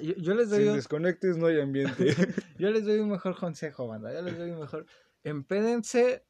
[0.01, 2.15] Yo, yo les doy si un, desconectes no hay ambiente.
[2.59, 4.13] yo les doy un mejor consejo, banda.
[4.13, 4.87] Yo les doy un mejor.
[5.23, 6.25] Empédense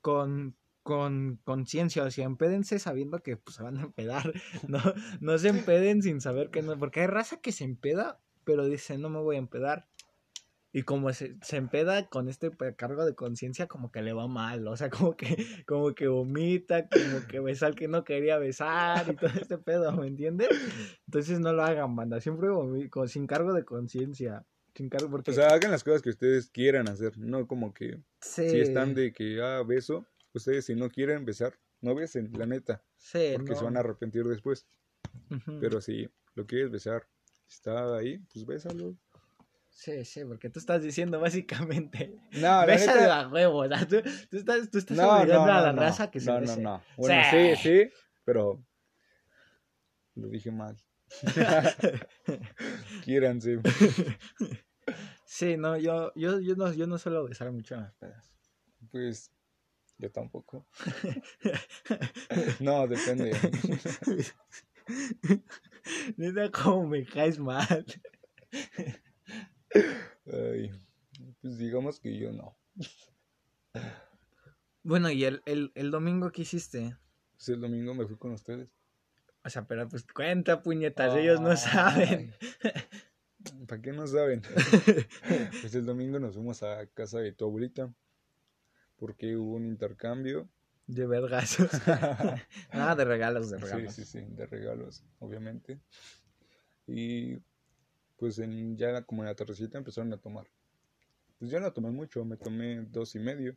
[0.00, 0.56] con
[0.88, 4.32] con conciencia, o sea, empédense sabiendo que pues, se van a empedar.
[4.68, 4.80] No,
[5.20, 6.78] no se empeden sin saber que no.
[6.78, 9.86] Porque hay raza que se empeda, pero dice, no me voy a empedar.
[10.72, 14.66] Y como se, se empeda con este cargo de conciencia, como que le va mal.
[14.68, 15.36] O sea, como que,
[15.66, 19.92] como que vomita, como que besa al que no quería besar y todo este pedo,
[19.92, 20.48] ¿me entiendes?
[21.06, 22.20] Entonces no lo hagan, banda.
[22.20, 24.44] Siempre vomi- con, sin cargo de conciencia.
[24.74, 27.98] Sin cargo, porque O sea, hagan las cosas que ustedes quieran hacer, no como que
[28.20, 32.46] sí, si están de que, ah, beso, ustedes si no quieren besar, no besen, la
[32.46, 34.68] neta, sí, porque se van a arrepentir después.
[35.60, 37.08] Pero si lo quieres besar,
[37.48, 38.96] está ahí, pues bésalo.
[39.78, 42.18] Sí, sí, porque tú estás diciendo básicamente.
[42.32, 45.04] No, la Besa de neta, a huevo, o sea, tú, tú estás, tú estás no,
[45.04, 46.60] no, obligando a la raza que se no, bese.
[46.60, 46.82] no, no.
[46.96, 47.54] Bueno, Sí.
[47.54, 47.92] sí, sí,
[48.24, 48.60] pero
[50.16, 50.76] lo dije mal.
[53.04, 53.60] Quiéranse.
[55.24, 58.32] Sí, no, yo, yo, yo no, yo no suelo besar mucho en las pedas.
[58.90, 59.30] Pues
[59.98, 60.66] Yo tampoco.
[62.58, 63.30] no, depende.
[66.16, 67.84] Neta, cómo me caes mal.
[70.26, 70.70] Ay,
[71.40, 72.56] pues digamos que yo no.
[74.82, 76.96] Bueno, ¿y el, el, el domingo qué hiciste?
[77.32, 78.68] Pues el domingo me fui con ustedes.
[79.44, 82.34] O sea, pero pues cuenta, puñetas, ellos no saben.
[83.66, 84.42] ¿Para qué no saben?
[85.60, 87.92] pues el domingo nos fuimos a casa de tu abuelita.
[88.96, 90.48] Porque hubo un intercambio.
[90.86, 91.70] De vergazos.
[92.72, 93.94] Nada, de regalos, de regalos.
[93.94, 95.80] Sí, sí, sí, de regalos, obviamente.
[96.86, 97.38] Y
[98.18, 100.46] pues en, ya como en la tardecita empezaron a tomar.
[101.38, 103.56] Pues yo no tomé mucho, me tomé dos y medio.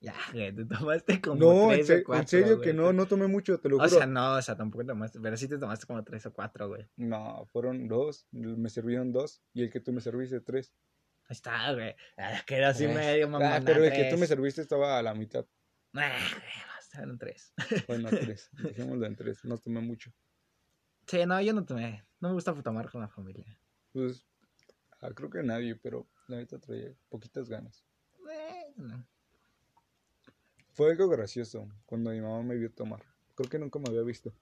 [0.00, 2.68] Ya, güey, te tomaste como No, en, tres se- o cuatro, en serio güey.
[2.68, 3.90] que no, no tomé mucho, te lo O juro.
[3.90, 6.86] sea, no, o sea, tampoco tomaste, pero sí te tomaste como tres o cuatro, güey.
[6.96, 10.72] No, fueron dos, me sirvieron dos y el que tú me serviste tres.
[11.28, 11.94] Ahí está, güey.
[12.16, 13.56] Ah, Que era así Eh, medio, mamá.
[13.56, 15.46] Ah, pero el que tú me serviste estaba a la mitad.
[16.94, 17.52] Eran tres.
[17.86, 18.48] Bueno, tres.
[18.96, 20.10] Dejémoslo en tres, no tomé mucho.
[21.08, 22.04] Sí, no, yo no tomé.
[22.20, 23.58] No me gusta tomar con la familia.
[23.92, 24.26] Pues
[25.00, 27.84] ah, creo que nadie, pero la neta traía poquitas ganas.
[28.30, 29.06] Eh, no.
[30.72, 33.02] Fue algo gracioso cuando mi mamá me vio tomar.
[33.34, 34.32] Creo que nunca me había visto.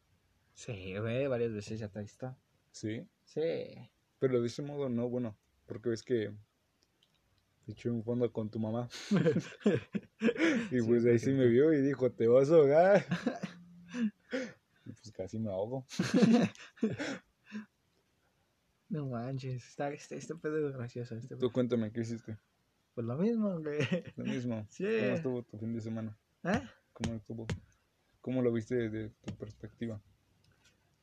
[0.55, 2.37] Sí, güey, varias veces ya te visto.
[2.73, 3.91] Sí, Sí.
[4.19, 5.37] pero de ese modo no, bueno,
[5.67, 6.35] porque ves que
[7.67, 8.89] eché un fondo con tu mamá.
[10.71, 13.05] y Sí, pues ahí sí me vio y dijo, te vas a ahogar.
[15.17, 15.87] casi me ahogo.
[18.89, 21.17] No manches, está, este, este pedo es gracioso.
[21.17, 22.39] Este Tú cuéntame, ¿qué hiciste?
[22.95, 23.81] Pues lo mismo, güey.
[24.17, 24.65] Lo mismo.
[24.71, 24.85] Sí.
[24.85, 26.17] ¿Cómo estuvo tu fin de semana?
[26.45, 26.61] ¿Eh?
[26.93, 27.47] ¿Cómo estuvo?
[28.21, 30.01] ¿Cómo lo viste desde tu perspectiva?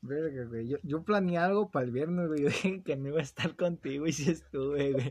[0.02, 0.68] Verga, güey.
[0.70, 2.42] Yo, yo planeé algo para el viernes, güey.
[2.42, 5.10] Yo dije que no iba a estar contigo y sí estuve, güey.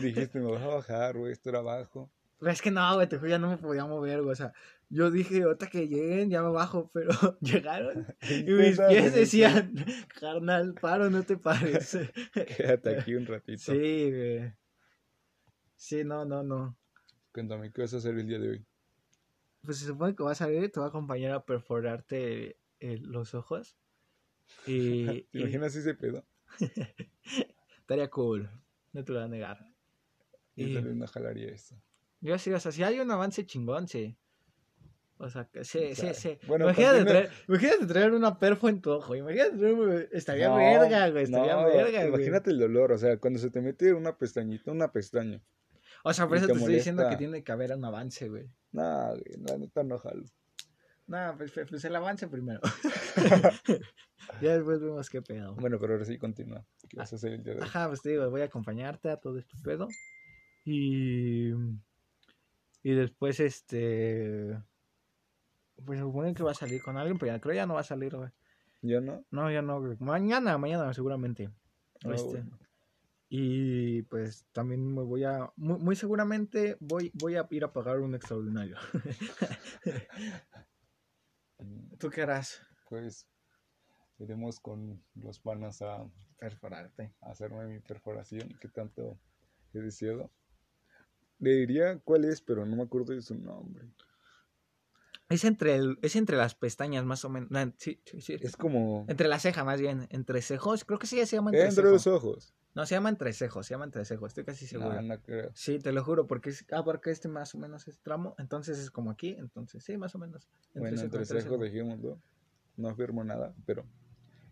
[0.00, 2.10] Dijiste, me vas a bajar, güey, esto era abajo.
[2.38, 4.32] Pero es que no, güey, te juro, ya no me podía mover, güey.
[4.32, 4.52] O sea,
[4.94, 7.10] yo dije, ahorita que lleguen, ya me bajo, pero
[7.40, 9.74] llegaron y mis pies decían,
[10.20, 11.98] carnal, paro, no te pares.
[12.56, 13.72] Quédate aquí un ratito.
[13.72, 14.52] Sí, güey.
[15.74, 16.76] Sí, no, no, no.
[17.32, 18.66] Cuéntame, ¿qué vas a hacer el día de hoy?
[19.62, 23.34] Pues se supone que vas a salir, te va a acompañar a perforarte eh, los
[23.34, 23.76] ojos.
[24.66, 26.24] Y, ¿Te y imaginas ese pedo?
[27.78, 28.48] estaría cool,
[28.92, 29.58] no te lo voy a negar.
[30.54, 31.74] Yo Y- también no jalaría eso.
[32.20, 34.16] Yo sí, o sea, si hay un avance chingón, sí.
[35.18, 36.38] O sea, que sí, sí, sí.
[36.48, 39.14] bueno, imagínate, traer, imagínate traer una perfo en tu ojo.
[39.14, 41.24] Imagínate traer, estaría No, verga, güey.
[41.24, 42.08] Estaría no, verga, güey.
[42.08, 45.40] Imagínate el dolor, o sea, cuando se te mete una pestañita, una pestaña.
[46.02, 48.50] O sea, por eso te estoy diciendo que tiene que haber un avance, güey.
[48.72, 50.24] No, güey, la neta no jalo.
[51.06, 52.60] No, pues, pues, pues el avance primero.
[54.40, 55.54] ya después vemos qué pedo.
[55.54, 56.66] Bueno, pero ahora sí continúa.
[56.88, 57.66] ¿Qué vas a hacer el día de hoy?
[57.66, 59.88] Ajá, pues te digo, voy a acompañarte a todo este pedo.
[60.64, 61.52] Y.
[62.82, 64.58] Y después, este.
[65.84, 67.84] Pues supone que va a salir con alguien, pero ya creo ya no va a
[67.84, 68.30] salir, güey.
[68.82, 69.24] ¿Ya no?
[69.30, 69.96] No, ya no, güey.
[70.00, 71.50] Mañana, mañana seguramente.
[72.04, 72.58] Ah, Este, bueno.
[73.28, 75.50] Y pues también me voy a.
[75.56, 78.76] Muy, muy seguramente voy, voy a ir a pagar un extraordinario.
[81.98, 82.60] ¿Tú qué harás?
[82.88, 83.26] Pues
[84.18, 86.06] iremos con los panas a,
[86.38, 87.14] Perforarte.
[87.22, 89.18] a hacerme mi perforación que tanto
[89.72, 90.30] he deseado.
[91.38, 93.88] Le diría cuál es, pero no me acuerdo de su nombre.
[95.34, 97.50] Es entre, el, es entre las pestañas, más o menos.
[97.50, 98.36] No, sí, sí, sí.
[98.40, 100.06] Es como Entre la ceja, más bien.
[100.10, 100.84] Entre cejos.
[100.84, 102.54] Creo que sí se llama entre entre los ojos.
[102.72, 103.66] No, se llama entre cejos.
[103.66, 104.28] Se llama entre cejos.
[104.28, 104.94] Estoy casi seguro.
[104.94, 105.50] No, no creo.
[105.52, 108.36] Sí, te lo juro, porque es, abarca este más o menos este tramo.
[108.38, 109.34] Entonces es como aquí.
[109.36, 110.48] Entonces, sí, más o menos.
[110.72, 112.22] Bueno, cejo, entre cejo dejémoslo.
[112.76, 113.84] No afirmo nada, pero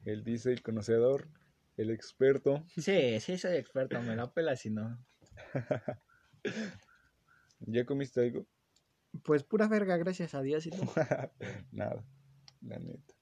[0.05, 1.29] él dice el conocedor,
[1.77, 2.65] el experto.
[2.77, 4.03] Sí, sí, soy experto.
[4.03, 4.99] Me la pela si no.
[7.61, 8.49] ¿Ya comiste algo?
[9.25, 10.67] Pues pura verga, gracias a Dios.
[10.67, 10.79] ¿y tú?
[11.73, 12.05] Nada,
[12.63, 13.15] la neta.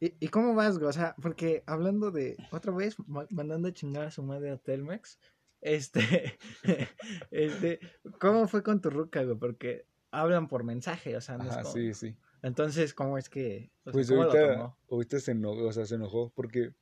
[0.00, 0.88] ¿Y, ¿Y cómo vas, güey?
[0.88, 4.56] O sea, porque hablando de, otra vez, ma- mandando a chingar a su madre a
[4.56, 5.18] Telmex,
[5.60, 6.38] este,
[7.30, 7.80] este,
[8.18, 9.36] ¿cómo fue con tu ruca, güey?
[9.36, 12.16] Porque hablan por mensaje, o sea, no es como- sí, sí.
[12.42, 16.32] Entonces, ¿cómo es que, o sea, Pues ahorita, ahorita se enojó, o sea, se enojó
[16.34, 16.72] porque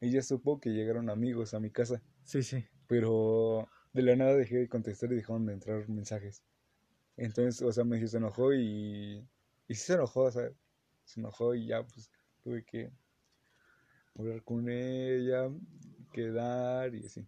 [0.00, 2.64] ella supo que llegaron amigos a mi casa, Sí, sí.
[2.88, 6.42] pero de la nada dejé de contestar y dejaron de entrar mensajes.
[7.16, 9.26] Entonces, o sea, me se enojó y,
[9.68, 10.50] y sí se enojó, o sea,
[11.04, 12.10] se enojó y ya, pues,
[12.42, 12.92] tuve que
[14.14, 15.50] hablar con ella,
[16.12, 17.26] quedar y así.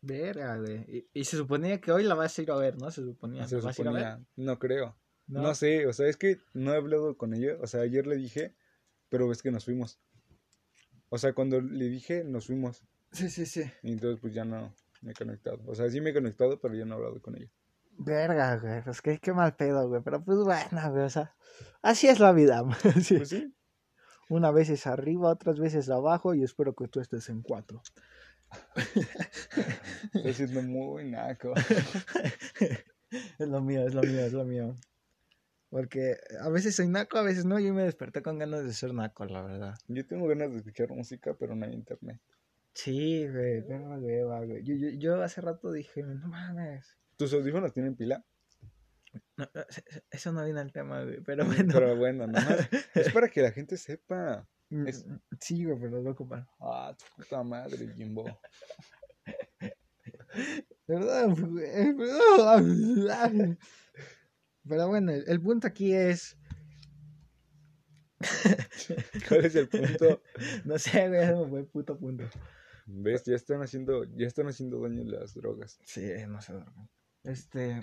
[0.00, 0.78] Verga, güey.
[0.88, 2.90] Y, y se suponía que hoy la vas a ir a ver, ¿no?
[2.90, 3.46] Se suponía.
[3.46, 4.02] Se ¿La vas a ir a ver?
[4.02, 4.96] suponía, no creo.
[5.26, 5.42] No.
[5.42, 7.56] No sé, o sea, es que no he hablado con ella.
[7.60, 8.54] O sea, ayer le dije,
[9.08, 9.98] pero es que nos fuimos.
[11.08, 12.84] O sea, cuando le dije, nos fuimos.
[13.10, 13.62] Sí, sí, sí.
[13.82, 14.72] Y entonces, pues ya no
[15.02, 15.60] me he conectado.
[15.66, 17.50] O sea, sí me he conectado, pero ya no he hablado con ella.
[17.98, 18.82] Verga, güey.
[18.86, 20.02] Es que qué mal pedo, güey.
[20.02, 21.04] Pero pues bueno, güey.
[21.04, 21.34] O sea,
[21.82, 22.62] así es la vida.
[23.02, 23.16] sí.
[23.16, 23.52] Pues sí.
[24.28, 27.80] Una vez es arriba, otras veces abajo y espero que tú estés en cuatro.
[30.14, 31.54] Estoy siendo muy naco.
[33.38, 34.76] es lo mío, es lo mío, es lo mío.
[35.70, 37.60] Porque a veces soy naco, a veces no.
[37.60, 39.74] Yo me desperté con ganas de ser naco, la verdad.
[39.86, 42.20] Yo tengo ganas de escuchar música, pero no hay internet.
[42.72, 44.62] Sí, güey, pero hueva, güey.
[44.64, 46.96] Yo, yo, yo hace rato dije, no mames.
[47.16, 48.24] ¿Tus audífonos tienen pila?
[49.36, 51.20] No, no, se- se- eso no viene al tema, güey.
[51.22, 51.72] Pero bueno.
[51.72, 52.68] Pero bueno, nomás.
[52.94, 54.46] Es para que la gente sepa.
[54.70, 55.06] Mm, es-
[55.40, 56.46] Sí, güey, pero lo ocupan.
[56.60, 58.24] Ah, tu puta madre, Jimbo.
[60.86, 61.28] ¿Verdad?
[64.68, 66.36] Pero bueno, el, punto aquí es.
[69.28, 70.22] ¿Cuál es el punto?
[70.64, 72.24] No sé, güey, me fue el puto punto.
[72.86, 73.24] ¿Ves?
[73.24, 75.78] Ya están haciendo, ya están haciendo daño las drogas.
[75.84, 76.52] Sí, no sé.
[76.52, 76.72] droga.
[77.26, 77.80] Este.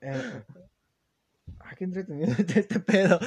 [0.00, 0.42] Eh,
[1.60, 3.20] ah, qué entretenido está este pedo.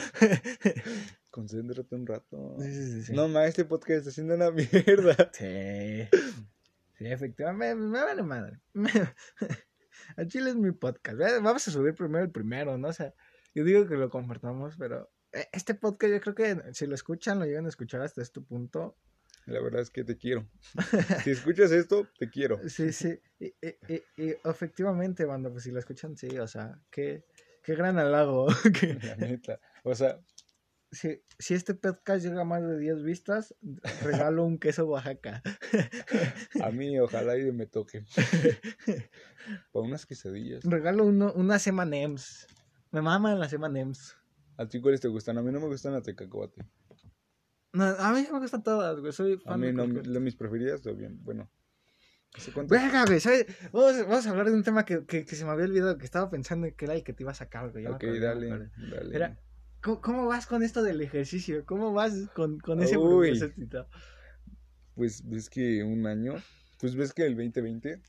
[1.30, 2.58] Concéntrate un rato.
[2.60, 3.14] Sí, sí, sí, sí.
[3.14, 5.32] No, ma, este podcast está haciendo una mierda.
[5.32, 6.08] Sí.
[6.98, 7.76] Sí, efectivamente.
[7.76, 8.60] Me, me vale madre.
[10.18, 11.18] A Chile es mi podcast.
[11.42, 12.90] Vamos a subir primero el primero, ¿no?
[12.90, 13.14] O sea,
[13.56, 17.40] yo digo que lo compartamos, pero eh, este podcast yo creo que si lo escuchan,
[17.40, 18.98] lo llegan a escuchar hasta este punto.
[19.52, 20.48] La verdad es que te quiero.
[21.24, 22.60] Si escuchas esto, te quiero.
[22.70, 23.20] Sí, sí.
[23.40, 27.26] Y, y- y- y efectivamente, banda, pues si lo escuchan, sí, o sea, qué,
[27.64, 28.48] qué gran halago.
[29.04, 29.60] La neta.
[29.84, 30.20] O sea,
[30.92, 33.56] si, si este podcast llega a más de 10 vistas,
[34.04, 35.42] regalo un queso Oaxaca.
[36.62, 38.04] a mí ojalá y me toque.
[39.72, 40.64] Para unas quesadillas.
[40.64, 42.48] Regalo uno, unas M&M's.
[42.92, 44.16] Me maman las M&M's.
[44.58, 45.38] ¿A ti cuáles te gustan?
[45.38, 46.62] A mí no me gustan las de cacahuate.
[47.74, 49.14] No, a mí me gustan todas, güey.
[49.14, 51.50] Soy A fan mí de no, cualquier- mis preferidas, o bien, bueno.
[52.68, 53.46] Verga, güey, ¿sabes?
[53.74, 56.06] Vamos, vamos a hablar de un tema que, que, que se me había olvidado, que
[56.06, 57.86] estaba pensando que era el que te iba a sacar, güey.
[57.88, 58.50] Ok, dale,
[59.10, 59.38] dale.
[59.82, 61.66] ¿Cómo, cómo vas con esto del ejercicio?
[61.66, 62.96] ¿Cómo vas con, con ese
[63.40, 63.88] propósito?
[64.96, 66.36] Pues ves que un año,
[66.80, 68.02] pues ves que el 2020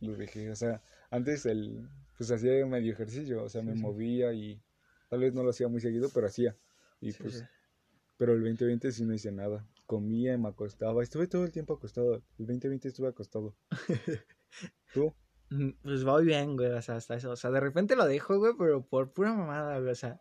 [0.00, 4.32] lo dejé, o sea, antes el, pues hacía medio ejercicio, o sea, me Sí, movía
[4.32, 4.60] y
[5.08, 6.56] tal vez no lo hacía muy seguido, pero hacía.
[7.00, 7.44] Y Sí, pues, sí.
[8.20, 9.66] Pero el 2020 sí no hice nada.
[9.86, 12.16] Comía me acostaba, estuve todo el tiempo acostado.
[12.38, 13.56] El 2020 estuve acostado.
[14.92, 15.14] ¿Tú?
[15.48, 17.30] Mm, Pues voy bien, güey, o sea, hasta eso.
[17.30, 20.20] O sea, de repente lo dejo, güey, pero por pura mamada, güey, o sea.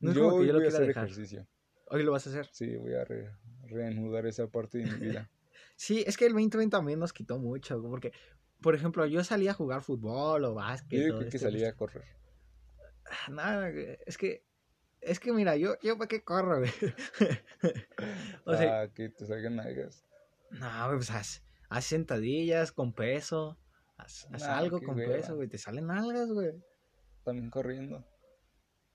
[0.00, 1.04] No es yo como que yo lo voy a quiera hacer dejar.
[1.04, 1.46] ejercicio.
[1.88, 2.48] Hoy lo vas a hacer.
[2.50, 3.30] Sí, voy a re-
[3.66, 5.30] reanudar esa parte de mi vida.
[5.76, 8.12] Sí, es que el 2020 también nos quitó mucho, güey, porque,
[8.60, 11.00] por ejemplo, yo salía a jugar fútbol o básquet.
[11.00, 12.04] Yo creo que este, salía a correr.
[13.06, 13.70] Ah, Nada,
[14.06, 14.44] es que,
[15.04, 16.72] es que mira, yo, yo para qué corro, güey.
[18.44, 20.04] o sea, a que te salgan nalgas.
[20.50, 23.58] no, pues haz, haz sentadillas con peso,
[23.96, 26.52] haz, haz Nah, algo con peso, güey, te salen algas, güey.
[27.24, 28.04] También corriendo.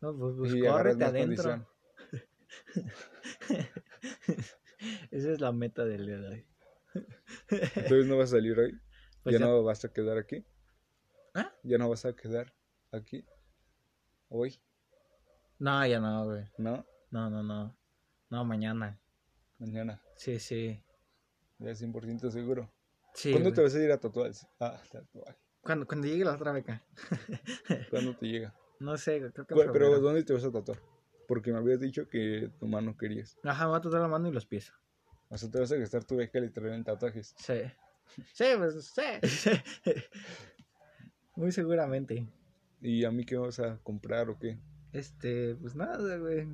[0.02, 1.68] No, pues, pues y córrete adentro.
[5.12, 6.46] Esa es la meta del día de hoy.
[7.50, 8.74] Entonces no vas a salir hoy.
[9.22, 10.46] Pues ya, ya- no vas a quedar aquí.
[11.34, 11.52] ¿Ah?
[11.64, 12.54] Ya no vas a quedar
[12.94, 13.26] aquí.
[14.30, 14.62] Hoy,
[15.60, 16.46] No, ya no, güey.
[16.58, 16.86] ¿no?
[17.12, 17.76] No, no, no.
[18.30, 19.00] No, mañana.
[19.58, 20.02] Mañana.
[20.16, 20.82] Sí, sí.
[21.58, 22.72] Ya 100% seguro.
[23.14, 23.56] Sí, ¿Cuándo güey.
[23.56, 24.32] te vas a ir a tatuar?
[24.60, 25.38] Ah, tatuaje.
[25.62, 26.82] Cuando, cuando llegue la otra beca.
[27.90, 28.56] ¿Cuándo te llega?
[28.80, 30.00] No sé, creo que en ¿Cuál- Pero.
[30.00, 30.80] ¿dónde te vas a tatuar?
[31.28, 33.38] Porque me habías dicho que tu mano querías.
[33.44, 34.72] Ajá, me va a tatuar la mano y los pies.
[35.28, 37.36] O sea, te vas a gastar tu beca literal en tatuajes.
[37.38, 37.62] Sí.
[38.34, 39.52] Sí, pues sí.
[41.36, 42.26] Muy seguramente.
[42.82, 44.58] ¿Y a mí qué vas a comprar o qué?
[44.92, 46.48] Este, pues nada, güey.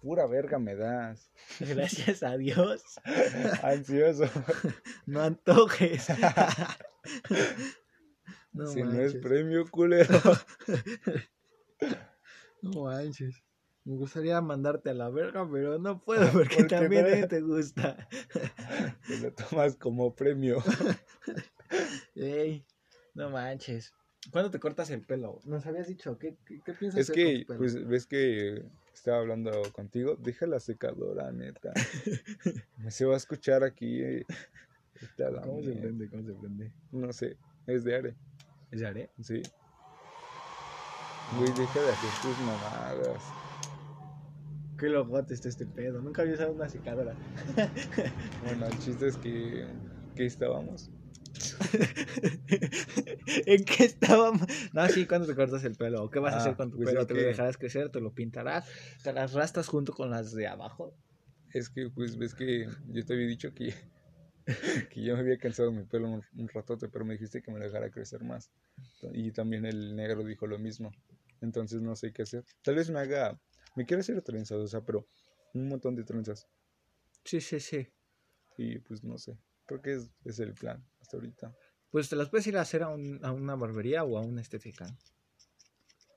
[0.00, 1.30] Pura verga me das.
[1.60, 2.82] Gracias a Dios.
[3.62, 4.24] Ansioso.
[5.06, 6.06] No antojes.
[8.52, 10.20] no si no es premio, culero.
[12.60, 13.42] No manches.
[13.84, 17.28] Me gustaría mandarte a la verga, pero no puedo porque ¿Por qué también no?
[17.28, 18.06] te gusta.
[19.06, 20.62] Te lo tomas como premio.
[22.14, 22.66] Ey,
[23.14, 23.94] no manches.
[24.30, 25.40] ¿Cuándo te cortas el pelo?
[25.44, 27.58] Nos habías dicho, ¿qué, qué, qué piensas Es hacer con que, tu pelo?
[27.58, 30.16] pues, ves que estaba hablando contigo.
[30.16, 31.72] Deja la secadora, neta.
[32.90, 34.02] Se va a escuchar aquí.
[34.02, 34.26] eh,
[35.00, 35.80] está la ¿Cómo se mierda.
[35.82, 36.08] prende?
[36.10, 36.72] ¿Cómo se prende?
[36.92, 37.36] No sé,
[37.66, 38.14] es de Are.
[38.70, 39.10] ¿Es de haré?
[39.22, 39.42] Sí.
[41.36, 43.24] Güey, deja de hacer tus mamadas.
[44.78, 46.00] Qué logote está este pedo.
[46.02, 47.14] Nunca había usado una secadora.
[48.44, 49.66] Bueno, el chiste es que.
[50.14, 50.90] que estábamos?
[53.46, 54.42] ¿En qué estábamos?
[54.72, 56.04] No, sí, ¿cuándo te cortas el pelo?
[56.04, 57.06] ¿O ¿Qué vas a Ah, hacer con tu pues pelo?
[57.06, 57.90] ¿Te lo dejarás crecer?
[57.90, 58.66] ¿Te lo pintarás?
[59.02, 60.96] ¿Te las rastas junto con las de abajo?
[61.52, 63.74] Es que, pues, ves que yo te había dicho que
[64.90, 67.60] que ya me había cansado mi pelo un, un, ratote, pero me dijiste que me
[67.60, 68.50] dejara crecer más.
[69.12, 70.92] Y también el negro dijo lo mismo.
[71.40, 72.44] Entonces no sé qué hacer.
[72.62, 73.38] Tal vez me haga,
[73.76, 75.06] me quiero hacer trenzas, o sea, pero
[75.54, 76.48] un montón de trenzas.
[77.24, 77.86] Sí, sí, sí.
[78.56, 81.56] Y pues no sé, creo que es, es el plan hasta ahorita.
[81.90, 84.42] Pues te las puedes ir a hacer a, un, a una barbería o a una
[84.42, 84.86] estética.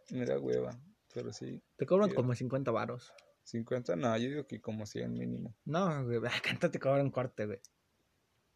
[0.09, 0.77] Me da hueva,
[1.13, 1.61] pero sí.
[1.77, 3.13] Te cobran como 50 varos.
[3.43, 5.55] 50, no, yo digo que como 100 mínimo.
[5.63, 7.59] No, güey, ¿cuánto te cobran corte, güey?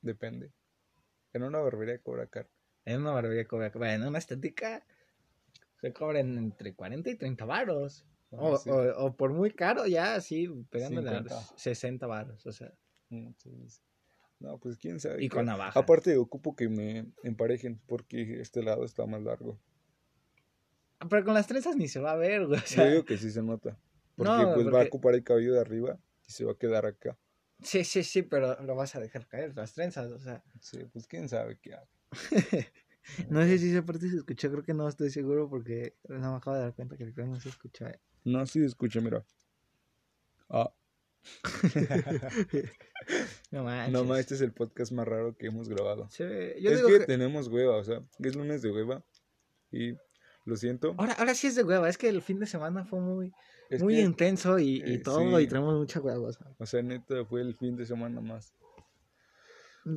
[0.02, 0.52] Depende.
[1.32, 2.50] En una barbería cobra caro.
[2.84, 3.86] En una barbería cobra caro.
[3.86, 4.86] En una estética
[5.80, 8.06] se cobran entre 40 y 30 varos.
[8.32, 8.70] Ah, o, sí.
[8.70, 11.24] o, o, por muy caro, ya así, pegándole a
[11.56, 12.74] 60 varos, o sea.
[13.10, 13.32] Mm,
[14.46, 15.24] no, pues quién sabe.
[15.24, 15.80] Y con navaja.
[15.80, 19.60] Aparte, ocupo que me emparejen porque este lado está más largo.
[21.10, 22.60] Pero con las trenzas ni se va a ver, güey.
[22.60, 22.86] O sea...
[22.86, 23.80] Yo digo que sí se nota.
[24.16, 24.70] Porque no, pues porque...
[24.70, 27.18] va a ocupar el cabello de arriba y se va a quedar acá.
[27.64, 30.44] Sí, sí, sí, pero lo vas a dejar caer, las trenzas, o sea.
[30.62, 31.90] Sí, pues quién sabe qué hago.
[33.30, 36.38] no sé si esa parte se escuchó, creo que no estoy seguro porque no me
[36.38, 38.00] acabo de dar cuenta que que no se escucha.
[38.24, 39.26] No, sí se escucha, mira.
[40.50, 40.72] Ah.
[43.52, 43.94] no manches.
[43.94, 46.10] No más, este es el podcast más raro que hemos grabado.
[46.10, 46.24] Sí,
[46.60, 49.04] yo es digo que, que, tenemos hueva, o sea, es lunes de hueva
[49.72, 49.96] y
[50.46, 50.96] lo siento.
[50.98, 53.34] Ahora, ahora sí es de hueva, es que el fin de semana fue muy,
[53.70, 55.44] es muy que, intenso y, y eh, todo, sí.
[55.44, 56.28] y tenemos mucha hueva.
[56.28, 56.48] O sea.
[56.58, 58.54] o sea, neta, fue el fin de semana más.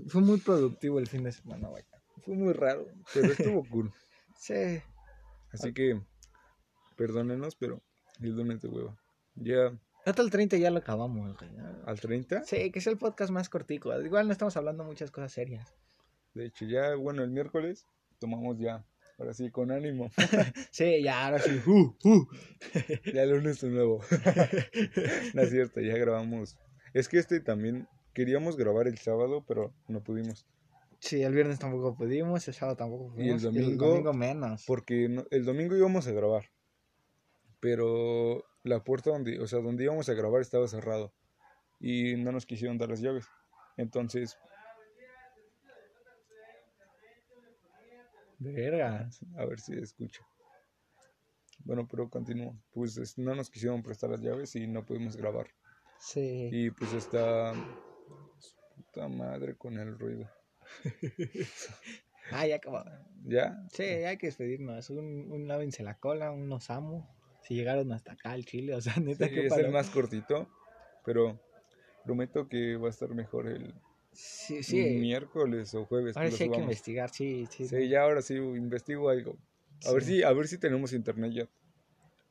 [0.08, 1.86] Fue muy productivo el fin de semana, vaya.
[2.22, 3.92] Fue muy raro, pero estuvo cool.
[4.38, 4.82] sí.
[5.50, 5.98] Así que,
[6.96, 7.82] perdónenos, pero
[8.20, 8.98] el lunes de hueva.
[9.34, 9.78] Ya.
[10.08, 11.50] Hasta el 30 ya lo acabamos, güey.
[11.84, 12.44] ¿Al 30?
[12.44, 13.92] Sí, que es el podcast más cortico.
[14.00, 15.74] Igual no estamos hablando muchas cosas serias.
[16.32, 17.86] De hecho, ya, bueno, el miércoles
[18.18, 18.86] tomamos ya
[19.18, 20.10] Ahora sí, con ánimo.
[20.70, 21.60] sí, ya, ahora sí.
[21.66, 22.28] Uh, uh.
[23.12, 24.00] ya el lunes de nuevo.
[25.34, 26.56] no es cierto, ya grabamos.
[26.94, 30.46] Es que este también queríamos grabar el sábado, pero no pudimos.
[31.00, 33.42] Sí, el viernes tampoco pudimos, el sábado tampoco pudimos.
[33.42, 34.64] Y el domingo, y el domingo menos.
[34.66, 36.44] Porque no, el domingo íbamos a grabar.
[37.60, 41.12] Pero la puerta donde, o sea, donde íbamos a grabar estaba cerrado.
[41.80, 43.26] Y no nos quisieron dar las llaves.
[43.76, 44.36] Entonces,
[48.38, 49.10] Verga.
[49.36, 50.22] A ver si escucha.
[51.64, 52.56] Bueno, pero continúo.
[52.70, 55.48] Pues no nos quisieron prestar las llaves y no pudimos grabar.
[55.98, 56.48] Sí.
[56.52, 57.52] Y pues está
[58.76, 60.30] puta madre con el ruido.
[62.30, 62.84] ah, ya acabó.
[63.24, 63.66] ¿Ya?
[63.72, 64.90] Sí, hay que despedirnos.
[64.90, 67.17] Un, un lávense la cola, un nos amo.
[67.48, 70.50] Si llegaron hasta acá al Chile, o sea, neta sí, que es el más cortito,
[71.02, 71.40] pero
[72.04, 73.74] prometo que va a estar mejor el,
[74.12, 74.82] Sí, sí.
[74.82, 76.16] Miércoles o jueves.
[76.16, 77.66] Ahora sí hay que investigar, sí, sí.
[77.66, 79.38] Sí, ya ahora sí investigo algo.
[79.86, 81.48] A ver si, a ver si tenemos internet ya.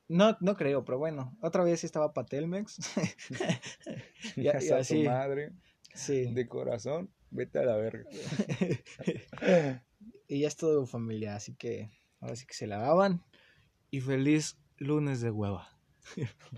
[0.07, 2.77] No, no creo, pero bueno, otra vez estaba Patelmex.
[4.35, 5.03] ya, ya así.
[5.03, 5.53] madre.
[5.95, 6.31] Sí.
[6.31, 8.05] De corazón, vete a la verga.
[10.27, 11.89] y ya es todo familia, así que
[12.19, 13.23] ahora sí que se lavaban.
[13.89, 15.69] Y feliz lunes de hueva.